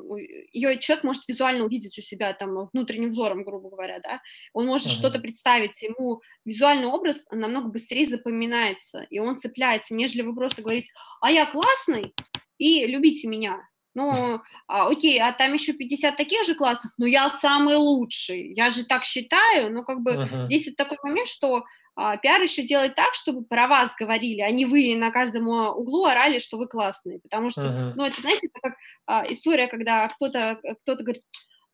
ее 0.51 0.77
человек 0.77 1.03
может 1.03 1.27
визуально 1.27 1.65
увидеть 1.65 1.97
у 1.97 2.01
себя 2.01 2.33
там 2.33 2.65
внутренним 2.71 3.09
взором, 3.09 3.43
грубо 3.43 3.69
говоря, 3.69 3.99
да, 3.99 4.21
он 4.53 4.67
может 4.67 4.87
uh-huh. 4.87 4.91
что-то 4.91 5.19
представить, 5.19 5.81
ему 5.81 6.21
визуальный 6.45 6.87
образ 6.87 7.25
намного 7.31 7.69
быстрее 7.69 8.05
запоминается, 8.05 9.07
и 9.09 9.19
он 9.19 9.39
цепляется, 9.39 9.95
нежели 9.95 10.21
вы 10.21 10.35
просто 10.35 10.61
говорите, 10.61 10.91
а 11.19 11.31
я 11.31 11.45
классный, 11.45 12.13
и 12.57 12.85
любите 12.85 13.27
меня, 13.27 13.59
ну, 13.99 14.41
а, 14.67 14.87
окей, 14.87 15.19
а 15.19 15.33
там 15.33 15.53
еще 15.53 15.73
50 15.73 16.15
таких 16.15 16.45
же 16.45 16.55
классных, 16.55 16.93
но 16.97 17.05
я 17.05 17.29
самый 17.37 17.75
лучший, 17.75 18.53
я 18.53 18.69
же 18.69 18.85
так 18.85 19.03
считаю, 19.03 19.73
ну, 19.73 19.83
как 19.83 20.01
бы 20.01 20.11
uh-huh. 20.11 20.45
здесь 20.45 20.67
это 20.67 20.85
такой 20.85 20.97
момент, 21.03 21.27
что 21.27 21.65
а, 21.95 22.15
пиар 22.15 22.41
еще 22.41 22.63
делает 22.63 22.95
так, 22.95 23.13
чтобы 23.13 23.43
про 23.43 23.67
вас 23.67 23.93
говорили, 23.99 24.39
а 24.39 24.51
не 24.51 24.65
вы 24.65 24.95
на 24.95 25.11
каждом 25.11 25.49
а, 25.49 25.73
углу 25.73 26.05
орали, 26.05 26.39
что 26.39 26.57
вы 26.57 26.67
классные, 26.67 27.19
потому 27.19 27.49
что, 27.49 27.61
uh-huh. 27.61 27.93
ну, 27.97 28.05
это, 28.05 28.21
знаете, 28.21 28.47
это 28.47 28.59
как 28.61 28.77
а, 29.05 29.25
история, 29.29 29.67
когда 29.67 30.07
кто-то 30.07 30.61
кто 30.83 30.95
говорит, 30.95 31.23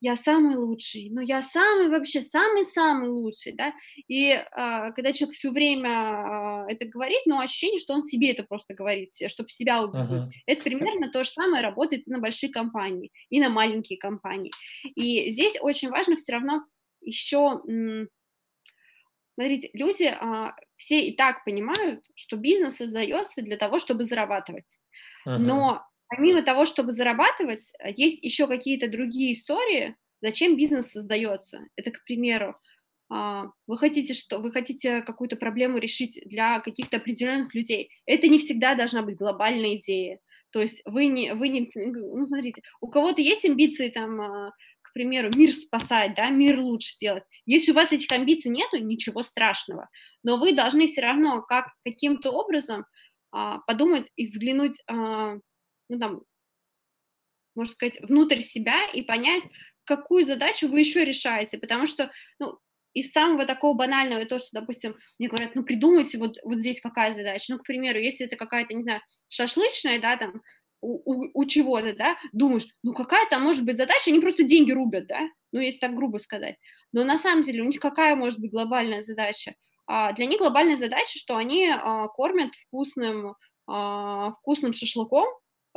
я 0.02 0.16
самый 0.16 0.56
лучший, 0.56 1.10
ну 1.12 1.22
я 1.22 1.42
самый 1.42 1.90
вообще, 1.90 2.22
самый-самый 2.22 3.10
лучший, 3.10 3.54
да, 3.54 3.74
и 4.08 4.32
э, 4.32 4.44
когда 4.52 5.14
человек 5.14 5.36
все 5.36 5.52
время 5.52 6.66
э, 6.68 6.74
это 6.74 6.86
говорит, 6.86 7.22
но 7.26 7.40
ощущение, 7.40 7.80
что 7.80 7.94
он 7.94 8.06
себе 8.06 8.32
это 8.32 8.44
просто 8.44 8.74
говорит, 8.74 9.14
чтобы 9.28 9.50
себя 9.50 9.84
убедить, 9.84 10.12
uh-huh. 10.12 10.30
это 10.46 10.62
примерно 10.64 11.10
то 11.10 11.24
же 11.24 11.30
самое 11.30 11.64
работает 11.64 12.08
и 12.08 12.12
на 12.12 12.20
большие 12.20 12.52
компании, 12.52 13.12
и 13.30 13.40
на 13.40 13.50
маленькие 13.50 13.98
компании, 13.98 14.52
и 14.96 15.32
здесь 15.32 15.58
очень 15.62 15.90
важно 15.90 16.16
все 16.16 16.34
равно 16.34 16.64
еще, 17.02 17.62
смотрите, 19.36 19.70
люди 19.74 20.04
э, 20.04 20.52
все 20.76 21.08
и 21.08 21.16
так 21.16 21.46
понимают, 21.46 22.04
что 22.16 22.36
бизнес 22.36 22.78
создается 22.78 23.42
для 23.42 23.58
того, 23.58 23.80
чтобы 23.80 24.04
зарабатывать, 24.04 24.80
uh-huh. 25.26 25.38
но 25.38 25.86
помимо 26.16 26.42
того, 26.42 26.66
чтобы 26.66 26.92
зарабатывать, 26.92 27.72
э, 27.80 27.92
есть 27.96 28.24
еще 28.24 28.48
какие-то 28.48 28.88
другие 28.88 29.34
истории, 29.34 29.96
зачем 30.22 30.56
бизнес 30.58 30.92
создается. 30.92 31.62
Это, 31.76 31.92
к 31.92 32.04
примеру, 32.06 32.56
а, 33.10 33.46
вы 33.68 33.78
хотите 33.78 34.14
что, 34.14 34.40
вы 34.40 34.52
хотите 34.52 35.02
какую-то 35.02 35.36
проблему 35.36 35.78
решить 35.78 36.20
для 36.26 36.60
каких-то 36.60 36.98
определенных 36.98 37.54
людей. 37.54 37.92
Это 38.06 38.28
не 38.28 38.40
всегда 38.40 38.76
должна 38.76 39.04
быть 39.04 39.18
глобальная 39.18 39.76
идея. 39.76 40.20
То 40.52 40.62
есть 40.62 40.82
вы 40.86 41.08
не, 41.08 41.34
вы 41.34 41.50
не, 41.50 41.70
ну 41.76 42.28
смотрите, 42.28 42.62
у 42.82 42.88
кого-то 42.88 43.22
есть 43.22 43.46
амбиции 43.46 43.90
там, 43.90 44.22
а, 44.22 44.52
к 44.82 44.94
примеру, 44.94 45.30
мир 45.36 45.52
спасать, 45.52 46.16
да, 46.16 46.30
мир 46.30 46.60
лучше 46.60 46.98
делать. 46.98 47.24
Если 47.46 47.72
у 47.72 47.76
вас 47.76 47.92
этих 47.92 48.12
амбиций 48.12 48.52
нету, 48.52 48.78
ничего 48.78 49.22
страшного. 49.22 49.90
Но 50.24 50.38
вы 50.38 50.54
должны 50.54 50.88
все 50.88 51.02
равно 51.02 51.42
как 51.42 51.68
каким-то 51.84 52.32
образом 52.32 52.86
а, 53.32 53.60
подумать 53.68 54.10
и 54.16 54.26
взглянуть, 54.26 54.82
ну 55.90 56.00
там, 56.00 56.24
можно 57.56 57.74
сказать, 57.74 58.00
внутрь 58.02 58.42
себя 58.42 58.78
и 58.94 59.02
понять, 59.02 59.44
какую 59.86 60.26
задачу 60.26 60.68
вы 60.68 60.80
еще 60.80 61.06
решаете, 61.06 61.58
потому 61.58 61.86
что, 61.86 62.12
ну, 62.40 62.60
из 62.94 63.12
самого 63.12 63.46
такого 63.46 63.76
банального, 63.76 64.26
то, 64.26 64.40
что, 64.40 64.48
допустим, 64.54 64.96
мне 65.20 65.28
говорят, 65.28 65.54
ну, 65.56 65.64
придумайте 65.64 66.18
вот, 66.18 66.38
вот 66.44 66.60
здесь 66.60 66.82
какая 66.82 67.14
задача, 67.14 67.54
ну, 67.54 67.60
к 67.60 67.64
примеру, 67.64 68.00
если 68.00 68.26
это 68.26 68.38
какая-то, 68.38 68.74
не 68.74 68.84
знаю, 68.84 69.02
шашлычная, 69.28 70.00
да, 70.00 70.18
там, 70.18 70.42
у, 70.82 71.02
у, 71.04 71.30
у 71.34 71.46
чего-то, 71.46 71.94
да, 71.96 72.18
думаешь, 72.32 72.68
ну, 72.84 72.94
какая 72.94 73.28
там 73.30 73.44
может 73.44 73.66
быть 73.66 73.78
задача, 73.78 74.12
они 74.12 74.20
просто 74.20 74.44
деньги 74.44 74.72
рубят, 74.72 75.08
да, 75.08 75.22
ну, 75.52 75.60
если 75.60 75.80
так 75.80 75.96
грубо 75.96 76.18
сказать, 76.18 76.56
но 76.94 77.04
на 77.04 77.18
самом 77.18 77.44
деле 77.44 77.64
у 77.64 77.68
них 77.68 77.80
какая 77.80 78.16
может 78.16 78.40
быть 78.40 78.52
глобальная 78.52 79.02
задача? 79.02 79.56
А, 79.88 80.14
для 80.14 80.26
них 80.26 80.40
глобальная 80.40 80.78
задача, 80.78 81.20
что 81.20 81.38
они 81.38 81.70
а, 81.70 82.08
кормят 82.08 82.56
вкусным, 82.56 83.36
а, 83.68 84.32
вкусным 84.42 84.74
шашлыком, 84.74 85.28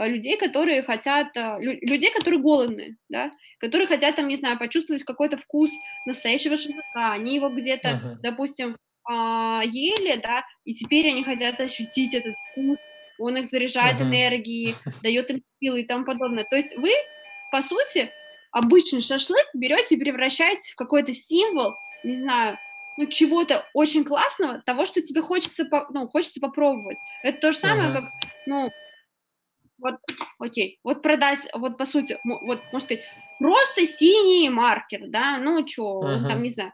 людей, 0.06 0.36
которые 0.36 0.82
хотят, 0.82 1.36
а, 1.36 1.58
людей, 1.58 2.12
которые 2.12 2.40
голодные, 2.40 2.96
да, 3.08 3.30
которые 3.58 3.88
хотят, 3.88 4.14
там, 4.16 4.28
не 4.28 4.36
знаю, 4.36 4.58
почувствовать 4.58 5.02
какой-то 5.02 5.36
вкус 5.36 5.70
настоящего 6.06 6.56
шашлыка, 6.56 7.12
они 7.12 7.34
его 7.34 7.48
где-то, 7.48 7.88
uh-huh. 7.88 8.14
допустим, 8.22 8.76
а, 9.04 9.62
ели, 9.64 10.20
да, 10.22 10.44
и 10.64 10.74
теперь 10.74 11.08
они 11.08 11.24
хотят 11.24 11.58
ощутить 11.60 12.14
этот 12.14 12.36
вкус, 12.50 12.78
он 13.18 13.36
их 13.36 13.46
заряжает 13.46 14.00
uh-huh. 14.00 14.04
энергией, 14.04 14.76
дает 15.02 15.30
им 15.30 15.42
силы 15.60 15.80
и 15.80 15.86
тому 15.86 16.04
подобное. 16.04 16.44
То 16.44 16.56
есть 16.56 16.76
вы, 16.76 16.90
по 17.50 17.60
сути, 17.62 18.10
обычный 18.52 19.00
шашлык 19.00 19.46
берете 19.54 19.96
и 19.96 19.98
превращаете 19.98 20.70
в 20.70 20.76
какой-то 20.76 21.12
символ, 21.12 21.74
не 22.04 22.14
знаю, 22.14 22.56
ну, 22.96 23.06
чего-то 23.06 23.64
очень 23.74 24.04
классного, 24.04 24.62
того, 24.64 24.84
что 24.84 25.02
тебе 25.02 25.22
хочется, 25.22 25.68
ну, 25.90 26.08
хочется 26.08 26.40
попробовать. 26.40 26.98
Это 27.22 27.40
то 27.40 27.52
же 27.52 27.58
самое, 27.58 27.90
uh-huh. 27.90 27.94
как, 27.94 28.04
ну, 28.46 28.70
вот, 29.78 29.94
окей, 30.38 30.78
вот 30.82 31.02
продать, 31.02 31.40
вот 31.54 31.78
по 31.78 31.84
сути, 31.84 32.18
вот, 32.24 32.60
можно 32.72 32.80
сказать, 32.80 33.04
просто 33.38 33.86
синий 33.86 34.50
маркер, 34.50 35.08
да, 35.08 35.38
ну 35.38 35.66
что, 35.66 36.02
uh-huh. 36.02 36.28
там, 36.28 36.42
не 36.42 36.50
знаю, 36.50 36.72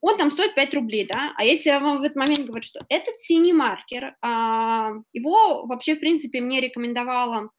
он 0.00 0.16
там 0.16 0.30
стоит 0.30 0.54
5 0.54 0.74
рублей, 0.74 1.06
да, 1.06 1.32
а 1.36 1.44
если 1.44 1.68
я 1.68 1.80
вам 1.80 1.98
в 1.98 2.02
этот 2.02 2.16
момент 2.16 2.46
говорю, 2.46 2.62
что 2.62 2.84
этот 2.88 3.20
синий 3.20 3.52
маркер, 3.52 4.16
а, 4.20 4.90
его 5.12 5.66
вообще, 5.66 5.94
в 5.94 6.00
принципе, 6.00 6.40
мне 6.40 6.60
рекомендовала, 6.60 7.50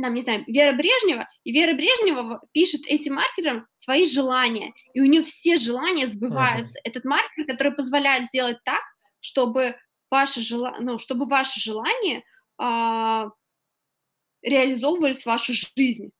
там, 0.00 0.14
не 0.14 0.22
знаю, 0.22 0.44
Вера 0.46 0.76
Брежнева, 0.76 1.28
и 1.44 1.52
Вера 1.52 1.74
Брежнева 1.74 2.40
пишет 2.52 2.82
этим 2.86 3.14
маркером 3.14 3.66
свои 3.74 4.04
желания, 4.06 4.72
и 4.92 5.00
у 5.00 5.04
нее 5.04 5.22
все 5.22 5.56
желания 5.56 6.06
сбываются. 6.06 6.78
Uh-huh. 6.78 6.90
Этот 6.90 7.04
маркер, 7.04 7.46
который 7.46 7.72
позволяет 7.72 8.26
сделать 8.26 8.58
так, 8.64 8.82
чтобы 9.20 9.76
ваше, 10.10 10.42
жела... 10.42 10.76
ну, 10.80 10.98
чтобы 10.98 11.26
ваше 11.26 11.60
желание 11.60 12.24
а, 12.58 13.30
реализовывались 14.44 15.22
в 15.22 15.26
вашу 15.26 15.52
жизнь. 15.52 16.10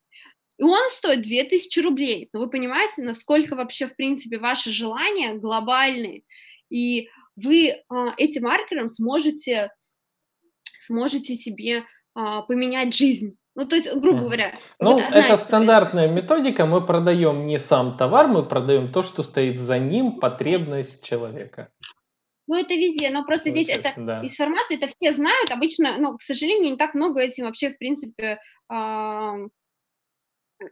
И 0.57 0.63
он 0.63 0.89
стоит 0.91 1.23
2000 1.23 1.81
рублей. 1.81 2.29
Но 2.33 2.41
вы 2.41 2.49
понимаете, 2.49 3.03
насколько 3.03 3.57
вообще, 3.57 3.89
в 3.89 3.97
принципе, 3.97 4.39
ваши 4.39 4.71
желания 4.71 5.35
глобальные. 5.35 6.23
И 6.71 7.09
вы 7.37 7.69
э, 7.69 7.83
этим 8.17 8.45
маркером 8.45 8.91
сможете, 8.91 9.73
сможете 10.81 11.35
себе 11.35 11.79
э, 11.79 11.83
поменять 12.47 12.95
жизнь. 12.95 13.37
Ну, 13.57 13.67
то 13.67 13.77
есть, 13.77 13.93
грубо 13.95 14.23
говоря. 14.23 14.55
Ну, 14.81 14.93
вот 14.93 15.03
это 15.11 15.37
стандартная 15.37 16.09
методика. 16.09 16.67
Мы 16.67 16.85
продаем 16.85 17.47
не 17.47 17.59
сам 17.59 17.97
товар, 17.97 18.27
мы 18.27 18.45
продаем 18.45 18.93
то, 18.93 19.03
что 19.03 19.23
стоит 19.23 19.59
за 19.59 19.79
ним, 19.79 20.19
потребность 20.19 21.05
человека. 21.05 21.71
Ну, 22.47 22.57
это 22.57 22.75
везде, 22.75 23.11
но 23.11 23.25
просто 23.25 23.51
здесь 23.51 23.69
это 23.69 23.93
да. 23.97 24.21
из 24.21 24.35
формата, 24.37 24.75
это 24.75 24.87
все 24.89 25.13
знают, 25.13 25.51
обычно, 25.51 25.97
ну, 25.99 26.17
к 26.17 26.23
сожалению, 26.23 26.73
не 26.73 26.77
так 26.77 26.95
много 26.95 27.21
этим 27.21 27.45
вообще, 27.45 27.71
в 27.71 27.79
принципе, 27.79 28.39
э, 28.71 29.33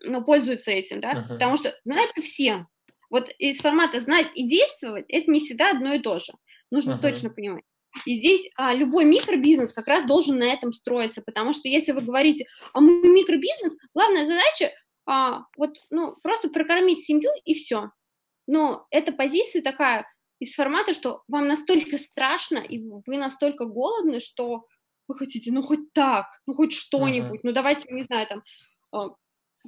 ну, 0.05 0.25
пользуются 0.25 0.71
этим, 0.71 1.01
да, 1.01 1.13
uh-huh. 1.13 1.29
потому 1.29 1.57
что 1.57 1.75
знают 1.85 2.11
это 2.13 2.23
все. 2.23 2.67
Вот 3.11 3.31
из 3.39 3.59
формата 3.59 4.01
знать 4.01 4.29
и 4.35 4.47
действовать, 4.47 5.07
это 5.09 5.31
не 5.31 5.41
всегда 5.41 5.71
одно 5.71 5.95
и 5.95 5.99
то 6.01 6.19
же, 6.19 6.33
нужно 6.71 6.93
uh-huh. 6.93 7.01
точно 7.01 7.31
понимать. 7.31 7.65
И 8.07 8.17
здесь 8.17 8.49
а, 8.57 8.75
любой 8.75 9.05
микробизнес 9.05 9.73
как 9.73 9.87
раз 9.87 10.07
должен 10.07 10.39
на 10.39 10.45
этом 10.45 10.73
строиться, 10.73 11.23
потому 11.23 11.53
что 11.53 11.69
если 11.69 11.93
вы 11.93 12.01
говорите, 12.01 12.47
а 12.73 12.81
мы 12.81 13.07
микробизнес, 13.09 13.73
главная 13.95 14.25
задача 14.25 14.73
а, 15.07 15.43
вот, 15.57 15.77
ну, 15.91 16.17
просто 16.23 16.49
прокормить 16.49 17.05
семью 17.05 17.31
и 17.45 17.55
все. 17.55 17.91
Но 18.47 18.87
эта 18.91 19.13
позиция 19.13 19.63
такая, 19.63 20.07
из 20.43 20.55
формата, 20.55 20.93
что 20.93 21.23
вам 21.29 21.47
настолько 21.47 21.99
страшно, 21.99 22.59
и 22.59 22.83
вы 23.07 23.17
настолько 23.17 23.65
голодны, 23.65 24.19
что 24.21 24.67
вы 25.07 25.17
хотите, 25.17 25.53
ну, 25.53 25.63
хоть 25.63 25.93
так, 25.93 26.27
ну, 26.47 26.55
хоть 26.55 26.73
что-нибудь, 26.73 27.41
uh-huh. 27.41 27.45
ну, 27.45 27.53
давайте, 27.53 27.95
не 27.95 28.03
знаю, 28.03 28.27
там, 28.27 28.43
э, 28.93 29.11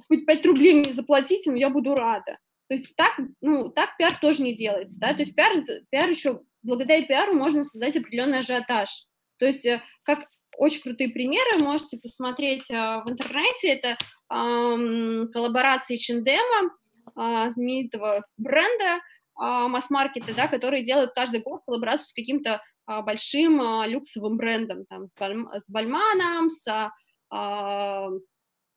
хоть 0.07 0.25
5 0.25 0.45
рублей 0.45 0.73
мне 0.73 0.91
заплатите, 0.93 1.51
но 1.51 1.57
я 1.57 1.69
буду 1.69 1.95
рада. 1.95 2.37
То 2.67 2.75
есть 2.75 2.93
так, 2.95 3.17
ну, 3.41 3.69
так 3.69 3.95
пиар 3.97 4.17
тоже 4.17 4.43
не 4.43 4.53
делается, 4.53 4.99
да, 4.99 5.13
то 5.13 5.19
есть 5.19 5.33
пиар, 5.33 5.53
пиар 5.89 6.09
еще, 6.09 6.41
благодаря 6.61 7.05
пиару 7.05 7.33
можно 7.35 7.63
создать 7.63 7.95
определенный 7.95 8.39
ажиотаж. 8.39 8.89
То 9.37 9.45
есть 9.45 9.65
э, 9.65 9.81
как 10.03 10.27
очень 10.57 10.81
крутые 10.81 11.09
примеры 11.09 11.63
можете 11.63 11.97
посмотреть 11.97 12.69
э, 12.69 12.75
в 13.05 13.09
интернете, 13.09 13.69
это 13.69 13.89
э, 13.91 15.27
коллаборации 15.31 15.95
Чиндема, 15.95 16.71
э, 17.15 17.49
знаменитого 17.49 18.25
бренда, 18.37 18.95
а, 18.95 18.99
масс-маркеты, 19.37 20.33
да, 20.33 20.47
которые 20.47 20.83
делают 20.83 21.13
каждый 21.13 21.41
год 21.41 21.61
коллаборацию 21.65 22.07
с 22.07 22.13
каким-то 22.13 22.61
а, 22.85 23.01
большим 23.01 23.61
а, 23.61 23.87
люксовым 23.87 24.37
брендом, 24.37 24.85
там, 24.85 25.07
с, 25.07 25.15
Баль, 25.15 25.45
с 25.51 25.69
Бальманом, 25.69 26.49
с 26.49 26.91
а, 27.31 28.09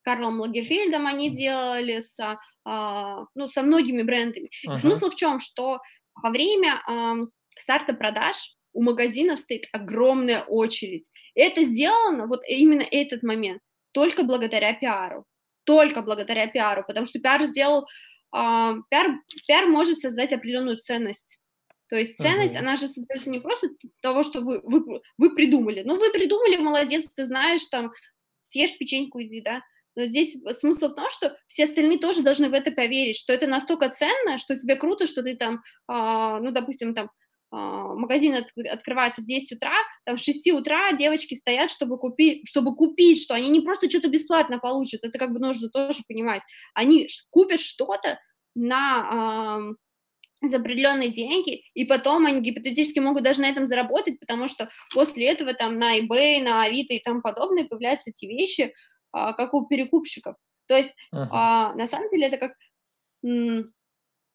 Карлом 0.03 0.41
Лагерфельдом 0.41 1.07
они 1.07 1.31
делали, 1.31 2.01
с, 2.01 2.19
а, 2.65 3.25
ну, 3.35 3.49
со 3.49 3.63
многими 3.63 4.03
брендами. 4.03 4.51
Uh-huh. 4.67 4.77
смысл 4.77 5.11
в 5.11 5.17
чем, 5.17 5.39
что 5.39 5.81
во 6.15 6.31
время 6.31 6.83
а, 6.87 7.17
старта 7.51 7.93
продаж 7.93 8.55
у 8.73 8.83
магазина 8.83 9.37
стоит 9.37 9.67
огромная 9.73 10.43
очередь. 10.43 11.11
Это 11.35 11.65
сделано, 11.65 12.27
вот 12.27 12.41
именно 12.49 12.85
этот 12.91 13.23
момент, 13.23 13.61
только 13.93 14.23
благодаря 14.23 14.73
пиару. 14.73 15.25
Только 15.65 16.01
благодаря 16.01 16.47
пиару, 16.47 16.85
потому 16.87 17.05
что 17.05 17.21
пиар 17.21 17.43
сделал 17.43 17.83
а, 17.83 17.87
пиар, 18.33 19.21
пиар 19.47 19.67
может 19.67 20.01
создать 20.01 20.33
определенную 20.33 20.79
ценность. 20.79 21.41
То 21.89 21.97
есть 21.97 22.19
ценность, 22.19 22.55
uh-huh. 22.55 22.61
она 22.61 22.77
же 22.77 22.87
создается 22.87 23.31
не 23.31 23.41
просто 23.41 23.69
того, 24.03 24.23
что 24.23 24.43
вы, 24.43 24.61
вы, 24.63 25.01
вы 25.17 25.35
придумали. 25.35 25.83
Ну, 25.87 25.97
вы 25.97 26.13
придумали, 26.13 26.57
молодец, 26.57 27.07
ты 27.15 27.25
знаешь, 27.25 27.65
там, 27.65 27.93
съешь 28.41 28.77
печеньку, 28.77 29.23
иди, 29.23 29.41
да. 29.41 29.63
Но 29.97 30.05
здесь 30.05 30.37
смысл 30.61 30.89
в 30.89 30.95
том, 30.95 31.09
что 31.11 31.37
все 31.49 31.65
остальные 31.65 31.99
тоже 31.99 32.23
должны 32.23 32.51
в 32.51 32.53
это 32.53 32.71
поверить, 32.71 33.17
что 33.17 33.33
это 33.33 33.47
настолько 33.47 33.89
ценно, 33.89 34.39
что 34.39 34.57
тебе 34.59 34.77
круто, 34.77 35.07
что 35.07 35.23
ты 35.23 35.35
там, 35.35 35.63
а, 35.87 36.39
ну, 36.41 36.53
допустим, 36.53 36.95
там, 36.95 37.07
а, 37.07 37.11
магазин 37.51 38.35
от, 38.35 38.47
открывается 38.71 39.23
в 39.23 39.27
10 39.27 39.53
утра, 39.53 39.73
там 40.05 40.17
в 40.17 40.21
6 40.21 40.51
утра 40.53 40.93
девочки 40.93 41.35
стоят, 41.35 41.71
чтобы 41.71 41.99
купить, 41.99 42.47
чтобы 42.49 42.75
купить, 42.75 43.23
что 43.23 43.35
они 43.35 43.49
не 43.49 43.61
просто 43.61 43.89
что-то 43.89 44.09
бесплатно 44.09 44.59
получат, 44.59 45.05
это 45.05 45.19
как 45.19 45.33
бы 45.33 45.39
нужно 45.39 45.69
тоже 45.71 46.03
понимать, 46.07 46.43
они 46.75 47.09
купят 47.31 47.61
что-то 47.61 48.19
на 48.55 49.75
э, 50.43 50.49
за 50.49 50.59
определенные 50.59 51.11
деньги, 51.11 51.65
и 51.75 51.85
потом 51.85 52.27
они 52.27 52.41
гипотетически 52.41 52.99
могут 52.99 53.25
даже 53.25 53.41
на 53.41 53.49
этом 53.49 53.67
заработать, 53.67 54.21
потому 54.21 54.49
что 54.49 54.69
после 54.95 55.27
этого 55.29 55.55
там 55.55 55.79
на 55.79 55.99
eBay, 55.99 56.43
на 56.43 56.63
Авито 56.63 56.95
и 56.95 57.03
тому 57.03 57.23
подобное 57.23 57.65
появляются 57.65 58.11
эти 58.11 58.27
вещи, 58.27 58.63
э, 58.63 58.73
как 59.13 59.55
у 59.55 59.67
перекупщиков. 59.67 60.37
То 60.67 60.77
есть 60.77 60.95
uh-huh. 61.15 61.25
э, 61.25 61.75
на 61.77 61.87
самом 61.87 62.09
деле 62.11 62.27
это 62.27 62.37
как 62.37 62.53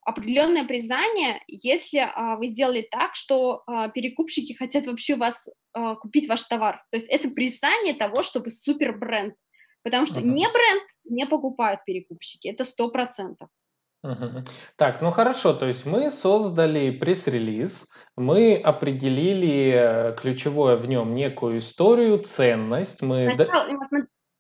определенное 0.06 0.66
признание, 0.66 1.42
если 1.48 2.00
а, 2.00 2.36
вы 2.38 2.48
сделали 2.48 2.88
так, 2.90 3.16
что 3.16 3.64
а, 3.68 3.90
перекупщики 3.90 4.54
хотят 4.54 4.88
вообще 4.88 5.16
вас 5.16 5.48
а, 5.74 5.96
купить 5.96 6.28
ваш 6.30 6.44
товар. 6.44 6.84
То 6.92 6.98
есть 6.98 7.10
это 7.10 7.30
признание 7.30 7.94
того, 7.94 8.22
что 8.22 8.40
вы 8.40 8.52
супер 8.52 8.98
бренд. 8.98 9.36
Потому 9.84 10.06
что 10.06 10.20
uh-huh. 10.20 10.24
не 10.24 10.48
бренд 10.48 10.84
не 11.04 11.26
покупают 11.26 11.84
перекупщики, 11.86 12.48
это 12.48 12.64
сто 12.64 12.90
процентов. 12.90 13.50
Uh-huh. 14.06 14.48
Так, 14.78 15.02
ну 15.02 15.12
хорошо, 15.12 15.54
то 15.54 15.68
есть 15.68 15.86
мы 15.86 16.10
создали 16.10 16.92
пресс-релиз, 16.92 17.90
мы 18.16 18.56
определили 18.58 19.74
э, 19.74 20.16
ключевое 20.16 20.78
в 20.78 20.88
нем 20.88 21.16
некую 21.16 21.60
историю, 21.60 22.20
ценность. 22.20 23.02
Мы... 23.02 23.34
Сначала, 23.36 23.70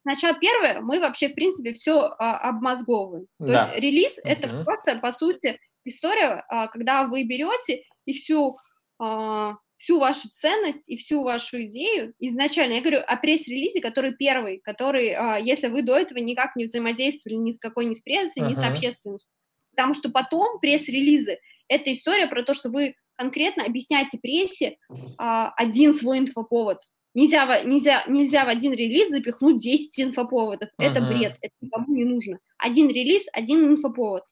Сначала 0.03 0.37
первое, 0.37 0.81
мы 0.81 0.99
вообще, 0.99 1.29
в 1.29 1.33
принципе, 1.33 1.73
все 1.73 2.13
а, 2.19 2.37
обмозговываем. 2.49 3.27
То 3.39 3.45
да. 3.45 3.65
есть 3.67 3.81
релиз 3.81 4.19
uh-huh. 4.19 4.29
это 4.29 4.63
просто, 4.63 4.99
по 4.99 5.11
сути, 5.11 5.59
история, 5.85 6.43
а, 6.49 6.67
когда 6.67 7.07
вы 7.07 7.23
берете 7.23 7.83
и 8.05 8.13
всю, 8.13 8.57
а, 8.99 9.55
всю 9.77 9.99
вашу 9.99 10.27
ценность 10.33 10.83
и 10.87 10.97
всю 10.97 11.23
вашу 11.23 11.63
идею 11.63 12.13
изначально. 12.19 12.73
Я 12.73 12.81
говорю 12.81 12.99
о 13.05 13.15
пресс-релизе, 13.15 13.79
который 13.79 14.13
первый, 14.13 14.59
который, 14.59 15.13
а, 15.13 15.37
если 15.37 15.67
вы 15.67 15.83
до 15.83 15.97
этого 15.97 16.19
никак 16.19 16.57
не 16.57 16.65
взаимодействовали 16.65 17.37
ни 17.37 17.51
с 17.51 17.59
какой, 17.59 17.85
ни 17.85 17.93
с 17.93 18.01
прессой, 18.01 18.43
uh-huh. 18.43 18.49
ни 18.49 18.55
с 18.55 18.63
общественностью. 18.63 19.31
Потому 19.73 19.93
что 19.93 20.11
потом 20.11 20.59
пресс-релизы— 20.59 21.39
это 21.69 21.93
история 21.93 22.27
про 22.27 22.43
то, 22.43 22.53
что 22.53 22.69
вы 22.69 22.95
конкретно 23.15 23.63
объясняете 23.63 24.19
прессе 24.19 24.77
а, 25.17 25.53
один 25.55 25.93
свой 25.93 26.19
инфоповод. 26.19 26.79
Нельзя, 27.13 27.61
нельзя, 27.63 28.03
нельзя 28.07 28.43
в 28.43 28.47
один 28.47 28.73
релиз 28.73 29.09
запихнуть 29.09 29.61
10 29.61 29.99
инфоповодов. 29.99 30.69
Uh-huh. 30.69 30.85
Это 30.85 31.01
бред, 31.01 31.37
это 31.41 31.53
никому 31.61 31.95
не 31.95 32.05
нужно. 32.05 32.39
Один 32.57 32.89
релиз, 32.89 33.27
один 33.31 33.65
инфоповод. 33.67 34.23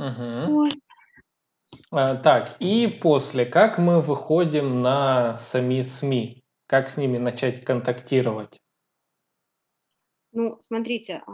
Uh-huh. 0.00 0.46
Вот. 0.46 0.72
А, 1.90 2.16
так, 2.16 2.56
и 2.60 2.86
после, 2.86 3.44
как 3.44 3.78
мы 3.78 4.00
выходим 4.00 4.80
на 4.80 5.38
сами 5.38 5.82
СМИ? 5.82 6.44
Как 6.66 6.88
с 6.88 6.96
ними 6.96 7.18
начать 7.18 7.64
контактировать? 7.64 8.58
Ну, 10.32 10.58
смотрите, 10.60 11.22
а, 11.26 11.30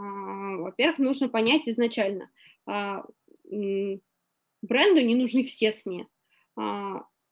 во-первых, 0.57 0.99
нужно 0.99 1.29
понять 1.29 1.67
изначально, 1.67 2.29
а, 2.65 3.03
бренду 3.43 5.01
не 5.01 5.15
нужны 5.15 5.43
все 5.43 5.71
СМИ. 5.71 6.07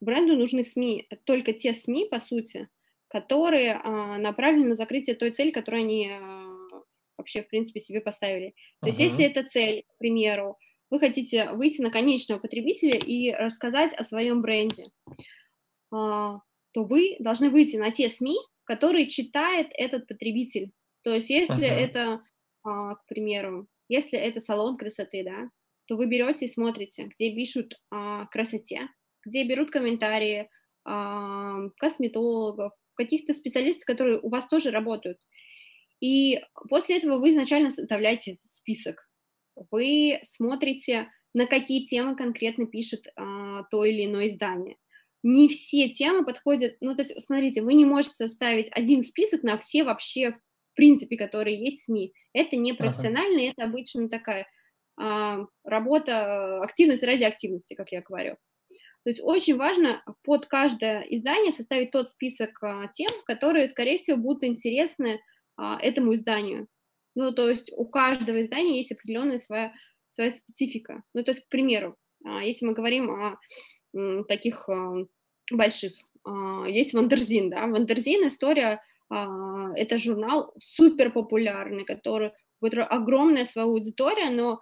Бренду 0.03 0.35
нужны 0.35 0.63
СМИ, 0.63 1.07
только 1.23 1.53
те 1.53 1.73
СМИ, 1.73 2.07
по 2.09 2.19
сути, 2.19 2.67
которые 3.07 3.79
направлены 4.19 4.69
на 4.69 4.75
закрытие 4.75 5.15
той 5.15 5.31
цели, 5.31 5.51
которую 5.51 5.83
они 5.83 6.11
вообще, 7.17 7.43
в 7.43 7.47
принципе, 7.47 7.79
себе 7.79 8.01
поставили. 8.01 8.53
То 8.81 8.87
uh-huh. 8.87 8.89
есть, 8.89 8.99
если 8.99 9.25
эта 9.25 9.43
цель, 9.43 9.83
к 9.87 9.97
примеру, 9.97 10.57
вы 10.89 10.99
хотите 10.99 11.51
выйти 11.51 11.81
на 11.81 11.89
конечного 11.89 12.39
потребителя 12.39 12.97
и 12.97 13.31
рассказать 13.31 13.93
о 13.93 14.03
своем 14.03 14.41
бренде, 14.41 14.83
а, 15.91 16.39
то 16.71 16.83
вы 16.83 17.15
должны 17.19 17.49
выйти 17.49 17.77
на 17.77 17.91
те 17.91 18.09
СМИ, 18.09 18.37
которые 18.65 19.07
читает 19.07 19.67
этот 19.73 20.07
потребитель. 20.07 20.71
То 21.03 21.13
есть 21.13 21.29
если 21.29 21.67
uh-huh. 21.67 21.85
это, 21.85 22.21
а, 22.63 22.95
к 22.95 23.05
примеру, 23.07 23.67
если 23.89 24.19
это 24.19 24.39
салон 24.39 24.77
красоты, 24.77 25.23
да, 25.23 25.49
то 25.85 25.97
вы 25.97 26.07
берете 26.07 26.45
и 26.45 26.49
смотрите, 26.49 27.09
где 27.15 27.33
пишут 27.33 27.81
о 27.89 28.25
красоте, 28.27 28.87
где 29.25 29.47
берут 29.47 29.71
комментарии 29.71 30.49
косметологов, 30.83 32.73
каких-то 32.95 33.33
специалистов, 33.33 33.85
которые 33.85 34.19
у 34.19 34.27
вас 34.27 34.47
тоже 34.47 34.69
работают. 34.69 35.17
И 36.01 36.41
после 36.69 36.97
этого 36.97 37.19
вы 37.19 37.29
изначально 37.29 37.69
составляете 37.69 38.37
список 38.49 38.97
вы 39.71 40.19
смотрите, 40.23 41.09
на 41.33 41.47
какие 41.47 41.85
темы 41.85 42.15
конкретно 42.15 42.65
пишет 42.65 43.07
а, 43.15 43.63
то 43.63 43.85
или 43.85 44.05
иное 44.05 44.27
издание. 44.27 44.77
Не 45.23 45.47
все 45.47 45.89
темы 45.89 46.25
подходят, 46.25 46.75
ну, 46.81 46.95
то 46.95 47.01
есть, 47.01 47.19
смотрите, 47.21 47.61
вы 47.61 47.75
не 47.75 47.85
можете 47.85 48.15
составить 48.15 48.67
один 48.71 49.03
список 49.03 49.43
на 49.43 49.57
все 49.57 49.83
вообще, 49.83 50.31
в 50.31 50.75
принципе, 50.75 51.17
которые 51.17 51.57
есть 51.57 51.81
в 51.81 51.85
СМИ. 51.85 52.13
Это 52.33 52.55
не 52.57 52.73
профессионально, 52.73 53.37
ага. 53.37 53.51
это 53.51 53.63
обычно 53.63 54.09
такая 54.09 54.47
а, 54.99 55.39
работа, 55.63 56.61
активность 56.61 57.03
ради 57.03 57.23
активности, 57.23 57.73
как 57.73 57.91
я 57.91 58.01
говорю. 58.01 58.35
То 59.03 59.09
есть 59.09 59.21
очень 59.21 59.57
важно 59.57 60.01
под 60.23 60.45
каждое 60.45 61.01
издание 61.01 61.51
составить 61.51 61.91
тот 61.91 62.09
список 62.09 62.63
а, 62.63 62.87
тем, 62.87 63.09
которые, 63.25 63.67
скорее 63.67 63.97
всего, 63.97 64.17
будут 64.17 64.45
интересны 64.45 65.19
а, 65.57 65.77
этому 65.81 66.15
изданию. 66.15 66.67
Ну, 67.15 67.33
то 67.33 67.49
есть 67.49 67.71
у 67.75 67.85
каждого 67.85 68.41
издания 68.41 68.77
есть 68.77 68.93
определенная 68.93 69.39
своя, 69.39 69.73
своя 70.07 70.31
специфика. 70.31 71.03
Ну, 71.13 71.23
то 71.23 71.31
есть, 71.31 71.45
к 71.45 71.49
примеру, 71.49 71.97
а, 72.23 72.43
если 72.43 72.65
мы 72.65 72.73
говорим 72.73 73.11
о 73.11 73.37
таких 74.27 74.67
больших, 75.51 75.93
есть 76.65 76.93
Wonderzine, 76.95 77.51
да, 77.51 77.67
Wonderzine 77.67 78.27
история, 78.27 78.81
это 79.11 79.99
журнал 79.99 80.51
супер 80.59 81.11
популярный, 81.11 81.85
который, 81.85 82.31
у 82.59 82.65
которого 82.65 82.87
огромная 82.87 83.45
своя 83.45 83.67
аудитория, 83.67 84.31
но 84.31 84.61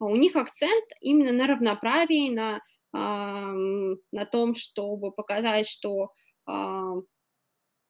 у 0.00 0.16
них 0.16 0.34
акцент 0.34 0.84
именно 1.00 1.30
на 1.30 1.46
равноправии, 1.46 2.30
на, 2.30 2.60
на 2.92 4.26
том, 4.30 4.54
чтобы 4.54 5.12
показать, 5.12 5.66
что 5.66 6.10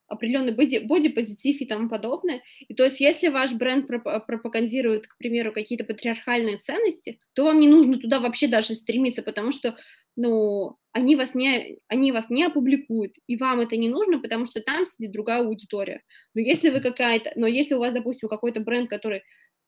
определенный 0.08 0.52
бодипозитив 0.52 1.60
и 1.60 1.64
тому 1.64 1.88
подобное. 1.88 2.42
И 2.68 2.74
то 2.74 2.84
есть, 2.84 3.00
если 3.00 3.28
ваш 3.28 3.54
бренд 3.54 3.86
пропагандирует, 3.86 5.06
к 5.06 5.16
примеру, 5.16 5.52
какие-то 5.52 5.84
патриархальные 5.84 6.58
ценности, 6.58 7.18
то 7.32 7.44
вам 7.44 7.58
не 7.60 7.68
нужно 7.68 7.98
туда 7.98 8.20
вообще 8.20 8.46
даже 8.46 8.74
стремиться, 8.74 9.22
потому 9.22 9.52
что, 9.52 9.74
ну, 10.16 10.76
они 10.92 11.16
вас 11.16 11.34
не, 11.34 11.78
они 11.88 12.12
вас 12.12 12.28
не 12.28 12.44
опубликуют, 12.44 13.14
и 13.26 13.36
вам 13.36 13.60
это 13.60 13.78
не 13.78 13.88
нужно, 13.88 14.20
потому 14.20 14.44
что 14.44 14.60
там 14.60 14.84
сидит 14.84 15.12
другая 15.12 15.40
аудитория. 15.40 16.02
Но 16.34 16.42
если 16.42 16.68
вы 16.68 16.80
какая-то, 16.80 17.32
но 17.36 17.46
если 17.46 17.74
у 17.74 17.78
вас, 17.78 17.94
допустим, 17.94 18.28
какой-то 18.28 18.60
бренд, 18.60 18.90
который 18.90 19.22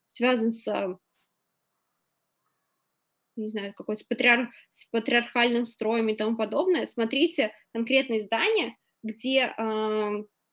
связан 0.09 0.53
с 0.53 0.71
не 3.37 3.49
знаю, 3.49 3.75
какой-то 3.75 4.05
патриар... 4.09 4.51
с 4.71 4.85
патриархальным 4.87 5.67
строем 5.67 6.09
и 6.09 6.17
тому 6.17 6.37
подобное, 6.37 6.87
смотрите 6.87 7.53
конкретное 7.73 8.19
издание, 8.19 8.77
где 9.03 9.55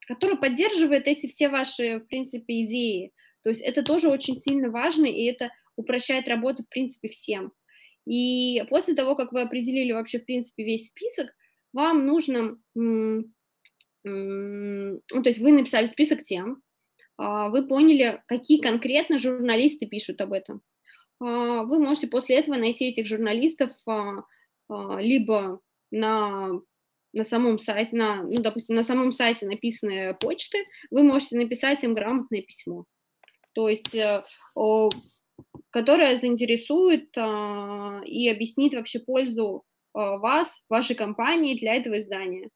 который 0.08 0.38
поддерживает 0.38 1.08
эти 1.08 1.28
все 1.28 1.48
ваши, 1.50 2.00
в 2.00 2.08
принципе, 2.08 2.66
идеи. 2.66 3.12
То 3.44 3.50
есть 3.50 3.62
это 3.62 3.84
тоже 3.84 4.10
очень 4.10 4.36
сильно 4.36 4.70
важно, 4.70 5.06
и 5.06 5.24
это 5.26 5.52
упрощает 5.76 6.28
работу, 6.28 6.64
в 6.64 6.70
принципе, 6.70 7.08
всем. 7.08 7.52
И 8.06 8.64
после 8.70 8.94
того, 8.94 9.16
как 9.16 9.32
вы 9.32 9.42
определили 9.42 9.92
вообще, 9.92 10.20
в 10.20 10.26
принципе, 10.26 10.64
весь 10.64 10.88
список, 10.88 11.30
вам 11.72 12.06
нужно, 12.06 12.58
ну, 12.74 13.24
то 14.04 15.22
есть 15.26 15.40
вы 15.40 15.52
написали 15.52 15.88
список 15.88 16.24
тем, 16.24 16.58
а, 17.18 17.50
вы 17.50 17.68
поняли, 17.68 18.22
какие 18.26 18.60
конкретно 18.60 19.18
журналисты 19.18 19.86
пишут 19.86 20.20
об 20.22 20.34
этом. 20.34 20.62
А, 21.22 21.64
вы 21.64 21.80
можете 21.80 22.08
после 22.08 22.38
этого 22.38 22.56
найти 22.56 22.90
этих 22.90 23.06
журналистов 23.06 23.72
а, 23.88 24.24
либо 25.00 25.60
на 25.92 26.62
на 27.14 27.26
самом 27.26 27.60
сайте, 27.60 27.94
на, 27.94 28.24
ну, 28.24 28.42
допустим, 28.42 28.74
на 28.74 28.86
самом 28.86 29.12
сайте 29.12 29.46
написаны 29.46 30.14
почты, 30.14 30.60
вы 30.92 31.04
можете 31.04 31.36
написать 31.36 31.84
им 31.84 31.94
грамотное 31.94 32.42
письмо, 32.42 32.86
то 33.52 33.68
есть, 33.68 33.94
э, 33.94 34.24
которое 35.72 36.16
заинтересует 36.16 37.10
и 37.18 38.30
объяснит 38.30 38.74
вообще 38.74 39.00
пользу 39.00 39.66
вас, 39.94 40.64
вашей 40.70 40.96
компании 40.96 41.60
для 41.60 41.76
этого 41.76 42.00
издания. 42.00 42.50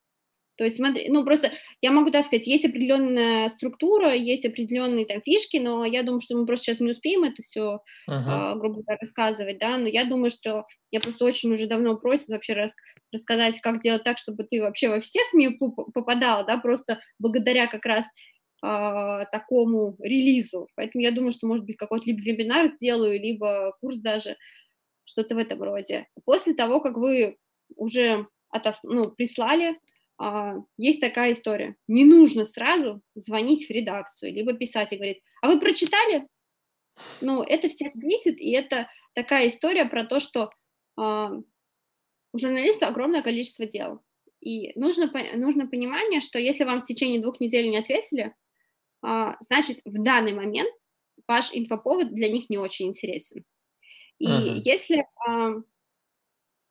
То 0.57 0.63
есть, 0.63 0.77
смотри, 0.77 1.09
ну 1.09 1.23
просто 1.23 1.51
я 1.81 1.91
могу 1.91 2.11
так 2.11 2.25
сказать, 2.25 2.47
есть 2.47 2.65
определенная 2.65 3.49
структура, 3.49 4.13
есть 4.13 4.45
определенные 4.45 5.05
там 5.05 5.21
фишки, 5.21 5.57
но 5.57 5.85
я 5.85 6.03
думаю, 6.03 6.21
что 6.21 6.37
мы 6.37 6.45
просто 6.45 6.65
сейчас 6.65 6.79
не 6.79 6.91
успеем 6.91 7.23
это 7.23 7.41
все, 7.43 7.79
uh-huh. 8.09 8.23
а, 8.27 8.55
грубо 8.55 8.81
говоря, 8.81 8.97
рассказывать, 9.01 9.59
да, 9.59 9.77
но 9.77 9.87
я 9.87 10.05
думаю, 10.05 10.29
что 10.29 10.65
я 10.91 10.99
просто 10.99 11.25
очень 11.25 11.53
уже 11.53 11.67
давно 11.67 11.97
просят 11.97 12.29
вообще 12.29 12.53
рас, 12.53 12.73
рассказать, 13.11 13.59
как 13.61 13.81
делать 13.81 14.03
так, 14.03 14.17
чтобы 14.17 14.43
ты 14.43 14.61
вообще 14.61 14.89
во 14.89 15.01
все 15.01 15.19
СМИ 15.31 15.59
попадал, 15.93 16.45
да, 16.45 16.57
просто 16.57 16.99
благодаря 17.19 17.67
как 17.67 17.85
раз 17.85 18.07
а, 18.61 19.25
такому 19.25 19.95
релизу. 19.99 20.67
Поэтому 20.75 21.03
я 21.03 21.11
думаю, 21.11 21.31
что, 21.31 21.47
может 21.47 21.65
быть, 21.65 21.77
какой-то 21.77 22.05
либо 22.05 22.21
вебинар 22.21 22.71
сделаю, 22.77 23.19
либо 23.19 23.75
курс 23.81 23.97
даже, 23.97 24.37
что-то 25.03 25.35
в 25.35 25.37
этом 25.37 25.61
роде. 25.61 26.07
После 26.23 26.53
того, 26.53 26.79
как 26.79 26.97
вы 26.97 27.37
уже 27.75 28.27
отос... 28.49 28.79
ну, 28.83 29.11
прислали 29.11 29.77
есть 30.77 31.01
такая 31.01 31.33
история. 31.33 31.75
Не 31.87 32.05
нужно 32.05 32.45
сразу 32.45 33.01
звонить 33.15 33.67
в 33.67 33.69
редакцию, 33.69 34.33
либо 34.33 34.53
писать 34.53 34.93
и 34.93 34.95
говорить, 34.95 35.21
а 35.41 35.49
вы 35.49 35.59
прочитали? 35.59 36.27
Ну, 37.21 37.43
это 37.43 37.67
всех 37.67 37.93
бесит, 37.95 38.39
и 38.39 38.51
это 38.51 38.89
такая 39.13 39.49
история 39.49 39.85
про 39.85 40.05
то, 40.05 40.19
что 40.19 40.51
а, 40.97 41.31
у 42.31 42.37
журналиста 42.37 42.87
огромное 42.87 43.21
количество 43.21 43.65
дел. 43.65 44.01
И 44.41 44.77
нужно, 44.79 45.11
нужно 45.35 45.67
понимание, 45.67 46.21
что 46.21 46.39
если 46.39 46.63
вам 46.63 46.81
в 46.81 46.85
течение 46.85 47.21
двух 47.21 47.39
недель 47.39 47.69
не 47.69 47.77
ответили, 47.77 48.33
а, 49.01 49.35
значит, 49.39 49.79
в 49.85 50.03
данный 50.03 50.33
момент 50.33 50.71
ваш 51.27 51.49
инфоповод 51.53 52.13
для 52.13 52.29
них 52.29 52.49
не 52.49 52.57
очень 52.57 52.87
интересен. 52.87 53.43
И 54.19 54.27
uh-huh. 54.27 54.61
если 54.63 55.05
а, 55.27 55.49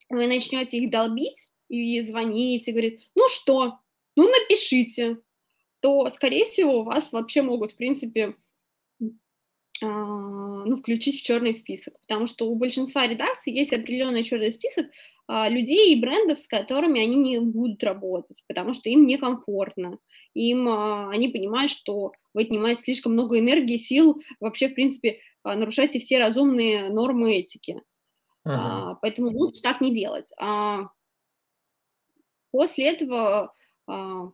вы 0.09 0.27
начнете 0.27 0.79
их 0.79 0.91
долбить, 0.91 1.49
и 1.75 2.01
звонить, 2.03 2.69
и 2.69 2.73
говорит, 2.73 3.03
ну 3.15 3.29
что, 3.29 3.79
ну 4.17 4.29
напишите, 4.29 5.19
то, 5.81 6.09
скорее 6.11 6.45
всего, 6.45 6.83
вас 6.83 7.13
вообще 7.13 7.43
могут, 7.43 7.73
в 7.73 7.77
принципе, 7.77 8.37
а, 9.83 9.87
ну, 9.87 10.77
включить 10.77 11.21
в 11.21 11.25
черный 11.25 11.53
список, 11.53 12.01
потому 12.01 12.27
что 12.27 12.49
у 12.49 12.55
большинства 12.55 13.07
редакций 13.07 13.53
есть 13.53 13.73
определенный 13.73 14.23
черный 14.23 14.53
список 14.53 14.87
а, 15.27 15.49
людей 15.49 15.93
и 15.93 16.01
брендов, 16.01 16.39
с 16.39 16.47
которыми 16.47 17.03
они 17.03 17.17
не 17.17 17.39
будут 17.41 17.83
работать, 17.83 18.43
потому 18.47 18.73
что 18.73 18.89
им 18.89 19.05
некомфортно, 19.05 19.99
им 20.33 20.69
а, 20.69 21.11
они 21.11 21.29
понимают, 21.29 21.71
что 21.71 22.13
вы 22.33 22.43
отнимаете 22.43 22.83
слишком 22.83 23.13
много 23.13 23.39
энергии, 23.39 23.77
сил, 23.77 24.23
вообще, 24.41 24.69
в 24.69 24.75
принципе, 24.75 25.19
нарушаете 25.45 25.99
все 25.99 26.19
разумные 26.19 26.89
нормы 26.89 27.35
этики. 27.35 27.83
Uh-huh. 28.47 28.97
Поэтому 29.03 29.31
лучше 29.31 29.61
так 29.61 29.81
не 29.83 29.95
делать. 29.95 30.31
После 32.55 32.93
этого, 32.93 33.53
а, 33.89 34.31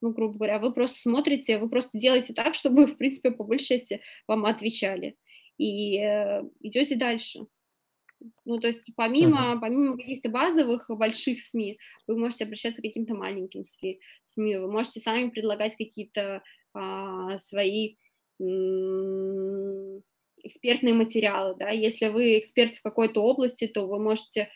ну, 0.00 0.10
грубо 0.10 0.34
говоря, 0.34 0.58
вы 0.58 0.72
просто 0.72 0.98
смотрите, 0.98 1.58
вы 1.58 1.68
просто 1.68 1.96
делаете 1.96 2.34
так, 2.34 2.56
чтобы, 2.56 2.86
в 2.86 2.96
принципе, 2.96 3.30
по 3.30 3.44
большей 3.44 3.78
части 3.78 4.00
вам 4.26 4.44
отвечали. 4.44 5.16
И 5.56 6.00
э, 6.00 6.42
идете 6.62 6.96
дальше. 6.96 7.46
Ну, 8.44 8.58
то 8.58 8.66
есть 8.66 8.90
помимо, 8.96 9.54
uh-huh. 9.54 9.60
помимо 9.60 9.96
каких-то 9.96 10.30
базовых 10.30 10.86
больших 10.88 11.40
СМИ, 11.40 11.78
вы 12.08 12.18
можете 12.18 12.42
обращаться 12.42 12.82
к 12.82 12.84
каким-то 12.84 13.14
маленьким 13.14 13.64
СМИ, 13.64 14.00
СМИ 14.26 14.56
вы 14.56 14.72
можете 14.72 14.98
сами 14.98 15.30
предлагать 15.30 15.76
какие-то 15.76 16.42
а, 16.74 17.38
свои 17.38 17.96
экспертные 20.42 20.94
материалы, 20.94 21.54
да, 21.56 21.70
если 21.70 22.08
вы 22.08 22.38
эксперт 22.40 22.72
в 22.72 22.82
какой-то 22.82 23.22
области, 23.22 23.68
то 23.68 23.86
вы 23.86 24.00
можете 24.00 24.50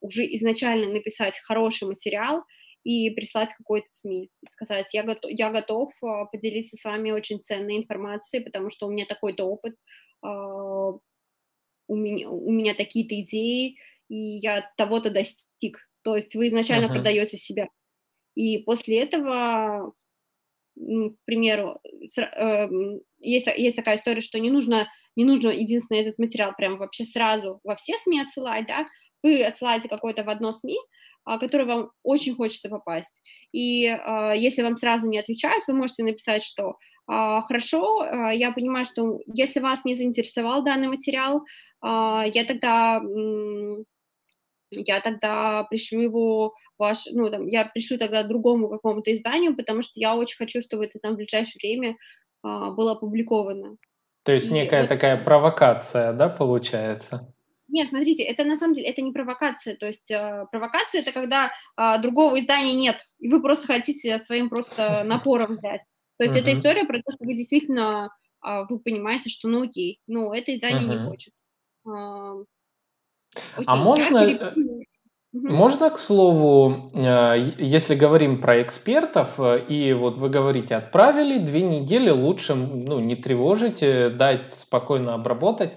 уже 0.00 0.24
изначально 0.34 0.92
написать 0.92 1.38
хороший 1.38 1.88
материал 1.88 2.44
и 2.84 3.10
прислать 3.10 3.52
какой-то 3.56 3.86
СМИ, 3.90 4.30
сказать, 4.48 4.92
я 4.92 5.04
готов, 5.04 5.30
я 5.30 5.50
готов 5.50 5.90
а, 6.02 6.24
поделиться 6.26 6.76
с 6.76 6.84
вами 6.84 7.12
очень 7.12 7.40
ценной 7.40 7.76
информацией, 7.76 8.42
потому 8.42 8.70
что 8.70 8.86
у 8.86 8.90
меня 8.90 9.06
такой-то 9.06 9.44
опыт, 9.44 9.76
а, 10.22 10.90
у 11.88 11.96
меня, 11.96 12.28
у 12.30 12.50
меня 12.50 12.74
такие-то 12.74 13.20
идеи, 13.20 13.76
и 14.08 14.16
я 14.16 14.68
того-то 14.76 15.10
достиг. 15.10 15.78
То 16.02 16.16
есть 16.16 16.34
вы 16.34 16.48
изначально 16.48 16.86
uh-huh. 16.86 16.94
продаете 16.94 17.36
себя. 17.36 17.68
И 18.34 18.58
после 18.58 19.00
этого, 19.00 19.92
ну, 20.74 21.10
к 21.10 21.16
примеру, 21.24 21.80
э, 22.18 22.68
есть, 23.18 23.46
есть 23.46 23.76
такая 23.76 23.96
история, 23.96 24.20
что 24.20 24.40
не 24.40 24.50
нужно, 24.50 24.88
не 25.16 25.24
нужно 25.24 25.50
единственный 25.50 26.00
этот 26.00 26.18
материал 26.18 26.52
прям 26.56 26.78
вообще 26.78 27.04
сразу 27.04 27.60
во 27.62 27.76
все 27.76 27.92
СМИ 27.98 28.22
отсылать, 28.22 28.66
да, 28.66 28.86
вы 29.22 29.42
отсылаете 29.44 29.88
какой-то 29.88 30.24
в 30.24 30.28
одно 30.28 30.52
СМИ, 30.52 30.78
а, 31.24 31.38
который 31.38 31.66
вам 31.66 31.90
очень 32.02 32.34
хочется 32.34 32.68
попасть. 32.68 33.14
И 33.52 33.86
а, 33.86 34.32
если 34.34 34.62
вам 34.62 34.76
сразу 34.76 35.06
не 35.06 35.18
отвечают, 35.18 35.64
вы 35.68 35.74
можете 35.74 36.02
написать, 36.02 36.42
что 36.42 36.76
а, 37.06 37.42
хорошо, 37.42 38.04
я 38.32 38.50
понимаю, 38.52 38.84
что 38.84 39.20
если 39.26 39.60
вас 39.60 39.84
не 39.84 39.94
заинтересовал 39.94 40.64
данный 40.64 40.88
материал, 40.88 41.42
я 41.82 42.44
тогда 42.46 43.02
я 44.74 45.00
тогда 45.00 45.64
пришлю 45.64 46.00
его 46.00 46.54
ваш, 46.78 47.06
ну, 47.12 47.30
там, 47.30 47.46
я 47.46 47.66
пришлю 47.66 47.98
тогда 47.98 48.22
другому 48.22 48.70
какому-то 48.70 49.14
изданию, 49.14 49.54
потому 49.54 49.82
что 49.82 49.92
я 49.96 50.16
очень 50.16 50.36
хочу, 50.38 50.62
чтобы 50.62 50.86
это 50.86 50.98
там 50.98 51.12
в 51.12 51.16
ближайшее 51.16 51.58
время 51.62 51.96
было 52.42 52.92
опубликовано. 52.92 53.76
То 54.22 54.32
есть 54.32 54.50
некая 54.50 54.80
вот... 54.80 54.88
такая 54.88 55.22
провокация, 55.22 56.14
да, 56.14 56.30
получается? 56.30 57.34
Нет, 57.72 57.88
смотрите, 57.88 58.22
это 58.22 58.44
на 58.44 58.54
самом 58.54 58.74
деле 58.74 58.88
это 58.88 59.00
не 59.00 59.12
провокация. 59.12 59.74
То 59.76 59.86
есть 59.86 60.10
э, 60.10 60.44
провокация 60.50 61.00
это 61.00 61.10
когда 61.10 61.50
э, 61.78 61.98
другого 62.02 62.38
издания 62.38 62.74
нет, 62.74 63.06
и 63.18 63.28
вы 63.28 63.40
просто 63.42 63.66
хотите 63.66 64.18
своим 64.18 64.50
просто 64.50 65.02
напором 65.06 65.56
взять. 65.56 65.80
То 66.18 66.24
есть 66.24 66.36
uh-huh. 66.36 66.42
это 66.42 66.52
история 66.52 66.84
про 66.84 66.98
то, 66.98 67.10
что 67.12 67.24
вы 67.24 67.34
действительно 67.34 68.10
э, 68.46 68.64
вы 68.68 68.78
понимаете, 68.78 69.30
что 69.30 69.48
ну 69.48 69.62
окей, 69.62 70.00
ну 70.06 70.34
это 70.34 70.54
издание 70.54 70.82
uh-huh. 70.82 71.00
не 71.00 71.06
хочет. 71.06 71.32
Э, 71.86 72.44
окей, 73.54 73.64
а 73.66 73.76
можно, 73.76 74.52
можно, 75.32 75.88
к 75.88 75.98
слову, 75.98 76.92
если 76.94 77.94
говорим 77.94 78.42
про 78.42 78.60
экспертов, 78.60 79.40
и 79.40 79.94
вот 79.94 80.18
вы 80.18 80.28
говорите, 80.28 80.74
отправили 80.74 81.38
две 81.38 81.62
недели, 81.62 82.10
лучше 82.10 82.54
ну, 82.54 83.00
не 83.00 83.16
тревожить, 83.16 83.80
дать 83.80 84.52
спокойно 84.52 85.14
обработать. 85.14 85.72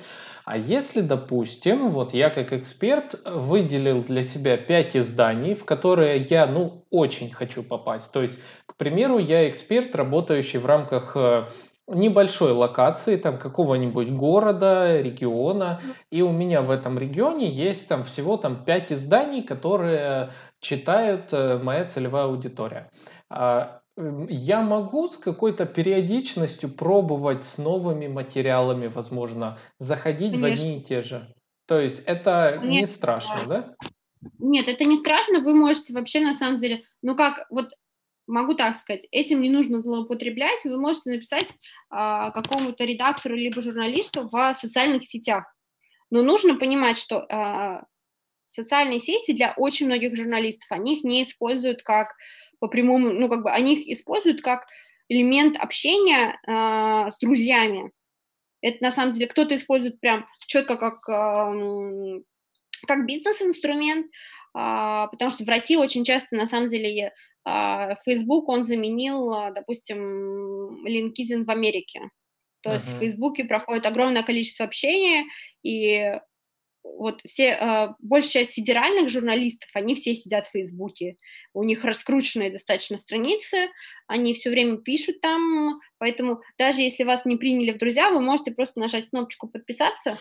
А 0.46 0.58
если, 0.58 1.02
допустим, 1.02 1.90
вот 1.90 2.14
я 2.14 2.30
как 2.30 2.54
эксперт 2.54 3.20
выделил 3.26 4.04
для 4.04 4.22
себя 4.22 4.58
5 4.58 4.98
изданий, 4.98 5.56
в 5.56 5.66
которые 5.66 6.20
я, 6.22 6.46
ну, 6.46 6.86
очень 6.92 7.32
хочу 7.32 7.64
попасть. 7.64 8.12
То 8.14 8.22
есть, 8.22 8.40
к 8.68 8.76
примеру, 8.76 9.18
я 9.18 9.50
эксперт, 9.50 9.96
работающий 9.96 10.60
в 10.60 10.68
рамках 10.68 11.18
э, 11.18 11.46
небольшой 11.88 12.52
локации, 12.52 13.16
там 13.16 13.38
какого-нибудь 13.38 14.12
города, 14.12 15.02
региона, 15.02 15.82
и 16.12 16.22
у 16.22 16.32
меня 16.32 16.62
в 16.62 16.70
этом 16.70 17.00
регионе 17.00 17.50
есть 17.50 17.90
там 17.90 18.04
всего 18.04 18.38
там 18.38 18.64
5 18.64 18.92
изданий, 18.92 19.42
которые 19.42 20.30
читают 20.60 21.30
э, 21.32 21.58
моя 21.58 21.86
целевая 21.86 22.26
аудитория. 22.26 22.92
Эм, 23.98 24.28
я 24.30 24.62
могу 24.62 25.08
с 25.08 25.18
какой-то 25.18 25.66
периодичностью 25.66 26.70
пробовать 26.70 27.46
с 27.46 27.58
новыми 27.58 28.08
материалами, 28.08 28.88
возможно, 28.88 29.58
заходить 29.80 30.34
Конечно. 30.34 30.50
в 30.50 30.54
одни 30.54 30.80
и 30.80 30.84
те 30.84 31.02
же. 31.02 31.34
То 31.66 31.80
есть 31.80 32.04
это 32.06 32.58
Конечно. 32.60 32.82
не 32.82 32.88
страшно, 32.88 33.46
да? 33.48 33.76
Нет, 34.40 34.68
это 34.68 34.86
не 34.86 34.98
страшно, 34.98 35.40
вы 35.40 35.54
можете 35.54 35.94
вообще 35.94 36.20
на 36.20 36.34
самом 36.34 36.60
деле, 36.60 36.84
ну 37.02 37.16
как, 37.16 37.46
вот 37.50 37.70
могу 38.28 38.56
так 38.56 38.76
сказать, 38.76 39.08
этим 39.12 39.42
не 39.42 39.50
нужно 39.50 39.80
злоупотреблять, 39.80 40.66
вы 40.66 40.78
можете 40.78 41.12
написать 41.12 41.48
а, 41.90 42.32
какому-то 42.32 42.84
редактору 42.84 43.36
либо 43.36 43.62
журналисту 43.62 44.28
в 44.32 44.54
социальных 44.56 45.04
сетях. 45.04 45.46
Но 46.10 46.22
нужно 46.22 46.56
понимать, 46.56 46.98
что 46.98 47.26
а, 47.30 47.86
социальные 48.48 49.00
сети 49.00 49.34
для 49.34 49.54
очень 49.58 49.86
многих 49.88 50.16
журналистов, 50.16 50.72
они 50.72 50.98
их 50.98 51.04
не 51.04 51.24
используют 51.24 51.82
как 51.84 52.16
по 52.60 52.68
прямому, 52.68 53.12
ну, 53.12 53.30
как 53.30 53.44
бы 53.44 53.52
они 53.52 53.76
их 53.76 53.88
используют 53.88 54.42
как 54.42 54.66
элемент 55.10 55.58
общения 55.58 56.40
э, 56.48 57.10
с 57.10 57.18
друзьями. 57.20 57.92
Это 58.62 58.84
на 58.84 58.92
самом 58.92 59.12
деле 59.12 59.28
кто-то 59.28 59.56
использует 59.56 60.00
прям 60.00 60.26
четко 60.48 60.78
как, 60.78 61.08
э, 61.08 62.22
как 62.88 63.06
бизнес-инструмент, 63.06 64.08
э, 64.08 64.10
потому 64.54 65.30
что 65.30 65.44
в 65.44 65.50
России 65.50 65.76
очень 65.76 66.04
часто 66.04 66.36
на 66.36 66.48
самом 66.48 66.70
деле 66.70 67.14
э, 67.48 67.90
Facebook 68.04 68.50
он 68.50 68.66
заменил, 68.66 69.54
допустим, 69.54 70.84
LinkedIn 70.86 71.46
в 71.46 71.50
Америке. 71.50 72.10
То 72.62 72.72
uh-huh. 72.72 72.74
есть 72.74 72.88
в 72.88 73.00
Фейсбуке 73.00 73.46
проходит 73.46 73.86
огромное 73.86 74.24
количество 74.24 74.66
общения, 74.66 75.26
и 75.62 76.14
вот 76.98 77.22
все, 77.26 77.50
э, 77.50 77.88
большая 78.00 78.44
часть 78.44 78.54
федеральных 78.54 79.10
журналистов, 79.10 79.70
они 79.74 79.96
все 79.96 80.16
сидят 80.16 80.46
в 80.46 80.52
Фейсбуке, 80.52 81.18
у 81.54 81.64
них 81.64 81.84
раскрученные 81.84 82.52
достаточно 82.52 82.98
страницы, 82.98 83.70
они 84.08 84.34
все 84.34 84.50
время 84.50 84.78
пишут 84.78 85.20
там, 85.22 85.80
поэтому 85.98 86.42
даже 86.58 86.82
если 86.82 87.04
вас 87.04 87.26
не 87.26 87.38
приняли 87.38 87.72
в 87.72 87.78
друзья, 87.78 88.12
вы 88.12 88.22
можете 88.22 88.52
просто 88.52 88.80
нажать 88.80 89.10
кнопочку 89.10 89.48
«Подписаться», 89.48 90.20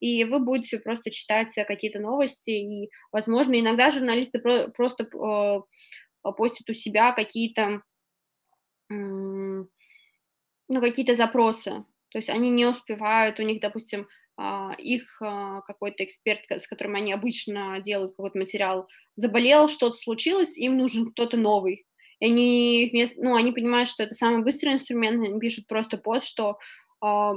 и 0.00 0.24
вы 0.24 0.40
будете 0.40 0.78
просто 0.78 1.10
читать 1.10 1.54
какие-то 1.54 2.00
новости, 2.00 2.50
и, 2.50 2.90
возможно, 3.12 3.58
иногда 3.58 3.90
журналисты 3.90 4.40
про- 4.40 4.68
просто 4.68 5.04
э, 5.04 6.30
постят 6.32 6.68
у 6.68 6.72
себя 6.72 7.12
какие-то, 7.12 7.82
э, 8.90 8.94
ну, 8.94 9.68
какие-то 10.68 11.14
запросы, 11.14 11.84
то 12.08 12.18
есть 12.18 12.28
они 12.28 12.50
не 12.50 12.66
успевают, 12.66 13.38
у 13.38 13.42
них, 13.42 13.60
допустим, 13.60 14.02
а, 14.02 14.06
их 14.78 15.20
а, 15.20 15.60
какой-то 15.62 16.04
эксперт, 16.04 16.40
с 16.50 16.66
которым 16.66 16.94
они 16.94 17.12
обычно 17.12 17.80
делают 17.80 18.16
какой-то 18.16 18.38
материал, 18.38 18.88
заболел, 19.16 19.68
что-то 19.68 19.96
случилось, 19.96 20.56
им 20.56 20.78
нужен 20.78 21.10
кто-то 21.12 21.36
новый. 21.36 21.84
И 22.20 22.26
они, 22.26 23.08
ну, 23.16 23.34
они 23.34 23.52
понимают, 23.52 23.88
что 23.88 24.02
это 24.04 24.14
самый 24.14 24.42
быстрый 24.42 24.72
инструмент, 24.72 25.26
они 25.26 25.38
пишут 25.38 25.66
просто 25.66 25.98
пост, 25.98 26.26
что 26.26 26.58
а, 27.00 27.34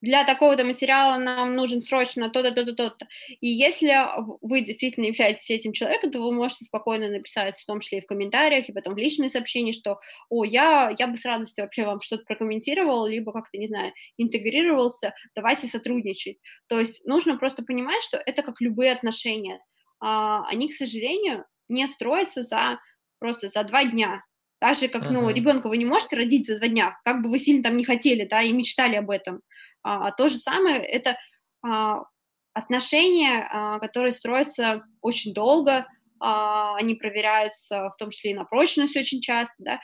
для 0.00 0.24
такого-то 0.24 0.64
материала 0.64 1.18
нам 1.18 1.54
нужен 1.54 1.82
срочно 1.82 2.30
то-то, 2.30 2.52
то-то, 2.52 2.74
то-то. 2.74 3.06
И 3.40 3.48
если 3.48 3.94
вы 4.40 4.62
действительно 4.62 5.06
являетесь 5.06 5.50
этим 5.50 5.72
человеком, 5.72 6.10
то 6.10 6.20
вы 6.20 6.32
можете 6.32 6.64
спокойно 6.64 7.08
написать, 7.08 7.58
в 7.58 7.66
том 7.66 7.80
числе 7.80 7.98
и 7.98 8.00
в 8.00 8.06
комментариях, 8.06 8.68
и 8.68 8.72
потом 8.72 8.94
в 8.94 8.98
личные 8.98 9.28
сообщения, 9.28 9.72
что, 9.72 10.00
о, 10.28 10.44
я, 10.44 10.94
я 10.98 11.06
бы 11.06 11.16
с 11.16 11.24
радостью 11.24 11.64
вообще 11.64 11.84
вам 11.84 12.00
что-то 12.00 12.24
прокомментировал, 12.24 13.06
либо 13.06 13.32
как-то, 13.32 13.58
не 13.58 13.66
знаю, 13.66 13.92
интегрировался, 14.16 15.14
давайте 15.34 15.66
сотрудничать. 15.66 16.38
То 16.68 16.78
есть 16.78 17.04
нужно 17.04 17.36
просто 17.36 17.62
понимать, 17.62 18.02
что 18.02 18.18
это 18.18 18.42
как 18.42 18.60
любые 18.60 18.92
отношения. 18.92 19.60
А, 20.00 20.48
они, 20.48 20.68
к 20.68 20.72
сожалению, 20.72 21.44
не 21.68 21.86
строятся 21.86 22.42
за 22.42 22.80
просто 23.18 23.48
за 23.48 23.64
два 23.64 23.84
дня. 23.84 24.24
Так 24.60 24.76
же, 24.76 24.88
как, 24.88 25.04
uh-huh. 25.04 25.10
ну, 25.10 25.30
ребенка 25.30 25.68
вы 25.68 25.78
не 25.78 25.86
можете 25.86 26.16
родить 26.16 26.46
за 26.46 26.58
два 26.58 26.68
дня, 26.68 26.98
как 27.02 27.22
бы 27.22 27.30
вы 27.30 27.38
сильно 27.38 27.62
там 27.62 27.76
не 27.76 27.84
хотели, 27.84 28.26
да, 28.26 28.42
и 28.42 28.52
мечтали 28.52 28.96
об 28.96 29.10
этом. 29.10 29.40
А, 29.82 30.10
то 30.12 30.28
же 30.28 30.38
самое 30.38 30.78
это 30.78 31.16
а, 31.62 32.04
отношения, 32.52 33.48
а, 33.50 33.78
которые 33.78 34.12
строятся 34.12 34.84
очень 35.00 35.32
долго, 35.32 35.86
а, 36.18 36.76
они 36.76 36.94
проверяются 36.94 37.90
в 37.90 37.96
том 37.96 38.10
числе 38.10 38.32
и 38.32 38.34
на 38.34 38.44
прочность 38.44 38.96
очень 38.96 39.20
часто, 39.20 39.54
да, 39.58 39.80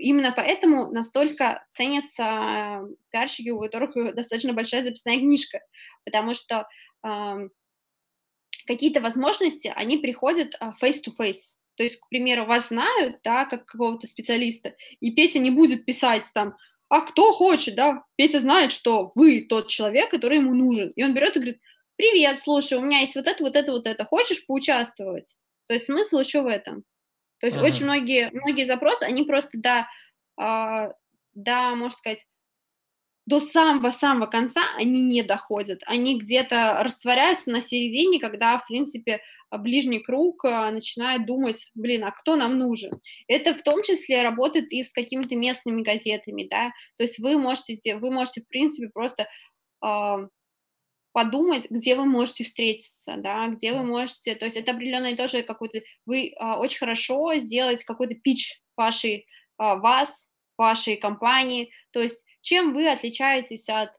Именно 0.00 0.30
поэтому 0.30 0.92
настолько 0.92 1.66
ценятся 1.70 2.82
пиарщики, 3.10 3.48
у 3.50 3.58
которых 3.58 4.14
достаточно 4.14 4.52
большая 4.52 4.84
записная 4.84 5.18
книжка, 5.18 5.58
потому 6.04 6.34
что 6.34 6.68
какие-то 8.64 9.00
возможности, 9.00 9.72
они 9.74 9.98
приходят 9.98 10.54
face-to-face. 10.80 11.56
То 11.74 11.82
есть, 11.82 11.98
к 11.98 12.08
примеру, 12.08 12.44
вас 12.44 12.68
знают, 12.68 13.16
да, 13.24 13.44
как 13.44 13.66
какого-то 13.66 14.06
специалиста, 14.06 14.74
и 15.00 15.10
Петя 15.10 15.38
не 15.38 15.50
будет 15.50 15.84
писать 15.84 16.24
там, 16.34 16.56
а 16.88 17.02
кто 17.02 17.32
хочет, 17.32 17.74
да, 17.74 18.04
Петя 18.16 18.40
знает, 18.40 18.72
что 18.72 19.10
вы 19.14 19.42
тот 19.42 19.68
человек, 19.68 20.10
который 20.10 20.38
ему 20.38 20.54
нужен, 20.54 20.90
и 20.90 21.04
он 21.04 21.14
берет 21.14 21.36
и 21.36 21.40
говорит, 21.40 21.60
привет, 21.96 22.40
слушай, 22.40 22.78
у 22.78 22.80
меня 22.80 23.00
есть 23.00 23.14
вот 23.14 23.26
это, 23.26 23.42
вот 23.42 23.56
это, 23.56 23.72
вот 23.72 23.86
это, 23.86 24.04
хочешь 24.04 24.46
поучаствовать? 24.46 25.36
То 25.66 25.74
есть 25.74 25.86
смысл 25.86 26.18
еще 26.18 26.42
в 26.42 26.46
этом. 26.46 26.84
То 27.40 27.46
есть 27.46 27.58
uh-huh. 27.58 27.66
очень 27.66 27.84
многие, 27.84 28.30
многие 28.32 28.64
запросы, 28.64 29.02
они 29.02 29.24
просто 29.24 29.58
до, 29.58 29.86
э, 30.40 30.92
до, 31.34 31.76
можно 31.76 31.96
сказать, 31.96 32.26
до 33.28 33.40
самого-самого 33.40 34.26
конца 34.26 34.62
они 34.78 35.02
не 35.02 35.22
доходят. 35.22 35.82
Они 35.84 36.18
где-то 36.18 36.78
растворяются 36.82 37.50
на 37.50 37.60
середине, 37.60 38.18
когда, 38.18 38.58
в 38.58 38.66
принципе, 38.66 39.20
ближний 39.52 39.98
круг 39.98 40.46
а, 40.46 40.70
начинает 40.70 41.26
думать, 41.26 41.70
блин, 41.74 42.04
а 42.04 42.10
кто 42.10 42.36
нам 42.36 42.58
нужен? 42.58 43.00
Это 43.26 43.54
в 43.54 43.62
том 43.62 43.82
числе 43.82 44.22
работает 44.22 44.72
и 44.72 44.82
с 44.82 44.92
какими-то 44.92 45.36
местными 45.36 45.82
газетами, 45.82 46.46
да, 46.50 46.72
то 46.96 47.02
есть 47.02 47.18
вы 47.18 47.36
можете, 47.36 47.96
вы 47.96 48.10
можете, 48.10 48.40
в 48.40 48.48
принципе, 48.48 48.88
просто 48.88 49.28
э, 49.84 50.16
подумать, 51.12 51.66
где 51.70 51.96
вы 51.96 52.06
можете 52.06 52.44
встретиться, 52.44 53.16
да, 53.18 53.48
где 53.48 53.72
вы 53.72 53.84
можете, 53.84 54.36
то 54.36 54.46
есть 54.46 54.56
это 54.56 54.72
определенный 54.72 55.16
тоже 55.16 55.42
какой-то, 55.42 55.80
вы 56.06 56.28
э, 56.28 56.52
очень 56.54 56.78
хорошо 56.78 57.34
сделать 57.36 57.84
какой-то 57.84 58.14
пич 58.14 58.62
вашей, 58.76 59.16
э, 59.16 59.24
вас, 59.58 60.27
вашей 60.58 60.96
компании, 60.96 61.70
то 61.92 62.00
есть 62.00 62.24
чем 62.40 62.74
вы 62.74 62.88
отличаетесь 62.88 63.68
от 63.68 63.90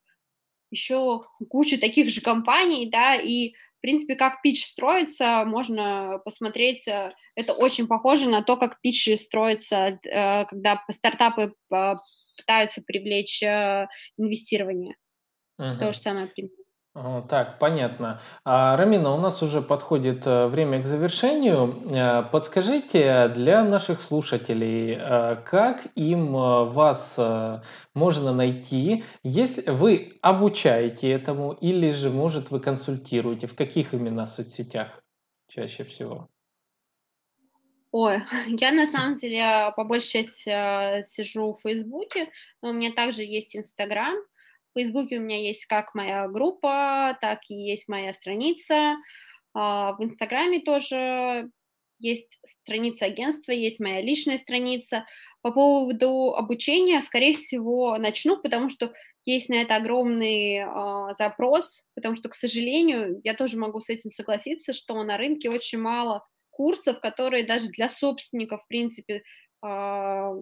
еще 0.71 1.25
кучи 1.49 1.77
таких 1.77 2.09
же 2.09 2.21
компаний, 2.21 2.89
да, 2.89 3.15
и 3.15 3.53
в 3.79 3.81
принципе, 3.81 4.15
как 4.15 4.41
пич 4.41 4.65
строится, 4.65 5.45
можно 5.45 6.19
посмотреть. 6.25 6.85
Э, 6.85 7.13
это 7.35 7.53
очень 7.53 7.87
похоже 7.87 8.27
на 8.29 8.43
то, 8.43 8.57
как 8.57 8.81
пич 8.81 9.07
строится, 9.17 9.97
э, 10.03 10.45
когда 10.45 10.83
стартапы 10.91 11.53
э, 11.73 11.95
пытаются 12.37 12.81
привлечь 12.81 13.41
инвестирование. 13.41 14.95
Угу. 15.57 15.79
То 15.79 15.93
же 15.93 15.99
самое 15.99 16.27
примерно. 16.27 16.58
Так, 17.29 17.59
понятно. 17.59 18.21
А, 18.43 18.75
Рамина, 18.75 19.13
у 19.13 19.17
нас 19.19 19.41
уже 19.41 19.61
подходит 19.61 20.25
э, 20.25 20.47
время 20.47 20.81
к 20.81 20.85
завершению. 20.85 21.81
Э, 21.85 22.23
подскажите 22.23 23.29
для 23.29 23.63
наших 23.63 24.01
слушателей, 24.01 24.97
э, 24.99 25.37
как 25.45 25.87
им 25.95 26.33
вас 26.33 27.17
можно 27.93 28.33
найти, 28.33 29.03
если 29.23 29.69
вы 29.69 30.17
обучаете 30.21 31.11
этому 31.11 31.53
или 31.53 31.91
же, 31.91 32.09
может, 32.09 32.51
вы 32.51 32.59
консультируете, 32.59 33.47
в 33.47 33.55
каких 33.55 33.93
именно 33.93 34.25
соцсетях 34.25 35.01
чаще 35.47 35.83
всего? 35.85 36.27
Ой, 37.91 38.21
я 38.47 38.71
на 38.71 38.85
самом 38.85 39.15
деле 39.15 39.71
по 39.75 39.83
большей 39.83 40.23
части 40.23 41.03
сижу 41.03 41.53
в 41.53 41.61
Фейсбуке, 41.61 42.29
но 42.61 42.69
у 42.69 42.73
меня 42.73 42.91
также 42.91 43.23
есть 43.23 43.55
Инстаграм. 43.55 44.15
В 44.73 44.79
Фейсбуке 44.79 45.17
у 45.17 45.21
меня 45.21 45.37
есть 45.37 45.65
как 45.65 45.95
моя 45.95 46.27
группа, 46.27 47.17
так 47.21 47.39
и 47.49 47.55
есть 47.55 47.87
моя 47.87 48.13
страница. 48.13 48.95
А, 49.53 49.93
в 49.93 50.03
Инстаграме 50.03 50.59
тоже 50.59 51.49
есть 51.99 52.39
страница 52.61 53.05
агентства, 53.05 53.51
есть 53.51 53.79
моя 53.79 54.01
личная 54.01 54.37
страница. 54.37 55.05
По 55.41 55.51
поводу 55.51 56.35
обучения, 56.35 57.01
скорее 57.01 57.33
всего, 57.33 57.97
начну, 57.97 58.37
потому 58.37 58.69
что 58.69 58.93
есть 59.25 59.49
на 59.49 59.55
это 59.55 59.75
огромный 59.75 60.57
э, 60.57 61.13
запрос, 61.17 61.85
потому 61.95 62.15
что, 62.15 62.29
к 62.29 62.35
сожалению, 62.35 63.21
я 63.23 63.33
тоже 63.33 63.57
могу 63.57 63.81
с 63.81 63.89
этим 63.89 64.11
согласиться, 64.11 64.73
что 64.73 65.01
на 65.03 65.17
рынке 65.17 65.49
очень 65.49 65.79
мало 65.79 66.25
курсов, 66.49 66.99
которые 66.99 67.45
даже 67.45 67.67
для 67.67 67.89
собственников, 67.89 68.63
в 68.63 68.67
принципе, 68.67 69.23
э, 69.65 70.41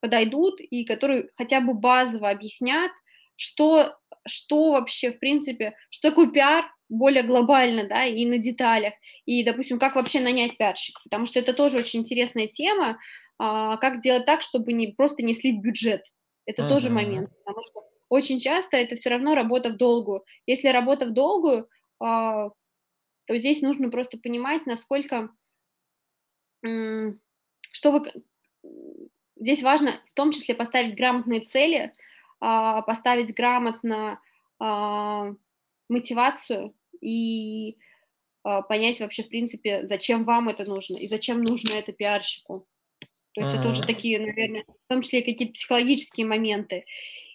подойдут 0.00 0.60
и 0.60 0.84
которые 0.84 1.28
хотя 1.34 1.60
бы 1.60 1.74
базово 1.74 2.30
объяснят, 2.30 2.90
что, 3.36 3.96
что 4.26 4.72
вообще, 4.72 5.12
в 5.12 5.18
принципе, 5.18 5.76
что 5.90 6.10
такое 6.10 6.28
пиар 6.28 6.64
более 6.88 7.22
глобально, 7.22 7.88
да, 7.88 8.04
и 8.04 8.24
на 8.26 8.38
деталях, 8.38 8.94
и, 9.26 9.42
допустим, 9.42 9.78
как 9.78 9.96
вообще 9.96 10.20
нанять 10.20 10.56
пиарщика, 10.56 11.00
потому 11.04 11.26
что 11.26 11.38
это 11.38 11.52
тоже 11.52 11.78
очень 11.78 12.00
интересная 12.00 12.46
тема, 12.46 12.98
а, 13.38 13.76
как 13.78 13.96
сделать 13.96 14.26
так, 14.26 14.42
чтобы 14.42 14.72
не 14.72 14.88
просто 14.88 15.22
не 15.22 15.34
слить 15.34 15.60
бюджет, 15.60 16.02
это 16.46 16.62
uh-huh. 16.62 16.68
тоже 16.68 16.90
момент, 16.90 17.30
потому 17.44 17.62
что 17.62 17.80
очень 18.08 18.38
часто 18.38 18.76
это 18.76 18.96
все 18.96 19.10
равно 19.10 19.34
работа 19.34 19.70
в 19.70 19.76
долгую. 19.76 20.24
Если 20.46 20.68
работа 20.68 21.06
в 21.06 21.12
долгую, 21.12 21.68
а, 22.00 22.50
то 23.26 23.38
здесь 23.38 23.62
нужно 23.62 23.90
просто 23.90 24.18
понимать, 24.18 24.66
насколько, 24.66 25.30
что 26.62 27.90
вы, 27.90 28.12
здесь 29.36 29.62
важно 29.62 29.92
в 30.08 30.14
том 30.14 30.30
числе 30.30 30.54
поставить 30.54 30.96
грамотные 30.96 31.40
цели, 31.40 31.92
поставить 32.82 33.34
грамотно 33.34 34.20
а, 34.58 35.32
мотивацию 35.88 36.74
и 37.00 37.76
а, 38.42 38.62
понять 38.62 39.00
вообще, 39.00 39.22
в 39.22 39.28
принципе, 39.28 39.86
зачем 39.86 40.24
вам 40.24 40.48
это 40.48 40.64
нужно 40.64 40.96
и 40.96 41.06
зачем 41.06 41.42
нужно 41.42 41.74
это 41.74 41.92
пиарщику. 41.92 42.66
То 43.32 43.40
есть 43.40 43.54
mm-hmm. 43.54 43.60
это 43.60 43.68
уже 43.68 43.82
такие, 43.82 44.20
наверное, 44.20 44.64
в 44.64 44.88
том 44.88 45.02
числе 45.02 45.22
какие-то 45.22 45.54
психологические 45.54 46.26
моменты. 46.26 46.84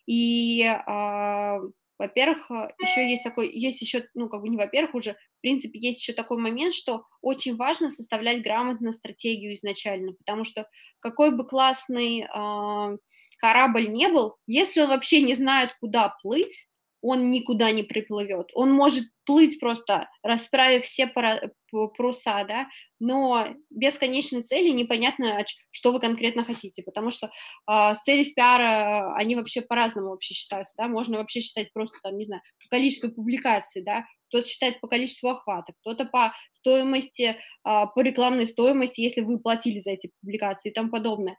И, 0.05 0.63
а, 0.65 1.59
во-первых, 1.99 2.49
еще 2.81 3.07
есть 3.07 3.23
такой, 3.23 3.51
есть 3.51 3.81
еще, 3.81 4.07
ну, 4.13 4.29
как 4.29 4.41
бы 4.41 4.49
не 4.49 4.57
во-первых, 4.57 4.95
уже, 4.95 5.13
в 5.13 5.41
принципе, 5.41 5.77
есть 5.77 6.01
еще 6.01 6.13
такой 6.13 6.37
момент, 6.37 6.73
что 6.73 7.03
очень 7.21 7.55
важно 7.57 7.91
составлять 7.91 8.41
грамотно 8.41 8.93
стратегию 8.93 9.53
изначально, 9.53 10.13
потому 10.13 10.45
что 10.45 10.67
какой 10.99 11.35
бы 11.35 11.45
классный 11.45 12.25
а, 12.33 12.91
корабль 13.37 13.89
не 13.89 14.07
был, 14.07 14.37
если 14.47 14.81
он 14.81 14.89
вообще 14.89 15.21
не 15.21 15.33
знает, 15.35 15.75
куда 15.81 16.15
плыть, 16.21 16.69
он 17.01 17.27
никуда 17.27 17.71
не 17.71 17.83
приплывет. 17.83 18.49
Он 18.53 18.71
может 18.71 19.05
плыть 19.25 19.59
просто, 19.59 20.09
расправив 20.23 20.83
все 20.85 21.07
пара, 21.07 21.51
паруса, 21.71 22.43
да, 22.47 22.67
но 22.99 23.47
без 23.69 23.97
конечной 23.97 24.43
цели 24.43 24.69
непонятно, 24.69 25.43
что 25.71 25.91
вы 25.91 25.99
конкретно 25.99 26.43
хотите, 26.43 26.83
потому 26.83 27.11
что 27.11 27.27
э, 27.27 27.95
с 27.95 28.01
целью 28.01 28.25
пиара 28.33 29.15
они 29.15 29.35
вообще 29.35 29.61
по-разному 29.61 30.09
вообще 30.09 30.33
считаются, 30.33 30.73
да, 30.77 30.87
можно 30.87 31.17
вообще 31.17 31.41
считать 31.41 31.71
просто, 31.73 31.97
там, 32.03 32.17
не 32.17 32.25
знаю, 32.25 32.41
по 32.63 32.75
количеству 32.75 33.11
публикаций, 33.11 33.83
да, 33.83 34.05
кто-то 34.29 34.47
считает 34.47 34.79
по 34.79 34.87
количеству 34.87 35.29
охвата, 35.29 35.73
кто-то 35.73 36.05
по 36.05 36.33
стоимости, 36.53 37.23
э, 37.23 37.35
по 37.63 38.01
рекламной 38.01 38.47
стоимости, 38.47 39.01
если 39.01 39.21
вы 39.21 39.39
платили 39.39 39.79
за 39.79 39.91
эти 39.91 40.11
публикации 40.21 40.69
и 40.69 40.73
тому 40.73 40.89
подобное. 40.89 41.37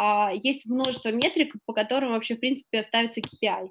Э, 0.00 0.30
есть 0.34 0.66
множество 0.66 1.10
метрик, 1.10 1.54
по 1.66 1.72
которым 1.72 2.12
вообще, 2.12 2.36
в 2.36 2.40
принципе, 2.40 2.82
ставится 2.82 3.20
KPI. 3.20 3.68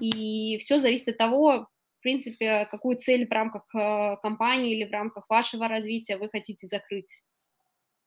И 0.00 0.58
все 0.58 0.78
зависит 0.78 1.08
от 1.08 1.16
того, 1.16 1.66
принципе, 2.04 2.68
какую 2.70 2.96
цель 2.98 3.26
в 3.26 3.32
рамках 3.32 3.64
э, 3.74 4.16
компании 4.22 4.76
или 4.76 4.84
в 4.84 4.92
рамках 4.92 5.28
вашего 5.28 5.66
развития 5.66 6.16
вы 6.16 6.28
хотите 6.28 6.66
закрыть. 6.66 7.24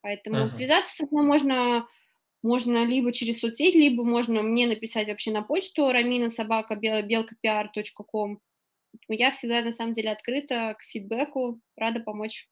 Поэтому 0.01 0.45
uh-huh. 0.45 0.49
связаться 0.49 0.95
со 0.95 1.07
мной 1.07 1.25
можно, 1.25 1.87
можно 2.43 2.85
либо 2.85 3.11
через 3.11 3.39
соцсеть, 3.39 3.75
либо 3.75 4.05
можно 4.05 4.43
мне 4.43 4.67
написать 4.67 5.07
вообще 5.07 5.31
на 5.31 5.41
почту 5.41 5.91
рамина 5.91 6.29
собака 6.29 6.75
белкопиар.ком. 6.75 8.39
Я 9.09 9.31
всегда 9.31 9.61
на 9.61 9.73
самом 9.73 9.93
деле 9.93 10.11
открыта 10.11 10.75
к 10.79 10.83
фидбэку, 10.83 11.59
рада 11.75 11.99
помочь. 11.99 12.47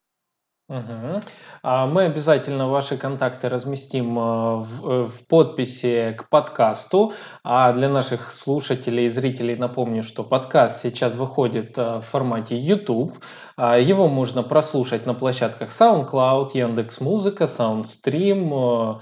Угу. 0.68 1.22
Мы 1.64 2.06
обязательно 2.06 2.68
ваши 2.68 2.98
контакты 2.98 3.50
разместим 3.50 4.18
э, 4.18 4.56
в, 4.56 4.90
э, 4.90 5.08
в 5.08 5.28
подписи 5.28 6.16
к 6.18 6.28
подкасту. 6.30 7.14
А 7.44 7.72
для 7.72 7.88
наших 7.88 8.34
слушателей 8.34 9.06
и 9.06 9.10
зрителей 9.10 9.56
напомню, 9.56 10.02
что 10.02 10.24
подкаст 10.24 10.82
сейчас 10.82 11.14
выходит 11.14 11.78
э, 11.78 11.98
в 11.98 12.02
формате 12.02 12.58
YouTube. 12.58 13.14
А, 13.58 13.78
его 13.78 14.08
можно 14.08 14.42
прослушать 14.42 15.06
на 15.06 15.14
площадках 15.14 15.70
SoundCloud, 15.70 16.50
Яндекс.Музыка, 16.56 17.44
SoundStream, 17.44 19.02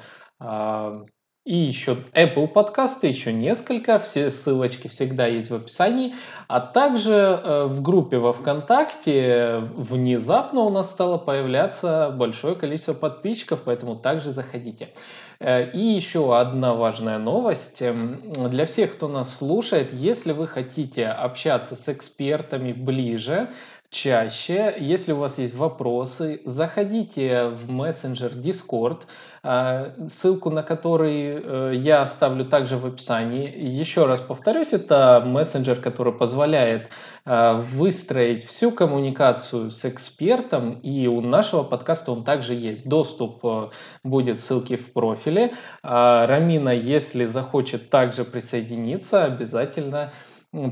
и 1.45 1.57
еще 1.57 1.97
Apple 2.13 2.47
подкасты, 2.47 3.07
еще 3.07 3.33
несколько, 3.33 3.99
все 3.99 4.31
ссылочки 4.31 4.87
всегда 4.87 5.27
есть 5.27 5.49
в 5.49 5.55
описании. 5.55 6.15
А 6.47 6.61
также 6.61 7.11
э, 7.11 7.65
в 7.65 7.81
группе 7.81 8.17
во 8.17 8.31
ВКонтакте 8.31 9.61
внезапно 9.75 10.61
у 10.61 10.69
нас 10.69 10.89
стало 10.91 11.17
появляться 11.17 12.13
большое 12.15 12.55
количество 12.55 12.93
подписчиков, 12.93 13.59
поэтому 13.65 13.97
также 13.97 14.31
заходите. 14.31 14.91
Э, 15.39 15.69
и 15.69 15.79
еще 15.79 16.37
одна 16.37 16.75
важная 16.75 17.17
новость. 17.17 17.81
Эм, 17.81 18.21
для 18.49 18.65
всех, 18.65 18.95
кто 18.95 19.09
нас 19.09 19.37
слушает, 19.37 19.91
если 19.91 20.31
вы 20.31 20.47
хотите 20.47 21.07
общаться 21.07 21.75
с 21.75 21.89
экспертами 21.89 22.71
ближе, 22.71 23.49
чаще, 23.89 24.73
если 24.79 25.11
у 25.11 25.17
вас 25.17 25.37
есть 25.37 25.55
вопросы, 25.55 26.41
заходите 26.45 27.47
в 27.47 27.69
мессенджер 27.69 28.31
Discord. 28.31 29.01
А, 29.45 29.93
ссылку 30.07 30.49
на 30.49 30.63
который 30.63 31.41
э, 31.43 31.75
я 31.75 32.01
оставлю 32.01 32.45
также 32.45 32.77
в 32.77 32.85
описании. 32.85 33.53
Еще 33.53 34.05
раз 34.05 34.21
повторюсь, 34.21 34.71
это 34.71 35.21
мессенджер, 35.25 35.81
который 35.81 36.13
позволяет 36.13 36.87
э, 37.25 37.53
выстроить 37.73 38.45
всю 38.45 38.71
коммуникацию 38.71 39.69
с 39.69 39.83
экспертом, 39.83 40.79
и 40.79 41.07
у 41.07 41.19
нашего 41.19 41.63
подкаста 41.63 42.13
он 42.13 42.23
также 42.23 42.53
есть. 42.53 42.87
Доступ 42.87 43.43
э, 43.43 43.69
будет 44.05 44.39
ссылки 44.39 44.77
в 44.77 44.93
профиле. 44.93 45.55
А, 45.81 46.25
Рамина, 46.25 46.69
если 46.69 47.25
захочет 47.25 47.89
также 47.89 48.23
присоединиться, 48.23 49.25
обязательно 49.25 50.13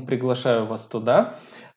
приглашаю 0.06 0.64
вас 0.66 0.86
туда. 0.86 1.34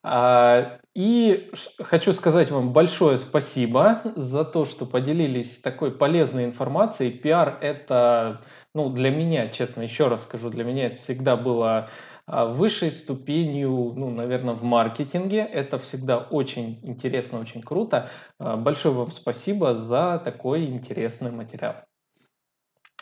А, 0.08 0.78
и 0.94 1.50
хочу 1.80 2.12
сказать 2.12 2.52
вам 2.52 2.72
большое 2.72 3.18
спасибо 3.18 4.02
за 4.14 4.44
то, 4.44 4.64
что 4.64 4.86
поделились 4.86 5.58
такой 5.58 5.90
полезной 5.90 6.44
информацией. 6.44 7.10
Пиар 7.10 7.58
это, 7.60 8.40
ну, 8.72 8.88
для 8.90 9.10
меня, 9.10 9.48
честно, 9.48 9.82
еще 9.82 10.06
раз 10.06 10.22
скажу, 10.22 10.48
для 10.48 10.62
меня 10.62 10.86
это 10.86 10.96
всегда 10.96 11.36
было 11.36 11.90
а, 12.24 12.46
высшей 12.46 12.92
ступенью, 12.92 13.94
ну, 13.96 14.10
наверное, 14.10 14.54
в 14.54 14.62
маркетинге. 14.62 15.38
Это 15.38 15.80
всегда 15.80 16.18
очень 16.18 16.78
интересно, 16.84 17.40
очень 17.40 17.62
круто. 17.62 18.08
А, 18.38 18.56
большое 18.56 18.94
вам 18.94 19.10
спасибо 19.10 19.74
за 19.74 20.22
такой 20.24 20.66
интересный 20.66 21.32
материал. 21.32 21.82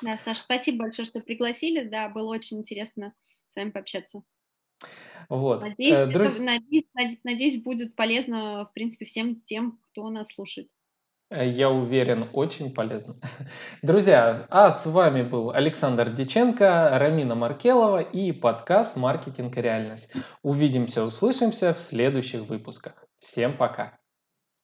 Да, 0.01 0.17
Саша, 0.17 0.41
спасибо 0.41 0.85
большое, 0.85 1.05
что 1.05 1.21
пригласили. 1.21 1.87
Да, 1.87 2.09
было 2.09 2.31
очень 2.31 2.61
интересно 2.61 3.13
с 3.47 3.57
вами 3.57 3.73
пообщаться. 3.73 4.23
Вот. 5.29 5.63
Надеюсь, 5.63 5.97
э, 5.97 6.07
друз... 6.07 6.35
это, 6.35 6.43
надеюсь, 6.43 6.85
надеюсь, 7.25 7.63
будет 7.63 7.97
полезно, 7.97 8.67
в 8.67 8.73
принципе, 8.73 9.05
всем 9.05 9.41
тем, 9.43 9.79
кто 9.91 10.09
нас 10.11 10.29
слушает. 10.29 10.69
Э, 11.31 11.49
я 11.49 11.71
уверен, 11.71 12.29
очень 12.33 12.73
полезно. 12.73 13.17
Друзья, 13.83 14.47
а 14.51 14.71
с 14.71 14.87
вами 14.87 15.23
был 15.23 15.51
Александр 15.51 16.11
Диченко, 16.11 16.91
Рамина 16.99 17.35
Маркелова 17.35 18.01
и 18.01 18.33
подкаст 18.33 18.97
«Маркетинг 18.97 19.57
и 19.57 19.63
реальность». 19.63 20.13
Увидимся, 20.43 21.03
услышимся 21.03 21.75
в 21.75 21.81
следующих 21.81 22.43
выпусках. 22.43 23.07
Всем 23.19 23.57
пока! 23.57 23.99